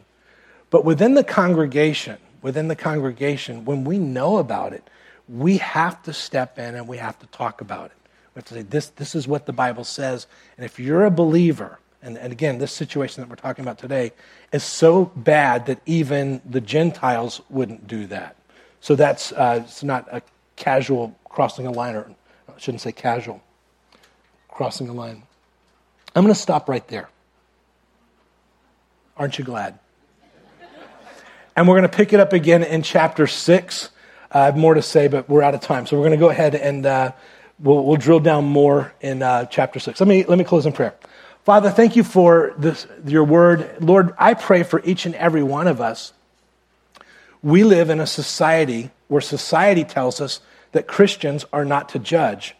But 0.71 0.85
within 0.85 1.15
the 1.15 1.25
congregation, 1.25 2.19
within 2.41 2.69
the 2.69 2.77
congregation, 2.77 3.65
when 3.65 3.85
we 3.85 3.99
know 3.99 4.39
about 4.39 4.73
it, 4.73 4.89
we 5.29 5.59
have 5.59 6.03
to 6.05 6.13
step 6.13 6.59
in 6.59 6.75
and 6.75 6.87
we 6.87 6.99
have 6.99 7.19
to 7.21 7.27
talk 7.27 7.61
about 7.61 7.87
it. 7.87 7.97
We 8.35 8.41
have 8.41 8.45
to 8.47 8.55
say, 8.55 8.63
this, 8.63 8.89
this 8.91 9.15
is 9.15 9.27
what 9.29 9.47
the 9.47 9.53
Bible 9.53 9.85
says. 9.85 10.27
And 10.57 10.65
if 10.65 10.79
you're 10.79 11.05
a 11.05 11.11
believer, 11.11 11.79
and, 12.03 12.19
and 12.19 12.33
again, 12.33 12.59
this 12.59 12.73
situation 12.73 13.23
that 13.23 13.31
we're 13.31 13.37
talking 13.37 13.65
about 13.65 13.79
today 13.79 14.13
is 14.53 14.65
so 14.65 15.07
bad 15.17 15.67
that 15.67 15.81
even 15.87 16.41
the 16.49 16.61
Gentiles 16.61 17.41
wouldn't 17.49 17.87
do 17.87 18.07
that. 18.07 18.37
So 18.81 18.97
that's 18.97 19.33
uh, 19.33 19.63
it's 19.65 19.85
not 19.85 20.09
a 20.11 20.23
casual 20.63 21.19
crossing 21.25 21.67
a 21.67 21.73
line, 21.73 21.97
or 21.97 22.07
I 22.49 22.59
shouldn't 22.59 22.83
say 22.83 22.93
casual, 22.93 23.43
crossing 24.49 24.89
a 24.89 24.93
line. 24.93 25.25
I'm 26.15 26.23
going 26.23 26.33
to 26.33 26.41
stop 26.41 26.69
right 26.69 26.87
there. 26.87 27.09
Aren't 29.17 29.39
you 29.39 29.45
glad? 29.45 29.81
And 31.57 31.67
we're 31.67 31.75
going 31.75 31.91
to 31.91 31.97
pick 31.97 32.13
it 32.13 32.21
up 32.21 32.33
again 32.33 32.63
in 32.63 32.83
chapter 32.83 33.27
6. 33.27 33.91
Uh, 34.33 34.39
I 34.39 34.45
have 34.45 34.57
more 34.57 34.75
to 34.75 34.83
say, 34.83 35.09
but 35.09 35.29
we're 35.29 35.43
out 35.43 35.55
of 35.55 35.61
time. 35.61 35.85
So 35.85 35.97
we're 35.97 36.05
going 36.05 36.19
to 36.19 36.25
go 36.25 36.31
ahead 36.31 36.55
and 36.55 36.87
uh, 36.87 37.13
we'll, 37.59 37.85
we'll, 37.85 37.97
drill 37.97 38.21
down 38.21 38.45
more 38.45 38.95
in 39.01 39.23
uh, 39.23 39.47
chapter 39.47 39.81
6. 39.81 40.01
Let 40.01 40.09
me, 40.09 40.25
let 40.25 40.39
me 40.39 40.45
close 40.45 40.65
in 40.65 40.73
prayer. 40.73 40.95
Father, 41.45 41.71
thank 41.71 41.97
you 41.97 42.05
for 42.05 42.55
this, 42.57 42.87
your 43.05 43.25
word. 43.25 43.79
Lord, 43.81 44.15
I 44.17 44.35
pray 44.35 44.63
for 44.63 44.81
each 44.85 45.07
and 45.07 45.15
every 45.17 45.43
one 45.43 45.67
of 45.67 45.81
us. 45.81 46.13
We 47.43 47.65
live 47.65 47.91
in 47.91 47.99
a 47.99 48.07
society 48.07 48.91
where 49.09 49.21
society 49.21 49.83
tells 49.83 50.21
us 50.21 50.41
that 50.73 50.87
Christians 50.87 51.45
are 51.53 51.65
not 51.65 51.89
to 51.91 51.99
judge. 51.99 52.55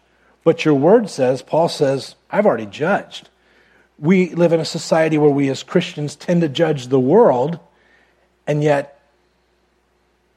But 0.45 0.65
your 0.65 0.75
word 0.75 1.09
says, 1.09 1.43
Paul 1.43 1.69
says, 1.69 2.15
I've 2.31 2.47
already 2.47 2.67
judged. 2.67 3.29
We 3.99 4.35
live 4.35 4.53
in 4.53 4.61
a 4.61 4.65
society 4.65 5.19
where 5.19 5.31
we 5.31 5.49
as 5.49 5.63
Christians 5.63 6.17
tend 6.17 6.41
to 6.41 6.49
judge 6.49 6.89
the 6.89 7.01
world, 7.01 7.59
and 8.47 8.63
yet 8.63 9.01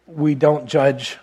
we 0.08 0.36
don't 0.36 0.68
judge, 0.68 1.18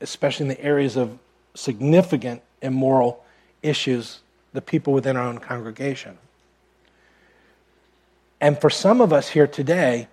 especially 0.00 0.44
in 0.44 0.48
the 0.48 0.60
areas 0.60 0.96
of 0.96 1.18
significant 1.54 2.42
immoral 2.62 3.24
issues, 3.62 4.20
the 4.52 4.62
people 4.62 4.92
within 4.92 5.16
our 5.16 5.24
own 5.26 5.38
congregation. 5.38 6.16
And 8.40 8.58
for 8.60 8.70
some 8.70 9.00
of 9.00 9.12
us 9.12 9.28
here 9.28 9.46
today, 9.46 10.08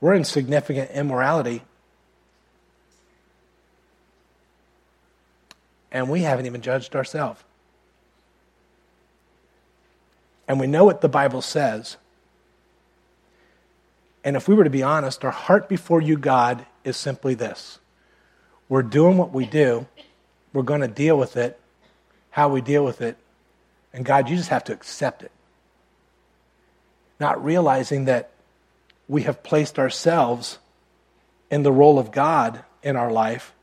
we're 0.00 0.14
in 0.14 0.24
significant 0.24 0.90
immorality. 0.92 1.62
And 5.90 6.08
we 6.10 6.22
haven't 6.22 6.46
even 6.46 6.60
judged 6.60 6.94
ourselves. 6.94 7.42
And 10.46 10.58
we 10.58 10.66
know 10.66 10.84
what 10.84 11.00
the 11.00 11.08
Bible 11.08 11.42
says. 11.42 11.96
And 14.24 14.36
if 14.36 14.48
we 14.48 14.54
were 14.54 14.64
to 14.64 14.70
be 14.70 14.82
honest, 14.82 15.24
our 15.24 15.30
heart 15.30 15.68
before 15.68 16.00
you, 16.00 16.18
God, 16.18 16.66
is 16.84 16.96
simply 16.96 17.34
this 17.34 17.78
we're 18.68 18.82
doing 18.82 19.16
what 19.16 19.32
we 19.32 19.46
do, 19.46 19.86
we're 20.52 20.62
going 20.62 20.80
to 20.80 20.88
deal 20.88 21.16
with 21.16 21.36
it, 21.36 21.58
how 22.30 22.48
we 22.48 22.60
deal 22.60 22.84
with 22.84 23.00
it, 23.00 23.16
and 23.92 24.04
God, 24.04 24.28
you 24.28 24.36
just 24.36 24.50
have 24.50 24.64
to 24.64 24.72
accept 24.72 25.22
it. 25.22 25.32
Not 27.18 27.42
realizing 27.42 28.04
that 28.04 28.30
we 29.08 29.22
have 29.22 29.42
placed 29.42 29.78
ourselves 29.78 30.58
in 31.50 31.62
the 31.62 31.72
role 31.72 31.98
of 31.98 32.12
God 32.12 32.64
in 32.82 32.96
our 32.96 33.10
life 33.10 33.54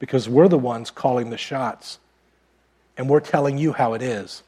because 0.00 0.28
we're 0.28 0.48
the 0.48 0.58
ones 0.58 0.90
calling 0.90 1.30
the 1.30 1.38
shots 1.38 2.00
and 2.96 3.08
we're 3.08 3.20
telling 3.20 3.56
you 3.56 3.72
how 3.72 3.94
it 3.94 4.02
is. 4.02 4.42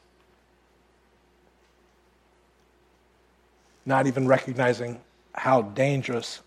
Not 3.85 4.07
even 4.07 4.27
recognizing 4.27 4.99
how 5.33 5.61
dangerous 5.61 6.41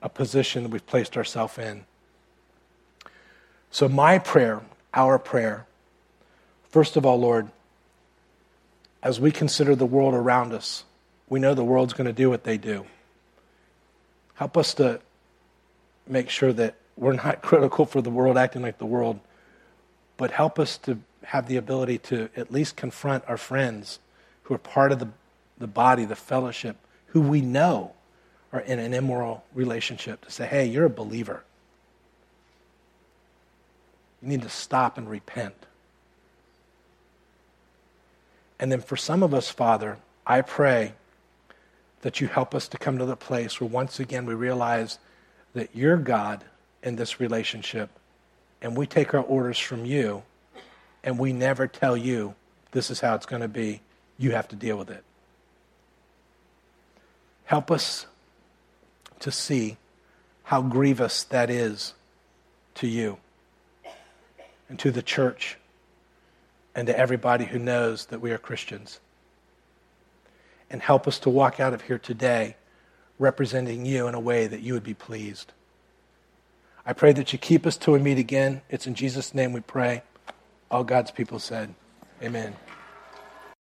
a 0.00 0.08
position 0.08 0.70
we've 0.70 0.86
placed 0.86 1.16
ourselves 1.16 1.58
in. 1.58 1.84
So, 3.70 3.88
my 3.88 4.18
prayer, 4.18 4.62
our 4.94 5.18
prayer, 5.18 5.66
first 6.70 6.96
of 6.96 7.04
all, 7.04 7.18
Lord, 7.18 7.48
as 9.02 9.20
we 9.20 9.30
consider 9.30 9.74
the 9.74 9.86
world 9.86 10.14
around 10.14 10.52
us, 10.52 10.84
we 11.28 11.40
know 11.40 11.54
the 11.54 11.64
world's 11.64 11.92
going 11.92 12.06
to 12.06 12.12
do 12.12 12.30
what 12.30 12.44
they 12.44 12.56
do. 12.56 12.86
Help 14.34 14.56
us 14.56 14.74
to 14.74 15.00
make 16.06 16.30
sure 16.30 16.52
that 16.52 16.74
we're 16.98 17.14
not 17.14 17.42
critical 17.42 17.86
for 17.86 18.02
the 18.02 18.10
world 18.10 18.36
acting 18.36 18.62
like 18.62 18.78
the 18.78 18.86
world, 18.86 19.20
but 20.16 20.30
help 20.30 20.58
us 20.58 20.76
to 20.78 20.98
have 21.24 21.48
the 21.48 21.56
ability 21.56 21.98
to 21.98 22.28
at 22.36 22.52
least 22.52 22.76
confront 22.76 23.24
our 23.28 23.36
friends 23.36 23.98
who 24.44 24.54
are 24.54 24.58
part 24.58 24.92
of 24.92 24.98
the, 24.98 25.08
the 25.58 25.66
body, 25.66 26.04
the 26.04 26.16
fellowship, 26.16 26.76
who 27.08 27.20
we 27.20 27.40
know 27.40 27.92
are 28.52 28.60
in 28.60 28.78
an 28.78 28.94
immoral 28.94 29.44
relationship, 29.54 30.24
to 30.24 30.30
say, 30.30 30.46
hey, 30.46 30.66
you're 30.66 30.86
a 30.86 30.90
believer. 30.90 31.44
You 34.22 34.28
need 34.28 34.42
to 34.42 34.48
stop 34.48 34.96
and 34.96 35.08
repent. 35.08 35.54
And 38.58 38.72
then 38.72 38.80
for 38.80 38.96
some 38.96 39.22
of 39.22 39.32
us, 39.32 39.50
Father, 39.50 39.98
I 40.26 40.40
pray 40.40 40.94
that 42.00 42.20
you 42.20 42.26
help 42.26 42.54
us 42.54 42.68
to 42.68 42.78
come 42.78 42.98
to 42.98 43.04
the 43.04 43.16
place 43.16 43.60
where 43.60 43.68
once 43.68 44.00
again 44.00 44.24
we 44.24 44.34
realize 44.34 44.98
that 45.52 45.74
you're 45.74 45.96
God 45.96 46.44
in 46.82 46.96
this 46.96 47.20
relationship 47.20 47.90
and 48.60 48.76
we 48.76 48.86
take 48.86 49.14
our 49.14 49.22
orders 49.22 49.58
from 49.58 49.84
you 49.84 50.22
and 51.04 51.18
we 51.18 51.32
never 51.32 51.66
tell 51.66 51.96
you 51.96 52.34
this 52.72 52.90
is 52.90 53.00
how 53.00 53.14
it's 53.14 53.26
going 53.26 53.42
to 53.42 53.48
be. 53.48 53.80
You 54.18 54.32
have 54.32 54.48
to 54.48 54.56
deal 54.56 54.76
with 54.76 54.90
it. 54.90 55.04
Help 57.44 57.70
us 57.70 58.06
to 59.20 59.30
see 59.30 59.76
how 60.44 60.62
grievous 60.62 61.24
that 61.24 61.50
is 61.50 61.94
to 62.74 62.86
you 62.86 63.18
and 64.68 64.78
to 64.78 64.90
the 64.90 65.02
church 65.02 65.56
and 66.74 66.86
to 66.86 66.98
everybody 66.98 67.44
who 67.44 67.58
knows 67.58 68.06
that 68.06 68.20
we 68.20 68.32
are 68.32 68.38
Christians 68.38 69.00
and 70.70 70.82
help 70.82 71.08
us 71.08 71.18
to 71.20 71.30
walk 71.30 71.58
out 71.58 71.72
of 71.72 71.82
here 71.82 71.98
today 71.98 72.56
representing 73.18 73.86
you 73.86 74.06
in 74.06 74.14
a 74.14 74.20
way 74.20 74.46
that 74.46 74.60
you 74.60 74.74
would 74.74 74.84
be 74.84 74.94
pleased. 74.94 75.52
I 76.88 76.94
pray 76.94 77.12
that 77.12 77.34
you 77.34 77.38
keep 77.38 77.66
us 77.66 77.76
till 77.76 77.92
we 77.92 77.98
meet 77.98 78.16
again. 78.16 78.62
It's 78.70 78.86
in 78.86 78.94
Jesus' 78.94 79.34
name 79.34 79.52
we 79.52 79.60
pray. 79.60 80.00
All 80.70 80.84
God's 80.84 81.10
people 81.10 81.38
said, 81.38 81.74
Amen. 82.22 82.56